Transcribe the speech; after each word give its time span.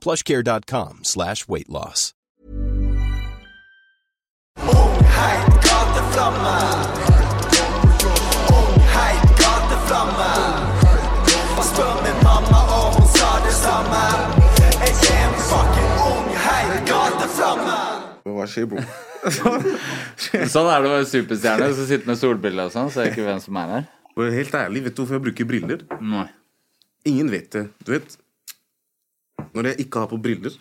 plushcare.com 0.00 1.00
slash 1.02 1.46
weight 1.48 1.68
loss. 1.68 2.12
Heit 4.58 5.46
gateflamme. 5.66 6.56
Heit 8.94 9.24
gateflamme. 9.40 10.30
Spør 11.70 11.94
min 12.04 12.18
mamma, 12.24 12.60
og 12.76 12.96
hun 12.96 13.06
sa 13.14 13.30
det 13.44 13.54
samme. 13.54 14.02
Jeg 14.80 15.28
fucking 15.50 15.92
ung 16.08 16.32
heit 16.46 16.82
gateflamme. 16.88 17.78
Hva 18.24 18.48
skjer, 18.48 18.68
bro? 18.70 18.82
Sånn 20.54 20.68
er 20.70 20.80
det 20.80 20.88
å 20.88 20.94
være 20.94 21.06
superstjerne. 21.08 21.70
som 21.76 21.88
sitter 21.88 22.08
med 22.08 22.18
solbriller 22.20 22.70
og 22.70 22.74
sånn, 22.74 22.88
så 22.92 23.02
er 23.02 23.08
det 23.10 23.14
ikke 23.14 23.26
hvem 23.28 23.42
som 23.44 23.58
er 23.60 23.74
her. 23.74 23.88
Helt 24.20 24.56
ærlig, 24.56 24.82
vet 24.86 24.96
du 24.96 25.02
hvorfor 25.02 25.16
jeg 25.18 25.24
bruker 25.28 25.48
briller? 25.48 25.84
Nei. 26.04 26.26
Ingen 27.08 27.30
vet 27.32 27.52
det. 27.54 27.62
Du 27.84 27.92
vet 27.94 28.16
Når 29.54 29.64
jeg 29.70 29.76
ikke 29.86 29.98
har 30.04 30.06
på 30.10 30.18
briller, 30.22 30.52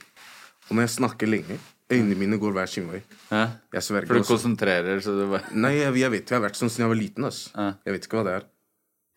og 0.69 0.75
når 0.75 0.81
jeg 0.87 0.95
snakker 0.99 1.27
lenge 1.27 1.59
Øynene 1.91 2.15
mine 2.15 2.37
går 2.37 2.51
hver 2.53 2.67
sin 2.69 2.85
vei. 2.91 2.99
Ja. 3.31 3.47
Jeg 3.73 3.81
sverger 3.81 4.05
For 4.07 4.13
du 4.13 4.19
også. 4.21 4.35
konsentrerer, 4.37 4.99
så 5.01 5.09
du 5.17 5.23
bare 5.31 5.49
Nei, 5.57 5.71
jeg, 5.79 5.95
jeg 5.97 6.11
vet 6.11 6.29
Jeg 6.29 6.37
har 6.37 6.43
vært 6.49 6.55
sånn 6.59 6.69
siden 6.69 6.85
jeg 6.85 6.91
var 6.91 6.99
liten. 6.99 7.25
ass. 7.25 7.39
Hæ? 7.55 7.65
Jeg 7.85 7.93
vet 7.95 8.05
ikke 8.05 8.17
hva 8.19 8.25
det 8.27 8.33
er. 8.37 8.43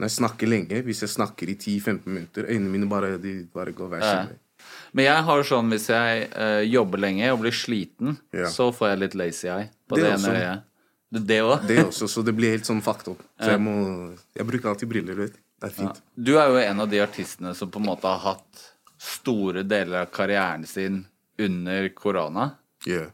Når 0.00 0.08
jeg 0.08 0.14
snakker 0.16 0.48
lenge, 0.48 0.82
hvis 0.86 1.00
jeg 1.04 1.10
snakker 1.12 1.48
i 1.52 1.54
10-15 1.54 2.06
minutter, 2.06 2.48
øynene 2.48 2.70
mine 2.72 2.88
bare, 2.88 3.18
bare 3.52 3.72
går 3.76 3.88
hver 3.92 4.00
Ja. 4.00 4.08
sin 4.22 4.28
vei. 4.32 4.38
Men 4.94 5.04
jeg 5.04 5.22
har 5.28 5.42
sånn 5.42 5.68
hvis 5.68 5.86
jeg 5.92 6.28
uh, 6.32 6.62
jobber 6.64 6.98
lenge 6.98 7.30
og 7.32 7.40
blir 7.40 7.52
sliten, 7.52 8.16
Ja. 8.32 8.46
så 8.48 8.72
får 8.72 8.88
jeg 8.88 8.98
litt 9.04 9.14
lazy 9.20 9.48
eye 9.48 9.68
på 9.88 9.96
Det 9.96 10.04
det, 10.04 10.12
ene 10.16 10.32
øyet. 10.32 10.62
Det- 11.12 11.26
Det 11.26 11.40
òg? 11.42 11.66
Det 11.68 11.78
også, 11.84 12.08
så 12.08 12.24
det 12.24 12.34
blir 12.34 12.50
helt 12.56 12.64
sånn 12.64 12.80
fucked 12.82 13.08
up. 13.12 13.22
Så 13.38 13.50
jeg 13.52 13.60
må 13.60 14.16
Jeg 14.34 14.46
bruker 14.46 14.68
alltid 14.72 14.88
briller, 14.88 15.14
du 15.14 15.20
vet. 15.26 15.34
Det 15.60 15.68
er 15.70 15.74
fint. 15.76 16.00
Du 16.16 16.38
er 16.38 16.48
jo 16.48 16.56
en 16.56 16.80
av 16.80 16.88
de 16.88 16.96
artistene 17.04 17.54
som 17.54 17.70
på 17.70 17.76
en 17.78 17.84
måte 17.86 18.08
har 18.08 18.18
hatt 18.18 18.71
store 19.02 19.64
deler 19.66 20.04
av 20.04 20.12
karrieren 20.14 20.66
sin 20.68 21.02
under 21.42 21.88
korona. 21.96 22.50
Yeah. 22.86 23.10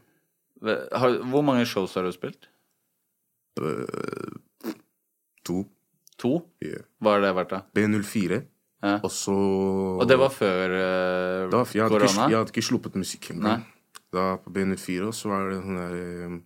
Hvor 0.61 1.43
mange 1.45 1.65
shows 1.69 1.95
har 1.95 2.05
du 2.05 2.13
spilt? 2.13 2.49
To. 5.47 5.63
To? 6.19 6.31
Yeah. 6.63 6.85
Hva 6.99 7.15
har 7.15 7.23
det 7.23 7.33
vært, 7.37 7.53
da? 7.55 7.61
B04. 7.75 8.41
Ja. 8.79 8.99
Og 9.03 9.11
så 9.11 9.33
Og 9.35 10.05
det 10.07 10.15
var 10.19 10.31
før 10.31 10.71
uh, 10.71 11.49
da, 11.51 11.65
jeg, 11.75 11.89
korona? 11.91 12.07
ikke, 12.07 12.27
jeg 12.31 12.37
hadde 12.37 12.53
ikke 12.53 12.67
sluppet 12.69 12.95
musikk. 12.99 13.31
Nei. 13.35 13.57
Da 14.15 14.29
på 14.41 14.53
B04 14.55 15.09
og 15.09 15.15
så 15.15 15.31
var 15.31 15.49
det 15.51 15.57
sånn 15.61 15.79
der 15.79 15.97
um, 16.29 16.37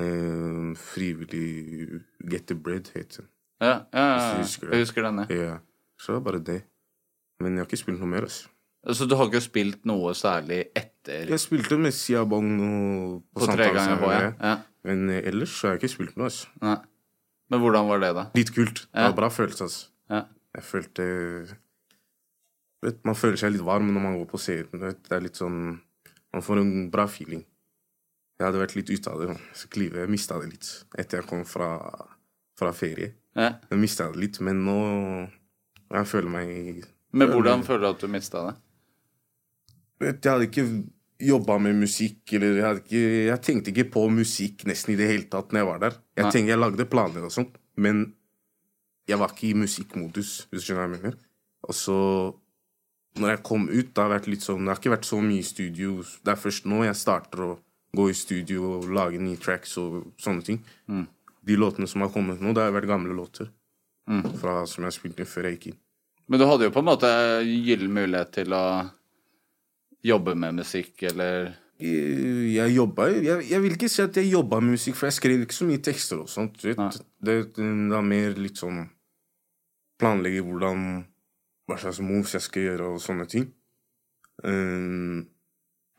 eh, 0.00 0.70
Frivillig 0.80 2.00
Get 2.32 2.48
the 2.50 2.56
Bread, 2.56 2.90
het 2.96 3.18
den. 3.18 3.28
Ja, 3.60 3.74
ja, 3.92 4.04
ja, 4.08 4.30
du 4.32 4.40
husker 4.40 4.72
jeg 4.72 4.86
husker 4.86 5.04
den, 5.04 5.20
ja. 5.20 5.36
Ja. 5.36 5.58
Så 6.00 6.10
det 6.10 6.16
var 6.16 6.24
bare 6.30 6.40
det. 6.42 6.62
Men 7.44 7.54
jeg 7.54 7.62
har 7.62 7.68
ikke 7.68 7.82
spilt 7.82 8.00
noe 8.00 8.08
mer. 8.08 8.26
Altså. 8.26 8.48
Så 8.88 9.04
du 9.04 9.12
har 9.18 9.28
ikke 9.28 9.42
spilt 9.44 9.82
noe 9.84 10.14
særlig 10.16 10.62
etter 10.76 11.28
Jeg 11.28 11.40
spilte 11.42 11.76
med 11.76 11.92
Siabong 11.92 12.52
og 12.64 13.16
på 13.36 13.48
tre 13.50 13.66
ganger 13.76 13.98
på, 14.00 14.12
Ja. 14.12 14.20
ja. 14.20 14.30
ja. 14.40 14.54
Men 14.88 15.10
eh, 15.12 15.20
ellers 15.28 15.52
har 15.60 15.74
jeg 15.74 15.82
ikke 15.82 15.92
spilt 15.92 16.16
noe. 16.16 16.30
Altså. 16.30 16.48
Nei. 16.64 16.78
Men 17.52 17.60
hvordan 17.60 17.88
var 17.90 18.00
det, 18.00 18.10
da? 18.16 18.22
Litt 18.38 18.52
kult. 18.56 18.86
Det 18.88 19.04
var 19.04 19.16
bra 19.18 19.28
følelse. 19.28 19.66
Altså. 19.66 19.90
Ja. 20.08 20.22
Jeg 20.56 20.64
følte 20.64 21.04
vet, 22.82 23.04
Man 23.04 23.18
føler 23.18 23.36
seg 23.40 23.52
litt 23.54 23.66
varm 23.66 23.90
når 23.92 24.04
man 24.06 24.16
går 24.20 24.30
på 24.30 24.40
scenen. 24.40 24.80
Vet. 24.86 25.02
Det 25.08 25.16
er 25.18 25.24
litt 25.26 25.40
sånn 25.40 25.60
Man 26.32 26.46
får 26.46 26.62
en 26.62 26.72
bra 26.94 27.04
feeling. 27.10 27.44
Jeg 28.40 28.46
hadde 28.46 28.62
vært 28.62 28.76
litt 28.78 28.88
ute 28.94 29.12
av 29.12 29.20
det. 29.20 29.36
Så 29.58 29.68
livet, 29.76 30.00
jeg 30.06 30.12
mista 30.14 30.38
det 30.40 30.48
litt 30.54 30.70
etter 30.96 31.20
jeg 31.20 31.28
kom 31.28 31.44
fra, 31.44 31.74
fra 32.56 32.72
ferie. 32.72 33.12
Ja. 33.36 33.50
Jeg 33.68 33.82
mista 33.82 34.08
det 34.10 34.22
litt, 34.24 34.40
men 34.40 34.64
nå 34.64 34.78
Jeg 35.90 36.06
føler 36.08 36.32
meg 36.32 36.84
Men 37.12 37.30
hvordan 37.34 37.62
føler 37.66 37.84
du 37.84 37.90
at 37.90 38.00
du 38.00 38.08
mista 38.08 38.46
det? 38.48 38.56
Jeg 40.00 40.18
hadde 40.24 40.48
ikke 40.48 40.66
jobba 41.20 41.58
med 41.60 41.76
musikk, 41.76 42.22
eller 42.32 42.60
jeg, 42.62 42.82
ikke, 42.84 43.00
jeg 43.28 43.42
tenkte 43.44 43.72
ikke 43.74 43.90
på 43.92 44.06
musikk 44.12 44.64
nesten 44.68 44.94
i 44.94 44.98
det 45.00 45.08
hele 45.10 45.26
tatt 45.28 45.52
når 45.52 45.60
jeg 45.60 45.68
var 45.68 45.82
der. 45.82 45.96
Jeg 46.16 46.24
Nei. 46.26 46.32
tenkte, 46.32 46.52
jeg 46.54 46.60
lagde 46.60 46.86
planer 46.88 47.26
og 47.28 47.34
sånt, 47.34 47.58
men 47.76 48.06
jeg 49.10 49.18
var 49.20 49.34
ikke 49.34 49.50
i 49.50 49.58
musikkmodus, 49.58 50.30
hvis 50.48 50.62
du 50.62 50.70
skjønner 50.70 50.86
hva 50.86 50.88
jeg 50.88 50.94
mener. 50.96 51.18
Og 51.68 51.76
så, 51.76 51.96
når 53.20 53.34
jeg 53.34 53.42
kom 53.50 53.66
ut, 53.68 53.90
det 53.92 54.00
har 54.00 54.12
vært 54.14 54.28
litt 54.30 54.44
sånn 54.46 54.64
Det 54.64 54.72
har 54.72 54.80
ikke 54.80 54.94
vært 54.94 55.08
så 55.10 55.18
mye 55.20 55.42
i 55.42 55.46
studio. 55.46 55.98
Det 56.24 56.32
er 56.32 56.40
først 56.40 56.68
nå 56.70 56.84
jeg 56.86 56.96
starter 56.96 57.44
å 57.44 57.50
gå 57.96 58.06
i 58.08 58.16
studio 58.16 58.76
og 58.78 58.88
lage 58.94 59.20
nye 59.20 59.36
tracks 59.40 59.76
og 59.82 60.14
sånne 60.22 60.46
ting. 60.46 60.62
De 61.44 61.56
låtene 61.58 61.88
som 61.90 62.04
har 62.04 62.12
kommet 62.14 62.40
nå, 62.40 62.54
det 62.56 62.64
har 62.64 62.72
vært 62.72 62.88
gamle 62.88 63.16
låter. 63.16 63.50
Fra, 64.40 64.62
som 64.66 64.86
jeg 64.88 64.96
spilte 64.96 65.26
før 65.28 65.50
jeg 65.50 65.58
gikk 65.58 65.66
inn. 65.72 65.78
Men 66.30 66.40
du 66.40 66.46
hadde 66.46 66.66
jo 66.68 66.72
på 66.74 66.80
en 66.80 66.88
måte 66.88 67.10
gyllen 67.44 67.92
mulighet 67.94 68.32
til 68.38 68.54
å 68.56 68.64
jobbe 70.06 70.34
med 70.34 70.62
musikk, 70.62 71.02
eller 71.02 71.52
Jeg, 71.80 72.52
jeg 72.52 72.74
jobba 72.74 73.06
jeg, 73.08 73.44
jeg 73.48 73.62
vil 73.64 73.72
ikke 73.72 73.88
si 73.88 74.02
at 74.04 74.16
jeg 74.20 74.28
jobba 74.28 74.58
med 74.60 74.74
musikk, 74.76 74.98
for 74.98 75.08
jeg 75.08 75.16
skrev 75.16 75.44
ikke 75.46 75.56
så 75.56 75.68
mye 75.68 75.80
tekster 75.80 76.18
og 76.20 76.28
sånt. 76.28 76.60
Det, 76.60 77.36
var 77.56 78.04
mer 78.04 78.36
litt 78.36 78.60
sånn 78.60 78.82
Planlegge 80.00 80.42
hvordan 80.44 80.84
Hva 81.68 81.78
slags 81.80 82.00
moves 82.04 82.34
jeg 82.36 82.44
skal 82.44 82.66
gjøre, 82.66 82.88
og 82.92 83.00
sånne 83.04 83.26
ting. 83.30 83.46
Um, 84.44 85.28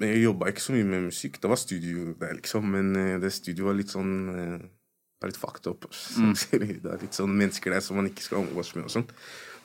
men 0.02 0.10
jeg 0.10 0.24
jobba 0.26 0.50
ikke 0.50 0.64
så 0.66 0.74
mye 0.76 0.88
med 0.90 1.06
musikk. 1.08 1.38
Det 1.42 1.50
var 1.50 1.60
studio 1.62 2.12
der, 2.20 2.34
liksom. 2.40 2.66
Men 2.74 2.90
uh, 2.98 3.20
det 3.22 3.30
studioet 3.34 3.70
var 3.70 3.78
litt 3.78 3.94
sånn 3.94 4.16
uh, 4.28 4.58
Det 4.60 5.28
er 5.28 5.32
litt 5.32 5.40
fucked 5.40 5.70
up. 5.72 5.88
det 6.52 6.92
er 6.92 7.06
litt 7.06 7.18
sånn 7.18 7.38
mennesker 7.38 7.72
der 7.72 7.86
som 7.86 8.02
man 8.02 8.10
ikke 8.10 8.26
skal 8.26 8.42
omgås 8.42 8.74
med 8.76 8.90
og 8.90 8.94
sånn. 8.98 9.08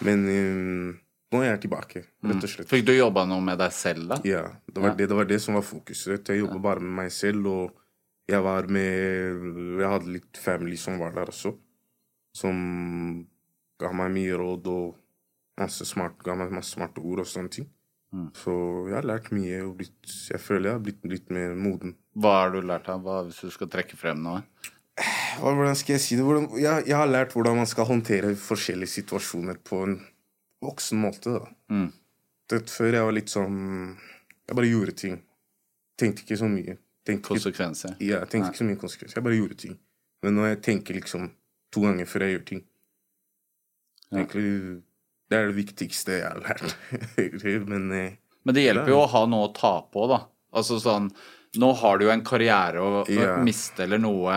Men 0.07 0.29
um, 0.29 0.95
nå 1.35 1.41
er 1.43 1.49
jeg 1.51 1.63
tilbake, 1.67 2.05
rett 2.23 2.45
og 2.45 2.51
slett. 2.51 2.69
Fikk 2.71 2.85
du 2.87 2.93
jobba 2.95 3.25
noe 3.27 3.43
med 3.43 3.59
deg 3.59 3.73
selv, 3.75 4.07
da? 4.13 4.21
Ja, 4.27 4.45
det 4.71 4.79
var, 4.79 4.93
Ja. 4.93 4.95
Det, 4.99 5.09
det 5.11 5.17
var 5.19 5.29
det 5.31 5.41
som 5.43 5.59
var 5.59 5.65
fokuset. 5.67 6.29
Jeg 6.29 6.45
jobba 6.45 6.61
bare 6.69 6.85
med 6.85 6.95
meg 7.03 7.13
selv, 7.15 7.47
og 7.51 7.83
jeg 8.31 8.43
var 8.43 8.67
med 8.71 9.81
Jeg 9.81 9.91
hadde 9.91 10.13
litt 10.17 10.39
family 10.43 10.77
som 10.79 10.99
var 10.99 11.15
der 11.15 11.31
også, 11.31 11.55
som 12.35 13.27
ga 13.81 13.91
meg 13.93 14.15
mye 14.15 14.39
råd 14.39 14.71
og 14.73 14.95
masse 15.61 15.87
smart, 15.89 16.19
ga 16.25 16.37
meg 16.39 16.55
masse 16.55 16.77
smarte 16.77 17.03
ord 17.03 17.25
og 17.25 17.29
sånne 17.31 17.53
ting. 17.53 17.69
Mm. 18.15 18.31
Så 18.39 18.53
jeg 18.87 18.97
har 18.97 19.09
lært 19.09 19.33
mye, 19.35 19.61
og 19.67 19.77
blitt, 19.81 19.99
jeg 20.07 20.41
føler 20.41 20.71
jeg 20.71 20.79
har 20.79 20.85
blitt 20.87 21.07
litt 21.11 21.31
mer 21.35 21.57
moden. 21.59 21.97
Hva 22.17 22.37
har 22.43 22.55
du 22.55 22.61
lært 22.63 22.89
av? 22.93 23.03
Hva, 23.05 23.25
hvis 23.27 23.43
du 23.43 23.51
skal 23.53 23.71
trekke 23.73 23.99
frem 23.99 24.23
noe? 24.23 24.45
Hvordan 25.43 25.77
skal 25.77 25.97
jeg 25.97 26.05
si 26.05 26.17
det? 26.17 26.25
Hvordan, 26.25 26.47
jeg, 26.57 26.87
jeg 26.89 26.97
har 26.97 27.11
lært 27.11 27.35
hvordan 27.37 27.59
man 27.59 27.69
skal 27.69 27.89
håndtere 27.91 28.31
forskjellige 28.41 28.95
situasjoner 28.95 29.59
på 29.67 29.83
en 29.85 29.99
voksen 30.67 31.01
måte. 31.03 31.33
da. 31.39 31.49
Mm. 31.73 31.89
Det, 32.51 32.61
før 32.71 32.93
jeg 32.95 33.03
var 33.09 33.15
litt 33.17 33.33
sånn 33.33 33.57
Jeg 34.47 34.55
bare 34.55 34.69
gjorde 34.71 34.93
ting. 35.01 35.17
Tenkte 35.99 36.23
ikke 36.23 36.37
så 36.39 36.47
mye. 36.51 36.77
Tenkte 37.07 37.23
ikke 37.35 37.35
Konsekvenser? 37.41 37.97
Ja, 38.03 38.21
jeg 38.23 38.29
tenkte 38.31 38.51
ikke 38.53 38.61
så 38.63 38.67
mye 38.69 38.79
konsekvenser. 38.83 39.17
Jeg 39.19 39.25
bare 39.27 39.39
gjorde 39.41 39.57
ting. 39.63 39.79
Men 40.23 40.37
nå 40.39 40.47
jeg 40.49 40.61
tenker 40.63 40.95
liksom 40.99 41.31
to 41.75 41.83
ganger 41.83 42.07
før 42.09 42.25
jeg 42.27 42.37
gjør 42.37 42.45
ting 42.53 42.63
Ja. 44.11 44.19
Egentlig, 44.23 44.83
Det 45.29 45.39
er 45.39 45.49
det 45.51 45.57
viktigste 45.57 46.21
jeg 46.21 46.29
har 46.29 46.39
lært. 46.45 46.77
Men 47.73 47.91
eh, 47.93 48.13
Men 48.47 48.55
det 48.55 48.63
hjelper 48.69 48.93
jo 48.93 49.01
å 49.03 49.09
ha 49.11 49.25
noe 49.27 49.49
å 49.49 49.55
ta 49.57 49.73
på, 49.91 50.07
da. 50.11 50.21
Altså 50.55 50.79
sånn 50.83 51.11
Nå 51.57 51.71
har 51.81 51.99
du 51.99 52.05
jo 52.07 52.11
en 52.13 52.23
karriere 52.27 52.83
å, 52.85 53.03
Ja. 53.09 53.37
miste 53.43 53.85
eller 53.87 53.99
noe. 54.03 54.35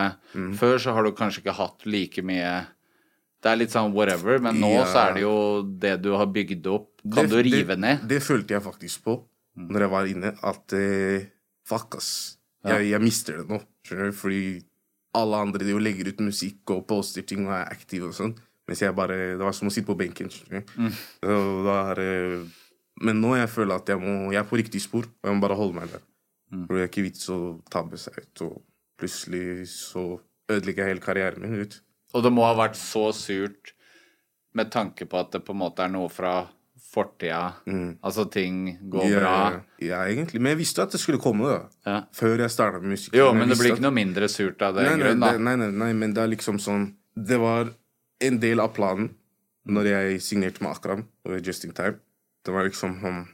Før 0.56 0.78
så 0.80 0.94
har 0.96 1.04
du 1.04 1.12
kanskje 1.12 1.42
ikke 1.44 1.52
hatt 1.58 1.84
like 1.86 2.22
mye 2.24 2.52
Det 3.42 3.48
er 3.50 3.56
litt 3.56 3.70
sånn 3.72 3.92
whatever, 3.94 4.38
men 4.38 4.58
nå 4.60 4.68
Ja. 4.74 4.84
så 4.84 4.98
er 5.08 5.14
det 5.14 5.22
jo 5.22 5.62
det 5.62 6.02
du 6.02 6.10
har 6.16 6.26
bygd 6.26 6.66
opp, 6.66 6.90
kan 7.14 7.24
det- 7.26 7.30
du 7.30 7.42
rive 7.42 7.68
det, 7.68 7.78
ned. 7.78 8.06
Det 8.08 8.22
følte 8.22 8.48
jeg 8.54 8.62
faktisk 8.62 9.02
på 9.04 9.22
når 9.56 9.80
jeg 9.80 9.90
var 9.90 10.04
inne, 10.06 10.34
at 10.42 10.72
eh, 10.72 11.26
Fuck, 11.64 11.94
ass. 11.96 12.36
Jeg, 12.64 12.90
jeg 12.90 13.00
mister 13.00 13.36
det 13.38 13.48
nå. 13.48 13.60
Skjønner 13.86 14.10
du? 14.10 14.12
Fordi 14.12 14.62
alle 15.14 15.36
andre 15.36 15.58
de 15.64 15.78
legger 15.78 16.08
ut 16.08 16.18
musikk 16.20 16.68
og 16.70 16.86
poster 16.88 17.22
ting 17.22 17.46
og 17.46 17.52
er 17.52 17.70
aktive 17.70 18.08
og 18.08 18.12
sånn. 18.14 18.34
Mens 18.66 18.80
jeg 18.80 18.94
bare 18.94 19.16
Det 19.36 19.38
var 19.38 19.52
som 19.52 19.68
å 19.68 19.70
sitte 19.72 19.86
på 19.86 19.96
benken. 19.96 20.28
du? 20.28 20.62
Så 21.22 21.64
da 21.64 21.90
er 21.92 21.94
det 21.94 22.50
Men 23.00 23.20
nå 23.22 23.36
jeg 23.36 23.48
føler 23.48 23.76
at 23.76 23.86
jeg 23.86 23.98
må 23.98 24.32
Jeg 24.32 24.40
er 24.44 24.48
på 24.50 24.58
riktig 24.58 24.80
spor, 24.80 25.04
og 25.04 25.24
jeg 25.24 25.34
må 25.34 25.40
bare 25.40 25.56
holde 25.56 25.74
meg 25.74 25.90
der. 25.92 26.00
For 26.66 26.74
det 26.76 26.82
er 26.82 26.88
ikke 26.88 27.04
vits 27.10 27.28
å 27.30 27.62
tabbe 27.70 27.96
seg 27.96 28.18
ut, 28.18 28.42
og 28.42 28.62
plutselig 28.98 29.66
så 29.68 30.20
ødelegger 30.50 30.84
jeg 30.84 30.88
hele 30.96 31.00
karrieren 31.00 31.40
min. 31.40 31.60
Ut. 31.62 31.80
Og 32.14 32.22
det 32.24 32.32
må 32.34 32.42
ha 32.44 32.54
vært 32.58 32.76
så 32.78 33.10
surt 33.14 33.74
med 34.58 34.70
tanke 34.74 35.06
på 35.06 35.18
at 35.20 35.30
det 35.32 35.44
på 35.46 35.54
en 35.54 35.60
måte 35.62 35.84
er 35.84 35.92
noe 35.92 36.08
fra 36.10 36.48
fortida. 36.90 37.52
Altså 38.02 38.24
ting 38.32 38.78
går 38.90 39.04
Ja, 39.12 39.18
bra. 39.20 39.34
Ja, 39.78 40.00
egentlig. 40.10 40.40
Men 40.42 40.50
jeg 40.56 40.58
visste 40.64 40.82
at 40.82 40.90
det 40.90 40.98
skulle 41.00 41.20
komme, 41.22 41.46
da. 41.46 41.60
Ja. 41.86 41.98
Før 42.12 42.38
jeg 42.42 42.50
starta 42.50 42.80
med 42.82 42.96
musikk. 42.96 43.14
Jo, 43.14 43.28
men 43.32 43.48
det 43.48 43.58
blir 43.58 43.62
blir 43.62 43.72
at- 43.72 43.78
ikke 43.78 43.86
noe 43.86 43.94
mindre 43.94 44.28
surt 44.28 44.62
av 44.62 44.74
nei, 44.74 44.96
grunn, 44.98 45.20
da. 45.20 45.32
nei, 45.38 45.54
nei, 45.56 45.70
nei, 45.70 45.92
men 45.92 46.14
det 46.14 46.22
er 46.24 46.28
liksom 46.36 46.58
sånn 46.58 46.94
Det 47.16 47.38
var 47.38 47.70
en 48.20 48.38
del 48.40 48.60
av 48.60 48.72
planen 48.74 49.14
når 49.68 49.84
jeg 49.84 50.20
signerte 50.20 50.62
med 50.62 50.70
Akram 50.72 51.04
og 51.26 51.40
Just 51.46 51.64
in 51.64 51.72
Time. 51.72 51.98
Det 52.44 52.52
var 52.52 52.64
liksom 52.64 53.00
sånn 53.00 53.28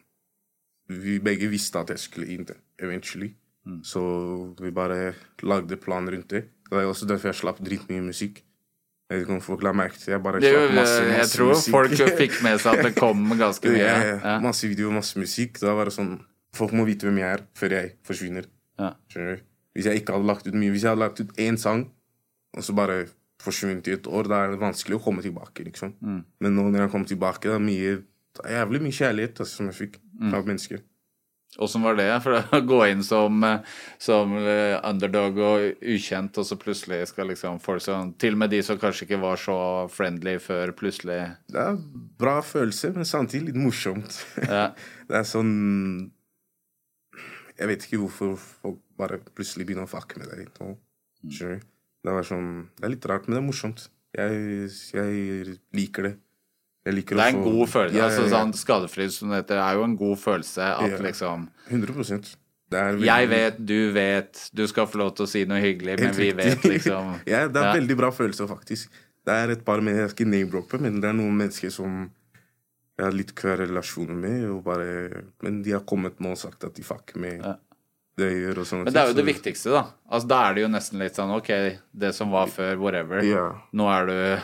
Vi 0.88 1.19
begge 1.19 1.49
visste 1.50 1.81
at 1.81 1.88
jeg 1.88 1.99
skulle 1.99 2.29
inn 2.29 2.44
der 2.44 2.56
eventually. 2.79 3.34
Mm. 3.67 3.81
Så 3.82 4.55
vi 4.61 4.70
bare 4.70 5.14
lagde 5.43 5.76
plan 5.81 6.06
rundt 6.08 6.29
det. 6.29 6.43
Det 6.69 6.70
var 6.70 6.84
også 6.84 7.06
derfor 7.06 7.32
jeg 7.32 7.40
slapp 7.40 7.58
dritmye 7.58 8.02
musikk. 8.02 8.43
Jeg 9.06 9.19
vet 9.20 9.25
ikke 9.26 9.35
om 9.37 9.41
folk 9.44 9.62
la 9.62 9.73
merke 9.73 9.99
til 10.03 10.12
Jeg 10.17 10.23
bare 10.25 10.41
Det 10.43 10.50
slapp 10.50 10.73
masse, 10.75 11.03
jeg 11.06 11.26
tror 11.31 11.50
musikk. 11.53 11.73
folk 11.76 12.17
fikk 12.19 12.38
med 12.43 12.58
seg 12.61 12.73
at 12.79 12.85
det 12.88 12.94
kom 13.05 13.20
ganske 13.38 13.70
mye. 13.70 13.79
Ja, 13.85 13.99
ja. 14.03 14.17
Ja. 14.25 14.38
Masse 14.43 14.67
videoer, 14.67 14.93
masse 14.99 15.19
musikk. 15.20 15.61
Da 15.62 15.75
var 15.79 15.85
det 15.91 15.94
sånn 15.94 16.17
Folk 16.56 16.73
må 16.73 16.87
vite 16.88 17.05
hvem 17.06 17.19
jeg 17.20 17.29
er, 17.37 17.43
før 17.55 17.75
jeg 17.76 17.91
forsvinner. 18.08 18.47
Ja. 18.81 18.94
Skjønner 19.12 19.37
du? 19.37 19.43
Hvis 19.76 19.85
jeg 19.91 20.00
ikke 20.00 20.14
hadde 20.17 20.26
lagt 20.31 20.47
ut 20.49 20.55
mye 20.56 20.73
Hvis 20.73 20.82
jeg 20.87 20.91
hadde 20.94 21.05
lagt 21.05 21.20
ut 21.20 21.37
én 21.37 21.58
sang, 21.61 21.82
og 22.56 22.64
så 22.64 22.73
bare 22.75 23.06
forsvunnet 23.44 23.87
i 23.87 23.93
et 23.93 24.06
år, 24.08 24.26
da 24.32 24.38
er 24.47 24.55
det 24.55 24.61
vanskelig 24.62 24.97
å 24.97 25.03
komme 25.05 25.23
tilbake. 25.23 25.62
liksom. 25.69 25.93
Mm. 26.00 26.23
Men 26.41 26.55
nå 26.56 26.64
når 26.73 26.87
jeg 26.87 26.91
kom 26.94 27.05
tilbake, 27.05 27.43
det 27.50 27.53
er 27.58 27.62
mye 27.62 27.97
det 28.37 28.44
er 28.50 28.56
jævlig 28.64 28.81
mye 28.85 28.97
kjærlighet 28.97 29.38
altså, 29.44 29.55
som 29.61 29.67
jeg 29.70 29.76
fikk 29.82 29.99
Mm. 30.17 30.31
fra 30.32 30.41
mennesker. 30.49 30.79
Åssen 31.58 31.82
var 31.82 31.97
det? 31.97 32.08
For 32.25 32.37
å 32.37 32.61
gå 32.69 32.81
inn 32.91 33.03
som, 33.05 33.44
eh, 33.44 33.76
som 34.03 34.35
eh, 34.37 34.76
underdog 34.85 35.38
og 35.41 35.85
ukjent, 35.94 36.37
og 36.37 36.49
så 36.49 36.58
plutselig 36.61 37.06
skal 37.12 37.31
liksom 37.32 37.61
folk 37.64 37.85
som 37.85 38.12
Til 38.20 38.37
og 38.37 38.43
med 38.43 38.53
de 38.53 38.62
som 38.67 38.81
kanskje 38.81 39.06
ikke 39.06 39.20
var 39.23 39.41
så 39.41 39.58
friendly 39.93 40.37
før, 40.43 40.75
plutselig 40.76 41.20
Det 41.49 41.62
er 41.62 41.79
bra 42.20 42.41
følelse, 42.44 42.93
men 42.97 43.08
samtidig 43.08 43.53
litt 43.53 43.62
morsomt. 43.62 44.20
Ja. 44.43 44.69
det 45.08 45.20
er 45.23 45.29
sånn 45.29 45.55
Jeg 47.56 47.73
vet 47.73 47.87
ikke 47.87 48.03
hvorfor 48.05 48.37
folk 48.37 48.82
bare 49.00 49.20
plutselig 49.32 49.64
begynner 49.69 49.88
å 49.88 49.93
fucke 49.93 50.20
med 50.20 50.29
deg. 50.32 50.53
Mm. 50.61 50.76
Det, 52.05 52.12
var 52.12 52.25
sånn, 52.26 52.69
det 52.76 52.85
er 52.85 52.93
litt 52.93 53.08
rart, 53.08 53.29
men 53.29 53.38
det 53.38 53.43
er 53.43 53.49
morsomt. 53.49 53.88
Jeg, 54.17 54.69
jeg 54.93 55.56
liker 55.76 56.11
det. 56.11 56.14
Jeg 56.87 56.94
liker 56.94 57.19
Det 57.19 57.25
er 57.27 57.35
en 57.35 57.43
god 57.44 57.69
følelse. 57.69 57.97
Ja, 57.99 58.05
ja, 58.06 58.11
altså 58.11 58.29
sånn 58.31 58.53
Skadefri 58.55 59.09
som 59.11 59.33
det 59.35 59.41
heter, 59.43 59.59
er 59.59 59.75
jo 59.81 59.87
en 59.88 59.97
god 59.99 60.19
følelse 60.23 60.67
at 60.77 61.00
liksom 61.03 61.49
100 61.71 62.37
det 62.69 62.79
er 62.81 62.93
veldig- 62.97 63.06
Jeg 63.06 63.29
vet, 63.31 63.59
du 63.67 63.93
vet, 63.94 64.50
du 64.55 64.67
skal 64.67 64.87
få 64.91 64.99
lov 64.99 65.15
til 65.17 65.27
å 65.27 65.29
si 65.31 65.44
noe 65.47 65.61
hyggelig, 65.62 66.00
men 66.00 66.15
vi 66.15 66.33
vet 66.33 66.62
liksom 66.67 67.12
ja, 67.27 67.47
det 67.49 67.56
er 67.62 67.69
Ja. 67.69 67.75
veldig 67.75 67.97
bra 67.97 68.11
følelse, 68.11 68.47
faktisk. 68.50 68.88
Det 69.27 69.35
er 69.35 69.50
et 69.50 69.65
par 69.65 69.81
med, 69.81 69.97
Jeg 69.97 70.11
skal 70.11 70.27
name-droppe, 70.27 70.81
men 70.81 71.00
det 71.00 71.09
er 71.11 71.15
noen 71.15 71.37
mennesker 71.37 71.71
som 71.71 72.11
jeg 72.99 73.05
har 73.05 73.12
litt 73.12 73.35
kvar 73.35 73.59
relasjon 73.59 74.15
med. 74.19 74.44
Og 74.50 74.65
bare, 74.65 75.23
men 75.43 75.62
de 75.62 75.73
har 75.73 75.81
kommet 75.81 76.19
nå 76.19 76.31
og 76.31 76.39
sagt 76.39 76.65
at 76.65 76.75
de 76.75 76.82
fucker 76.82 77.17
med 77.21 77.43
Ja. 77.44 77.55
det 78.17 78.32
jeg 78.32 78.43
gjør. 78.47 78.59
og 78.59 78.67
sånne 78.67 78.85
Men 78.85 78.93
det 78.94 79.03
er 79.03 79.06
jo 79.06 79.15
ting, 79.15 79.25
det 79.27 79.35
viktigste, 79.35 79.71
da. 79.71 79.85
Altså, 80.11 80.29
da 80.29 80.50
er 80.50 80.55
det 80.55 80.62
jo 80.62 80.69
nesten 80.69 80.99
litt 80.99 81.15
sånn 81.15 81.35
OK, 81.37 81.79
det 81.94 82.15
som 82.15 82.31
var 82.31 82.47
før, 82.47 82.79
whatever. 82.79 83.23
Ja. 83.23 83.53
Nå 83.75 83.87
er 83.91 84.06
du 84.06 84.43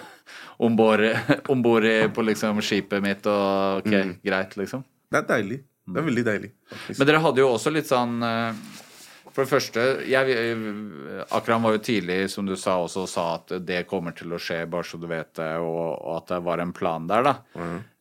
om 1.53 1.63
bord 1.63 1.87
på 2.15 2.25
liksom 2.29 2.63
skipet 2.63 3.03
mitt, 3.05 3.27
og 3.27 3.83
OK, 3.83 3.93
Mm. 3.93 4.17
greit, 4.25 4.57
liksom. 4.57 4.85
Det 5.13 5.21
er 5.25 5.29
deilig. 5.35 5.61
Det 5.83 5.99
er 5.99 6.07
veldig 6.07 6.25
deilig. 6.25 6.53
faktisk. 6.71 6.99
Men 7.01 7.09
dere 7.09 7.21
hadde 7.25 7.43
jo 7.43 7.49
også 7.57 7.73
litt 7.75 7.89
sånn 7.91 8.23
eh, 8.23 8.53
For 9.33 9.43
det 9.47 9.51
første, 9.51 9.83
jeg, 10.07 10.35
eh, 10.37 11.25
Akram 11.35 11.65
var 11.65 11.73
jo 11.75 11.81
tidlig, 11.83 12.29
som 12.31 12.45
du 12.47 12.53
sa, 12.61 12.77
også 12.85 13.07
sa 13.09 13.25
at 13.41 13.55
det 13.65 13.87
kommer 13.89 14.13
til 14.15 14.31
å 14.37 14.39
skje, 14.39 14.61
bare 14.71 14.85
så 14.85 15.01
du 15.01 15.07
vet 15.11 15.31
det, 15.41 15.49
og, 15.59 15.97
og 15.99 16.19
at 16.21 16.35
det 16.35 16.41
var 16.45 16.61
en 16.63 16.73
plan 16.77 17.07
der, 17.09 17.25
da. 17.25 17.35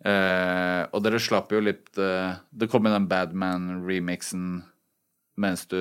Eh, 0.03 0.81
og 0.91 1.01
dere 1.05 1.21
slapp 1.23 1.51
jo 1.55 1.61
litt 1.63 1.97
eh, 2.01 2.33
Det 2.51 2.67
kom 2.69 2.85
jo 2.89 2.91
den 2.93 3.07
Badman-remixen 3.07 4.63
mens 5.41 5.63
du 5.71 5.77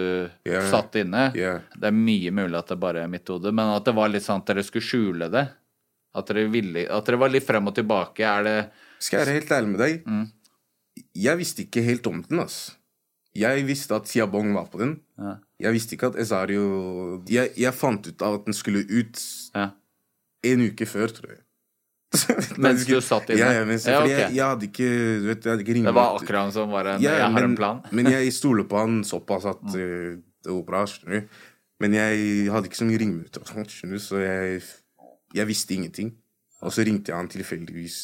yeah. 0.47 0.65
satt 0.71 0.95
inne. 0.97 1.33
Yeah. 1.37 1.61
Det 1.77 1.91
er 1.91 1.97
mye 1.97 2.31
mulig 2.33 2.57
at 2.57 2.71
det 2.71 2.79
bare 2.81 3.03
er 3.05 3.11
mitt 3.13 3.29
hode, 3.29 3.51
men 3.53 3.75
at 3.75 3.85
det 3.85 3.93
var 3.97 4.09
litt 4.09 4.25
sånn 4.25 4.41
at 4.41 4.47
dere 4.49 4.63
skulle 4.65 4.87
skjule 4.87 5.29
det. 5.35 5.43
At 6.15 6.27
dere, 6.27 6.49
ville, 6.51 6.87
at 6.91 7.07
dere 7.07 7.19
var 7.21 7.31
litt 7.31 7.47
frem 7.47 7.69
og 7.71 7.75
tilbake. 7.77 8.25
Er 8.27 8.43
det 8.47 8.57
Skal 8.99 9.21
jeg 9.21 9.27
være 9.27 9.35
helt 9.39 9.53
ærlig 9.57 9.69
med 9.71 9.81
deg? 9.85 10.01
Mm. 10.07 10.25
Jeg 11.15 11.39
visste 11.39 11.63
ikke 11.65 11.83
helt 11.87 12.07
om 12.11 12.23
den. 12.23 12.41
altså. 12.43 12.73
Jeg 13.39 13.63
visste 13.69 13.95
at 13.95 14.09
Siabong 14.11 14.51
var 14.57 14.67
på 14.73 14.81
den. 14.81 14.97
Ja. 15.19 15.37
Jeg 15.61 15.73
visste 15.77 15.95
ikke 15.95 16.09
at 16.11 16.17
Esario 16.19 16.65
jeg, 17.31 17.53
jeg 17.57 17.75
fant 17.79 18.09
ut 18.11 18.23
av 18.27 18.41
at 18.41 18.45
den 18.49 18.57
skulle 18.57 18.83
ut 18.89 19.21
Ja. 19.55 19.69
en 20.51 20.67
uke 20.67 20.87
før, 20.87 21.07
tror 21.15 21.31
jeg. 21.37 21.45
Mens 22.59 22.83
du 22.89 22.97
satt 23.01 23.29
inne? 23.31 23.39
Ja, 23.39 23.53
ja, 23.61 23.65
mens, 23.65 23.85
Ja, 23.87 24.01
okay. 24.03 24.11
jeg, 24.11 24.35
jeg 24.35 24.43
hadde 24.49 24.67
ikke 24.67 24.89
du 25.23 25.27
vet, 25.29 25.45
jeg 25.47 25.53
hadde 25.53 25.63
ikke 25.63 25.75
Det 25.87 25.95
var 25.95 26.17
Akram 26.19 26.51
som 26.51 26.73
var 26.75 26.89
en 26.97 27.05
Ja, 27.05 27.13
Jeg 27.21 27.31
har 27.37 27.45
en 27.47 27.55
plan. 27.55 27.83
men 27.93 28.11
jeg 28.11 28.33
stoler 28.35 28.67
på 28.67 28.81
han 28.83 29.05
såpass 29.07 29.47
at 29.47 29.63
Mm. 29.63 29.77
uh, 29.79 30.19
det 30.43 30.51
går 30.51 30.65
bra. 30.67 30.83
Men 31.81 31.93
jeg 31.95 32.51
hadde 32.51 32.67
ikke 32.67 32.81
så 32.83 32.85
mye 32.89 32.99
ringeminutter, 32.99 33.99
så 34.01 34.19
jeg, 34.19 34.63
jeg 35.35 35.49
visste 35.49 35.77
ingenting. 35.77 36.13
Og 36.61 36.75
så 36.75 36.85
ringte 36.85 37.13
jeg 37.13 37.17
han 37.17 37.31
tilfeldigvis 37.33 37.97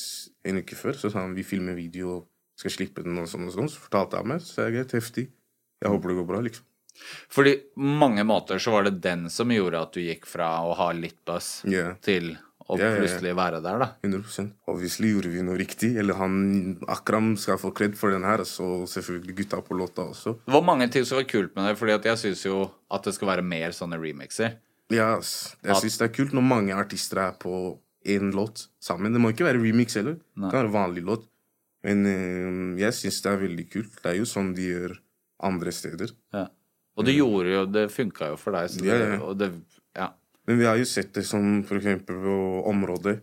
en 0.48 0.62
uke 0.62 0.78
før. 0.78 0.96
Så 0.96 1.12
sa 1.12 1.24
han 1.24 1.36
vi 1.36 1.44
filmer 1.46 1.76
video 1.76 2.14
og 2.14 2.24
skal 2.56 2.72
slippe 2.72 3.04
den. 3.04 3.18
og 3.20 3.28
sånn 3.30 3.48
og 3.48 3.54
sånn. 3.56 3.68
Så 3.72 3.82
fortalte 3.84 4.20
han 4.20 4.32
meg. 4.32 4.44
Så 4.44 4.62
er 4.62 4.70
det 4.70 4.78
greit, 4.78 4.96
heftig. 4.96 5.28
Jeg 5.82 5.92
håper 5.92 6.12
det 6.12 6.18
går 6.20 6.28
bra, 6.30 6.40
liksom. 6.46 6.64
Fordi 7.28 7.52
mange 7.76 8.24
måter 8.24 8.60
så 8.62 8.72
var 8.72 8.86
det 8.86 9.02
den 9.04 9.28
som 9.28 9.50
gjorde 9.52 9.82
at 9.84 9.92
du 9.92 10.00
gikk 10.00 10.24
fra 10.24 10.48
å 10.64 10.72
ha 10.78 10.86
litt 10.96 11.18
buzz 11.28 11.60
yeah. 11.68 11.92
til 12.00 12.30
å 12.66 12.78
yeah, 12.80 12.96
plutselig 12.96 13.34
være 13.36 13.60
der, 13.62 13.82
da. 13.82 13.88
100% 14.02 14.70
Obviously 14.72 15.12
gjorde 15.12 15.30
vi 15.34 15.44
noe 15.44 15.58
riktig. 15.60 15.92
Eller 16.00 16.16
han 16.18 16.78
Akram 16.90 17.34
skal 17.40 17.60
få 17.60 17.74
kred 17.76 17.98
for 18.00 18.14
den 18.14 18.24
her. 18.26 18.42
Så 18.48 18.86
selvfølgelig 18.90 19.36
gutta 19.42 19.60
på 19.62 19.76
låta 19.76 20.08
også. 20.08 20.38
Det 20.46 20.56
var 20.56 20.64
mange 20.66 20.88
ting 20.92 21.04
som 21.06 21.20
var 21.20 21.28
kult 21.28 21.52
med 21.54 21.68
det, 21.68 21.76
fordi 21.78 21.98
at 21.98 22.08
jeg 22.08 22.22
syns 22.24 22.46
jo 22.48 22.64
at 22.88 23.04
det 23.04 23.14
skal 23.18 23.34
være 23.34 23.46
mer 23.46 23.76
sånne 23.76 24.00
remixer. 24.00 24.56
Ja, 24.94 25.16
jeg 25.18 25.78
syns 25.82 25.98
det 25.98 26.06
er 26.06 26.14
kult 26.14 26.34
når 26.36 26.44
mange 26.46 26.76
artister 26.78 27.18
er 27.24 27.32
på 27.40 27.78
én 28.06 28.30
låt 28.34 28.68
sammen. 28.82 29.14
Det 29.14 29.22
må 29.22 29.32
ikke 29.32 29.48
være 29.48 29.62
remix 29.62 29.96
heller. 29.98 30.20
Det 30.36 30.50
kan 30.52 30.62
være 30.62 30.74
vanlig 30.74 31.02
låt. 31.06 31.24
Men 31.86 32.06
eh, 32.10 32.82
jeg 32.82 32.94
syns 32.98 33.18
det 33.24 33.32
er 33.32 33.42
veldig 33.42 33.66
kult. 33.72 33.96
Det 34.02 34.12
er 34.12 34.20
jo 34.20 34.28
sånn 34.28 34.52
de 34.56 34.68
gjør 34.70 34.96
andre 35.46 35.72
steder. 35.74 36.14
Ja. 36.34 36.46
Og 36.96 37.04
det 37.04 37.12
gjorde 37.18 37.50
jo 37.52 37.64
Det 37.68 37.88
funka 37.92 38.30
jo 38.32 38.36
for 38.40 38.56
deg. 38.56 38.70
Så 38.72 38.82
det, 38.82 38.88
Ja, 38.88 38.98
ja. 39.14 39.18
Og 39.22 39.38
det, 39.38 39.50
ja. 39.98 40.10
Men 40.46 40.60
vi 40.60 40.68
har 40.68 40.78
jo 40.78 40.86
sett 40.88 41.12
det 41.14 41.26
som 41.26 41.62
for 41.66 41.80
eksempel 41.80 42.22
på 42.22 42.36
området 42.70 43.18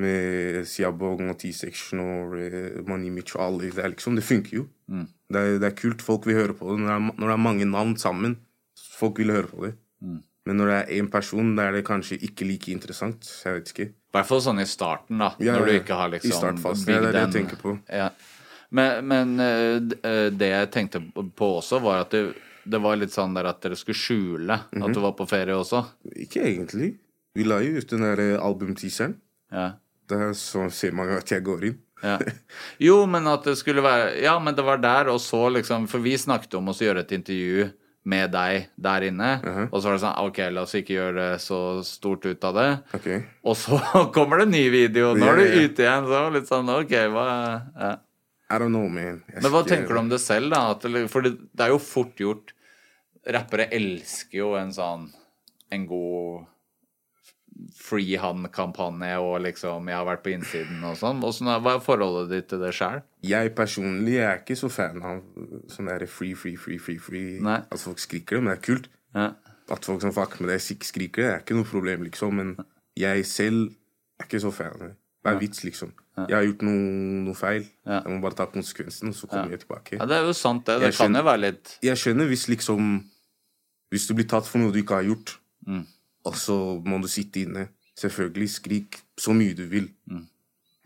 med 0.00 0.66
Siabong 0.68 1.30
og 1.30 1.38
T-section 1.40 2.00
og 2.02 2.34
eh, 2.40 2.80
Mani 2.88 3.12
Mitch. 3.12 3.36
Det 3.36 3.72
er 3.80 3.92
liksom, 3.94 4.16
det 4.16 4.24
funker 4.24 4.58
jo. 4.62 4.66
Mm. 4.88 5.06
Det, 5.32 5.40
er, 5.40 5.58
det 5.60 5.70
er 5.70 5.76
kult. 5.76 6.04
Folk 6.04 6.26
vil 6.28 6.40
høre 6.40 6.56
på 6.56 6.72
det. 6.72 6.80
Når 6.82 6.88
det, 6.88 6.96
er, 6.96 7.20
når 7.20 7.30
det 7.30 7.36
er 7.36 7.44
mange 7.46 7.68
navn 7.68 7.96
sammen, 8.00 8.38
folk 8.98 9.20
vil 9.22 9.32
høre 9.32 9.48
på 9.52 9.64
det. 9.68 9.72
Mm. 10.04 10.20
Men 10.46 10.56
når 10.60 10.70
det 10.70 10.76
er 10.78 10.90
én 11.02 11.08
person, 11.10 11.54
da 11.58 11.64
er 11.68 11.72
det 11.74 11.84
kanskje 11.88 12.20
ikke 12.22 12.46
like 12.46 12.70
interessant. 12.70 13.26
Jeg 13.44 13.56
vet 13.58 13.70
ikke. 13.74 13.86
I 13.90 14.14
hvert 14.16 14.28
fall 14.28 14.40
sånn 14.44 14.60
i 14.62 14.66
starten, 14.70 15.18
da. 15.18 15.32
Ja, 15.42 15.56
når 15.58 15.66
du 15.66 15.72
ikke 15.80 15.96
har 15.98 16.12
liksom 16.12 16.30
I 16.30 16.36
startfasen, 16.38 16.92
ja, 16.92 17.00
det 17.02 17.08
er 17.08 17.16
det 17.16 17.22
jeg 17.24 17.32
tenker 17.40 17.58
på. 17.60 17.72
Ja. 17.92 18.10
Men, 18.70 19.06
men 19.10 19.32
eh, 19.42 19.76
eh, 20.06 20.28
det 20.34 20.48
jeg 20.52 20.70
tenkte 20.74 21.00
på 21.38 21.48
også, 21.58 21.80
var 21.82 22.04
at 22.04 22.14
det, 22.14 22.22
det 22.66 22.80
var 22.82 22.96
litt 22.98 23.12
sånn 23.14 23.34
der 23.36 23.46
at 23.50 23.60
dere 23.62 23.76
skulle 23.78 23.98
skjule 23.98 24.60
Mhm. 24.72 24.82
at 24.88 24.94
du 24.96 25.00
var 25.02 25.12
på 25.18 25.26
ferie 25.30 25.54
også. 25.54 25.84
Ikke 26.14 26.42
egentlig. 26.46 26.92
Vi 27.36 27.44
la 27.44 27.58
jo 27.60 27.76
ut 27.82 27.90
den 27.90 28.06
der 28.06 28.22
eh, 28.24 28.38
albumteaseren. 28.42 29.18
Ja. 29.52 29.72
Der 30.08 30.30
så 30.38 30.68
ser 30.70 30.92
man 30.94 31.08
jo 31.10 31.18
at 31.18 31.30
jeg 31.34 31.42
går 31.46 31.64
inn. 31.72 31.78
Ja. 32.04 32.18
Jo, 32.86 33.00
men 33.08 33.26
at 33.26 33.44
det 33.48 33.54
skulle 33.58 33.80
være 33.82 34.20
Ja, 34.22 34.34
men 34.38 34.54
det 34.54 34.62
var 34.66 34.76
der, 34.82 35.08
og 35.08 35.16
så 35.24 35.46
liksom 35.48 35.86
For 35.88 35.98
vi 36.04 36.12
snakket 36.20 36.52
om 36.58 36.68
å 36.68 36.74
gjøre 36.76 37.00
et 37.06 37.12
intervju 37.16 37.70
med 38.06 38.30
deg 38.30 38.68
der 38.78 39.02
inne, 39.08 39.30
Mhm. 39.42 39.68
og 39.72 39.80
så 39.82 39.88
var 39.90 39.96
det 39.96 40.02
sånn 40.04 40.18
OK, 40.22 40.38
la 40.54 40.62
oss 40.62 40.74
ikke 40.78 40.94
gjøre 40.94 41.14
det 41.18 41.40
så 41.42 41.58
stort 41.84 42.24
ut 42.30 42.44
av 42.46 42.54
det. 42.54 42.68
Ok. 42.94 43.08
Og 43.44 43.56
så 43.58 43.78
kommer 44.14 44.38
det 44.38 44.46
en 44.46 44.54
ny 44.54 44.64
video. 44.70 45.14
Nå 45.18 45.26
er 45.26 45.36
du 45.42 45.42
ute 45.66 45.82
igjen, 45.82 46.06
så 46.06 46.20
litt 46.32 46.46
sånn 46.50 46.70
OK, 46.70 46.94
hva 47.10 47.26
ja. 47.74 47.96
I 48.48 48.58
don't 48.62 48.70
know, 48.70 48.86
man. 48.88 49.24
Jeg 49.26 49.42
Men 49.42 49.50
hva 49.50 49.64
skal- 49.64 49.72
tenker 49.76 49.88
du 49.94 49.98
om 49.98 50.08
det 50.08 50.20
selv, 50.22 50.52
da? 50.54 50.70
At 50.70 50.82
for 51.10 51.20
det, 51.26 51.32
det 51.50 51.64
er 51.66 51.72
jo 51.74 51.78
fort 51.82 52.14
gjort 52.16 52.52
Rappere 53.26 53.66
elsker 53.74 54.38
jo 54.38 54.52
en 54.54 54.70
sånn 54.70 55.08
En 55.72 55.86
god 55.90 56.46
free 57.74 58.16
han-kampanje 58.18 59.16
og 59.18 59.40
liksom 59.42 59.86
'jeg 59.88 59.96
har 59.96 60.04
vært 60.06 60.22
på 60.22 60.32
innsiden' 60.34 60.84
og 60.84 60.96
sånn. 60.96 61.20
Hvordan 61.20 61.48
er- 61.48 61.60
Hva 61.60 61.74
er 61.76 61.80
forholdet 61.80 62.30
ditt 62.30 62.48
til 62.48 62.58
det 62.60 62.74
sjøl? 62.74 63.02
Jeg 63.22 63.54
personlig 63.54 64.16
er 64.18 64.38
ikke 64.38 64.56
så 64.56 64.70
fan 64.70 65.02
av 65.02 65.22
sånn 65.68 65.86
der 65.86 66.06
free, 66.06 66.34
free, 66.34 66.56
free, 66.56 66.78
free, 66.78 66.98
free. 66.98 67.40
Nei. 67.40 67.62
At 67.70 67.78
folk 67.78 67.98
skriker 67.98 68.36
det, 68.36 68.42
men 68.42 68.54
det 68.56 68.58
er 68.68 68.74
kult. 68.74 68.88
Ja. 69.14 69.30
At 69.70 69.84
folk 69.84 70.00
som 70.00 70.12
fucker 70.12 70.40
med 70.40 70.48
det, 70.50 70.60
skriker 70.60 71.16
det, 71.22 71.24
er 71.34 71.38
ikke 71.40 71.54
noe 71.56 71.64
problem, 71.64 72.02
liksom. 72.04 72.32
Men 72.34 72.56
jeg 72.96 73.24
selv 73.26 73.72
er 74.20 74.24
ikke 74.24 74.40
så 74.40 74.52
fan 74.52 74.72
av 74.72 74.78
det. 74.78 74.94
Det 75.24 75.32
er 75.34 75.38
vits, 75.40 75.64
liksom. 75.64 75.92
Jeg 76.16 76.30
har 76.36 76.44
gjort 76.44 76.62
noe, 76.62 77.24
noe 77.24 77.34
feil. 77.34 77.66
Ja. 77.86 78.00
Jeg 78.00 78.04
må 78.12 78.20
bare 78.22 78.34
ta 78.34 78.46
konsekvensen, 78.46 79.08
og 79.08 79.14
så 79.14 79.26
kommer 79.28 79.50
jeg 79.50 79.60
tilbake. 79.66 79.92
ja, 79.98 80.06
det 80.06 80.12
er 80.16 80.22
jo 80.26 80.32
sant, 80.32 80.64
det. 80.66 80.80
Det 80.80 80.82
Jeg 80.82 80.94
kan 80.94 81.12
skjønner- 81.12 81.18
jo 81.18 81.24
være 81.24 81.40
litt 81.40 81.78
Jeg 81.82 81.96
skjønner 81.96 82.28
hvis 82.28 82.46
liksom 82.48 83.04
Hvis 83.92 84.06
du 84.08 84.14
blir 84.14 84.26
tatt 84.28 84.44
for 84.46 84.58
noe 84.58 84.72
du 84.72 84.82
ikke 84.82 84.94
har 84.94 85.04
gjort, 85.04 85.36
Mm. 85.66 85.86
Og 86.26 86.34
så 86.38 86.56
må 86.84 86.98
du 87.02 87.08
sitte 87.10 87.44
inne. 87.46 87.68
Selvfølgelig, 87.96 88.48
skrik 88.52 88.98
så 89.18 89.32
mye 89.36 89.54
du 89.56 89.64
vil. 89.70 89.86
Mm. 90.10 90.24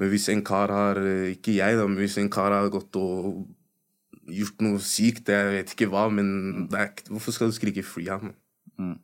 Men 0.00 0.08
hvis 0.12 0.28
en 0.32 0.42
kar 0.46 0.70
har 0.72 1.00
eh, 1.02 1.32
Ikke 1.34 1.56
jeg, 1.58 1.76
da, 1.76 1.86
men 1.88 1.98
hvis 2.00 2.18
en 2.22 2.30
kar 2.32 2.52
har 2.54 2.68
gått 2.72 2.94
og 2.96 3.46
gjort 4.30 4.60
noe 4.62 4.78
sykt, 4.84 5.28
jeg 5.32 5.48
vet 5.56 5.72
ikke 5.74 5.88
hva, 5.90 6.04
men 6.12 6.68
det 6.70 6.78
er, 6.78 6.86
ikke- 6.92 7.10
hvorfor 7.10 7.32
skal 7.34 7.50
du 7.50 7.56
skrike 7.56 7.82
'free 7.82 8.06
han'? 8.08 8.34
Mm. 8.78 8.98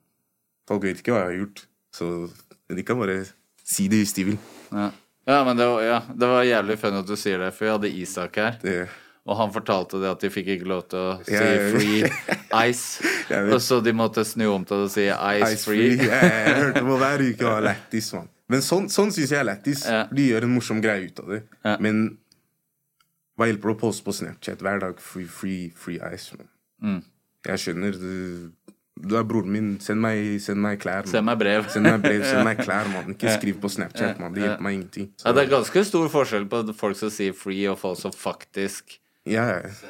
Folk 0.69 0.83
vet 0.83 0.99
ikke 1.03 1.13
hva 1.13 1.25
jeg 1.25 1.33
har 1.33 1.41
gjort, 1.47 1.67
så 1.93 2.07
de 2.71 2.83
kan 2.83 2.99
bare 2.99 3.25
si 3.65 3.89
det 3.89 3.99
hvis 4.05 4.13
de 4.15 4.25
vil. 4.25 4.39
Ja, 4.73 4.91
ja 5.27 5.45
men 5.45 5.57
det 5.57 5.67
var, 5.67 5.81
ja, 5.83 6.01
det 6.15 6.29
var 6.29 6.43
jævlig 6.47 6.79
funny 6.79 6.99
at 6.99 7.07
du 7.07 7.17
sier 7.17 7.39
det, 7.39 7.53
for 7.55 7.65
vi 7.65 7.71
hadde 7.71 7.91
Isak 8.01 8.37
her. 8.37 8.59
Det, 8.63 8.89
Og 9.27 9.35
han 9.41 9.51
fortalte 9.51 9.99
det 9.99 10.11
at 10.13 10.23
de 10.23 10.31
fikk 10.31 10.53
ikke 10.55 10.69
lov 10.71 10.85
til 10.93 11.01
å 11.03 11.15
si 11.27 11.35
yeah. 11.35 11.73
'free 11.73 12.11
ice'. 12.71 13.03
yeah, 13.31 13.49
og 13.55 13.59
så 13.63 13.81
de 13.83 13.93
måtte 13.97 14.23
snu 14.25 14.47
om 14.53 14.65
til 14.65 14.85
å 14.85 14.91
si 14.93 15.09
'ice, 15.11 15.49
Ice 15.51 15.67
free'. 15.67 15.97
free. 15.99 16.11
Jeg, 16.11 16.55
hørte 16.61 16.85
på 16.87 16.99
hver 17.03 17.25
uke 17.27 17.49
var 17.51 17.67
lættis, 17.67 18.13
mann. 18.15 18.29
Men 18.49 18.63
sånn, 18.63 18.87
sånn 18.93 19.11
syns 19.11 19.33
jeg 19.35 19.41
er 19.43 19.49
lættis. 19.49 19.83
De 20.15 20.29
gjør 20.31 20.47
en 20.47 20.55
morsom 20.55 20.79
greie 20.85 21.09
ut 21.09 21.19
av 21.25 21.33
det. 21.35 21.41
Men 21.83 22.05
hva 23.37 23.49
hjelper 23.51 23.73
det 23.73 23.75
å 23.75 23.81
poste 23.81 24.07
på 24.07 24.15
Snapchat 24.17 24.63
hver 24.63 24.79
dag? 24.81 25.01
Free, 25.03 25.27
free, 25.29 25.73
free 25.77 25.99
ice. 26.15 26.37
Mm. 26.81 27.01
Jeg 27.49 27.63
skjønner. 27.65 27.99
Du, 27.99 28.71
du 28.97 29.17
er 29.19 29.27
broren 29.29 29.51
min. 29.53 29.73
Send 29.83 30.01
meg, 30.01 30.39
send 30.45 30.63
meg 30.63 30.79
klær. 30.81 31.03
man. 31.05 31.11
Send 31.11 31.27
meg 31.29 31.41
brev. 31.43 31.67
Send 31.75 31.85
meg 31.91 32.05
brev, 32.07 32.23
send 32.25 32.47
meg 32.47 32.63
klær, 32.67 32.89
mann. 32.95 33.11
Ikke 33.13 33.35
skriv 33.35 33.59
på 33.61 33.69
Snapchat, 33.75 34.23
mann. 34.23 34.33
Det 34.37 34.47
hjelper 34.47 34.65
meg 34.69 34.79
ingenting. 34.79 35.11
Så, 35.19 35.27
Ja, 35.29 35.35
det 35.37 35.45
er 35.45 35.51
ganske 35.57 35.83
stor 35.91 36.07
forskjell 36.15 36.47
på 36.55 36.63
folk 36.79 36.97
som 37.03 37.11
sier 37.13 37.35
'free', 37.37 37.67
og 37.75 37.79
folk 37.83 37.99
som 38.01 38.15
faktisk 38.15 38.97
ja, 39.27 39.45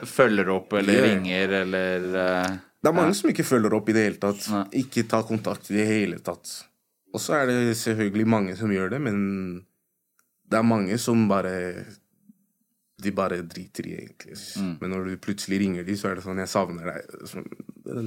følger 0.09 0.49
opp 0.55 0.73
eller 0.79 0.97
Ja. 0.97 1.03
ringer 1.11 1.53
eller 1.63 2.07
uh, 2.15 2.57
Det 2.83 2.91
er 2.91 2.97
mange 2.97 3.15
som 3.19 3.31
ikke 3.31 3.45
følger 3.45 3.75
opp 3.77 3.89
i 3.89 3.95
det 3.97 4.05
hele 4.07 4.21
tatt. 4.23 4.49
Nei. 4.53 4.65
Ikke 4.85 5.03
tar 5.09 5.23
kontakt 5.29 5.71
i 5.71 5.77
det 5.79 5.87
hele 5.89 6.19
tatt. 6.25 6.53
Og 7.15 7.21
så 7.21 7.35
er 7.41 7.47
det 7.51 7.77
selvfølgelig 7.81 8.27
mange 8.29 8.57
som 8.59 8.71
gjør 8.73 8.91
det, 8.97 9.01
men 9.01 9.21
det 10.47 10.59
er 10.59 10.67
mange 10.67 10.99
som 11.03 11.27
bare 11.29 11.85
De 13.03 13.11
bare 13.13 13.43
driter 13.45 13.87
i, 13.91 13.95
egentlig. 14.01 14.37
Mm. 14.57 14.77
Men 14.81 14.91
når 14.91 15.05
du 15.11 15.17
plutselig 15.21 15.59
ringer 15.61 15.85
de, 15.85 15.97
så 16.01 16.09
er 16.09 16.15
det 16.17 16.23
sånn 16.25 16.39
'Jeg 16.41 16.49
savner 16.49 16.87
deg'. 16.89 17.45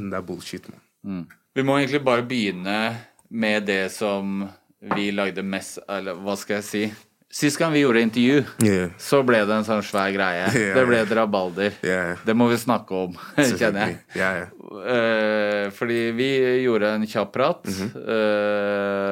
Det 0.10 0.18
er 0.18 0.22
bullshit, 0.26 0.66
mann. 1.04 1.28
Vi 1.56 1.62
må 1.64 1.78
egentlig 1.78 2.04
bare 2.04 2.24
begynne 2.26 2.98
med 3.30 3.66
det 3.68 3.92
som 3.92 4.50
vi 4.82 5.12
lagde 5.12 5.44
mest 5.44 5.78
Eller 5.88 6.16
hva 6.16 6.36
skal 6.38 6.56
jeg 6.56 6.64
si? 6.64 6.84
Sist 7.30 7.60
gang 7.62 7.74
vi 7.74 7.84
gjorde 7.84 8.02
intervju, 8.02 8.44
Yeah. 8.66 8.90
så 8.98 9.20
ble 9.22 9.44
det 9.46 9.54
en 9.54 9.66
sånn 9.68 9.84
svær 9.86 10.10
greie. 10.10 10.48
Yeah. 10.50 10.74
Det 10.74 10.86
ble 10.90 10.98
et 11.04 11.12
rabalder. 11.14 11.76
Yeah. 11.86 12.18
Det 12.26 12.34
må 12.34 12.48
vi 12.50 12.58
snakke 12.58 13.04
om, 13.06 13.14
kjenner 13.60 14.00
jeg. 14.18 14.48
Eh, 14.96 15.70
fordi 15.78 16.00
vi 16.18 16.30
gjorde 16.64 16.96
en 16.98 17.06
kjapp 17.06 17.32
prat, 17.36 17.70
mm 17.70 17.76
-hmm. 17.78 17.92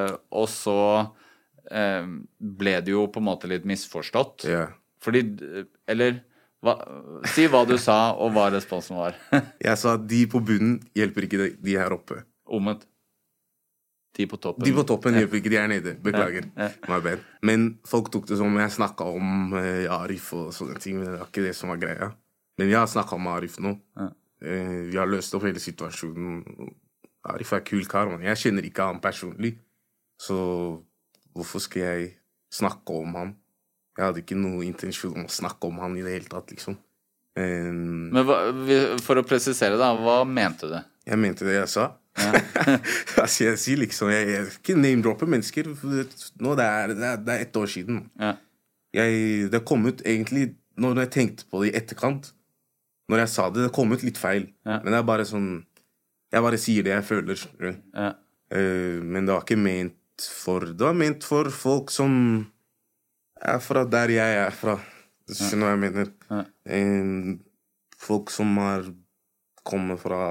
uh, 0.10 0.16
og 0.32 0.50
så 0.50 0.82
uh, 1.72 2.06
ble 2.40 2.82
det 2.82 2.92
jo 2.92 3.06
på 3.06 3.20
en 3.20 3.30
måte 3.30 3.48
litt 3.48 3.66
misforstått. 3.66 4.50
Fordi 5.00 5.22
Eller 5.88 6.24
hva, 6.64 6.74
si 7.36 7.46
hva 7.48 7.66
du 7.70 7.78
sa, 7.78 8.14
og 8.18 8.34
hva 8.34 8.50
responsen 8.50 8.98
var. 8.98 9.14
Jeg 9.62 9.78
sa 9.78 9.94
at 9.94 10.08
de 10.10 10.26
på 10.26 10.42
bunnen 10.42 10.80
hjelper 10.96 11.28
ikke 11.28 11.52
de 11.62 11.78
her 11.78 11.94
oppe. 11.94 12.24
Omvendt. 12.50 12.88
De 14.18 14.26
på 14.28 14.38
toppen. 14.42 14.66
De 14.66 14.72
på 14.74 14.84
toppen 14.90 15.14
hjelper 15.14 15.38
ikke 15.40 15.52
de 15.54 15.58
er 15.62 15.68
nede. 15.70 15.92
Beklager. 16.02 16.48
Ja, 16.58 16.70
Ja. 16.90 17.16
Men 17.46 17.68
folk 17.86 18.10
tok 18.12 18.26
det 18.28 18.38
som 18.40 18.48
om 18.50 18.58
jeg 18.58 18.72
snakka 18.74 19.06
om 19.14 19.54
eh, 19.60 19.86
Arif 19.94 20.32
og 20.34 20.50
sånne 20.58 20.80
ting. 20.82 20.98
Men 20.98 21.12
det 21.14 21.20
var 21.22 21.28
ikke 21.30 21.44
det 21.46 21.56
som 21.56 21.70
var 21.70 21.78
greia. 21.78 22.10
Men 22.58 22.72
jeg 22.72 22.80
har 22.80 22.88
snakka 22.90 23.16
om 23.20 23.28
Arif 23.30 23.60
nå. 23.62 23.76
Ja. 24.00 24.08
Eh, 24.42 24.90
vi 24.90 24.98
har 24.98 25.06
løst 25.10 25.36
opp 25.38 25.46
hele 25.46 25.62
situasjonen. 25.62 26.42
Arif 27.30 27.54
er 27.54 27.62
kul 27.68 27.86
kar. 27.86 28.10
men 28.10 28.26
Jeg 28.26 28.38
kjenner 28.42 28.66
ikke 28.66 28.90
han 28.90 29.00
personlig. 29.04 29.58
Så 30.18 30.34
hvorfor 31.36 31.62
skal 31.62 31.82
jeg 31.84 32.10
snakke 32.54 32.90
om 32.98 33.14
han? 33.20 33.36
Jeg 33.98 34.06
hadde 34.06 34.22
ikke 34.24 34.38
noe 34.38 34.66
intensjon 34.66 35.14
om 35.18 35.26
å 35.26 35.34
snakke 35.34 35.70
om 35.70 35.78
han 35.82 35.96
i 35.98 36.02
det 36.06 36.14
hele 36.14 36.30
tatt, 36.30 36.50
liksom. 36.54 36.78
Eh, 37.38 37.70
Men 37.70 38.26
hva, 38.26 38.38
for 39.02 39.18
å 39.22 39.26
presisere, 39.26 39.78
da. 39.78 39.94
Hva 39.98 40.24
mente 40.26 40.70
du? 40.70 40.78
jeg 41.08 41.18
mente 41.22 41.46
det 41.48 41.54
jeg 41.56 41.70
sa. 41.72 41.92
Skal 42.18 43.28
jeg 43.52 43.60
sier 43.62 43.80
liksom? 43.82 44.10
Jeg, 44.12 44.30
jeg 44.34 44.50
ikke 44.56 44.78
name-droppe 44.80 45.28
mennesker. 45.30 45.70
Nå, 45.70 46.56
det 46.58 46.66
er, 46.66 46.94
det, 46.94 47.12
er, 47.12 47.22
det 47.22 47.36
er 47.36 47.46
ett 47.46 47.60
år 47.60 47.70
siden. 47.72 48.02
Ja. 48.20 48.34
Jeg, 48.98 49.48
det 49.52 49.66
kom 49.68 49.84
ut 49.86 50.00
egentlig 50.08 50.54
Når 50.80 51.02
jeg 51.04 51.10
tenkte 51.12 51.46
på 51.52 51.60
det 51.62 51.74
i 51.74 51.76
etterkant 51.76 52.30
Når 53.12 53.20
jeg 53.20 53.32
sa 53.34 53.50
det, 53.52 53.66
det 53.66 53.74
kom 53.76 53.92
ut 53.92 54.06
litt 54.06 54.18
feil. 54.18 54.48
Men 54.66 54.88
det 54.88 55.02
er 55.02 55.08
bare 55.10 55.26
sånn 55.28 55.50
Jeg 56.34 56.46
bare 56.46 56.60
sier 56.62 56.86
det 56.88 56.94
jeg 56.96 57.06
føler. 57.08 57.44
Eh, 58.48 58.98
men 59.04 59.28
det 59.28 59.36
var 59.36 59.44
ikke 59.44 59.60
ment 59.60 60.28
for 60.42 60.66
Det 60.72 60.88
var 60.88 60.96
ment 60.98 61.28
for 61.28 61.52
folk 61.54 61.92
som 61.94 62.14
er 63.38 63.60
fra 63.62 63.84
der 63.86 64.10
jeg 64.16 64.38
er 64.48 64.56
fra. 64.56 64.80
Du 65.28 65.36
skjønner 65.36 65.68
hva 65.68 65.74
jeg 65.76 65.82
mener? 65.84 66.08
Ja. 66.32 66.40
Eh, 66.74 67.36
folk 68.02 68.32
som 68.34 68.56
har 68.58 68.88
kommet 69.68 70.00
fra 70.02 70.22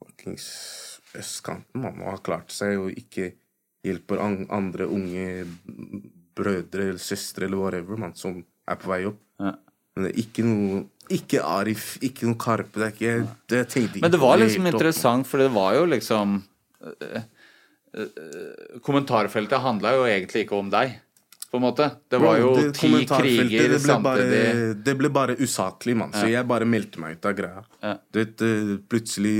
fuckings 0.00 0.48
østkanten 1.18 1.82
man, 1.82 2.00
og 2.00 2.14
har 2.14 2.22
klart 2.24 2.54
seg 2.54 2.78
og 2.80 2.92
ikke 2.96 3.32
hjelper 3.82 4.22
an 4.22 4.38
andre 4.54 4.86
unge 4.86 5.26
brødre 6.36 6.88
eller 6.92 7.02
søstre 7.02 7.48
eller 7.48 7.60
whatever 7.60 8.00
man, 8.00 8.14
som 8.16 8.40
er 8.40 8.78
på 8.80 8.90
vei 8.92 9.02
opp. 9.10 9.20
Ja. 9.42 9.56
Men 9.92 10.06
det 10.06 10.14
er 10.14 10.22
ikke 10.22 10.46
noe 10.46 10.82
Ikke 11.12 11.42
Arif, 11.44 11.96
ikke 12.00 12.24
noe 12.24 12.38
Karpe. 12.40 12.78
Det 12.78 12.86
er 12.86 12.92
ikke 12.94 13.14
det 13.50 13.58
jeg 13.58 13.68
tenkte 13.74 13.98
ikke 13.98 14.04
Men 14.06 14.12
det 14.14 14.20
var 14.22 14.38
liksom 14.40 14.68
interessant, 14.70 15.28
for 15.28 15.42
det 15.42 15.50
var 15.52 15.74
jo 15.76 15.82
liksom 15.90 16.36
øh, 16.88 17.22
øh, 17.98 18.78
Kommentarfeltet 18.86 19.60
handla 19.60 19.96
jo 19.98 20.06
egentlig 20.08 20.46
ikke 20.46 20.56
om 20.56 20.70
deg, 20.72 20.94
på 21.52 21.60
en 21.60 21.66
måte. 21.66 21.90
Det 22.08 22.22
var 22.22 22.38
jo 22.40 22.54
det 22.56 22.70
ti 22.78 22.88
kriger 23.10 23.74
det 23.74 23.82
ble 23.82 23.98
bare, 24.06 24.24
samtidig. 24.24 24.76
Det 24.86 24.94
ble 25.02 25.10
bare 25.12 25.36
usaklig, 25.36 25.98
mann. 26.00 26.14
Så 26.16 26.24
jeg 26.32 26.48
bare 26.48 26.64
meldte 26.64 27.02
meg 27.02 27.18
ut 27.18 27.28
av 27.28 27.36
greia. 27.36 27.64
Ja. 27.82 27.92
Du 28.08 28.22
vet, 28.22 28.44
eh, 28.46 28.70
plutselig 28.88 29.34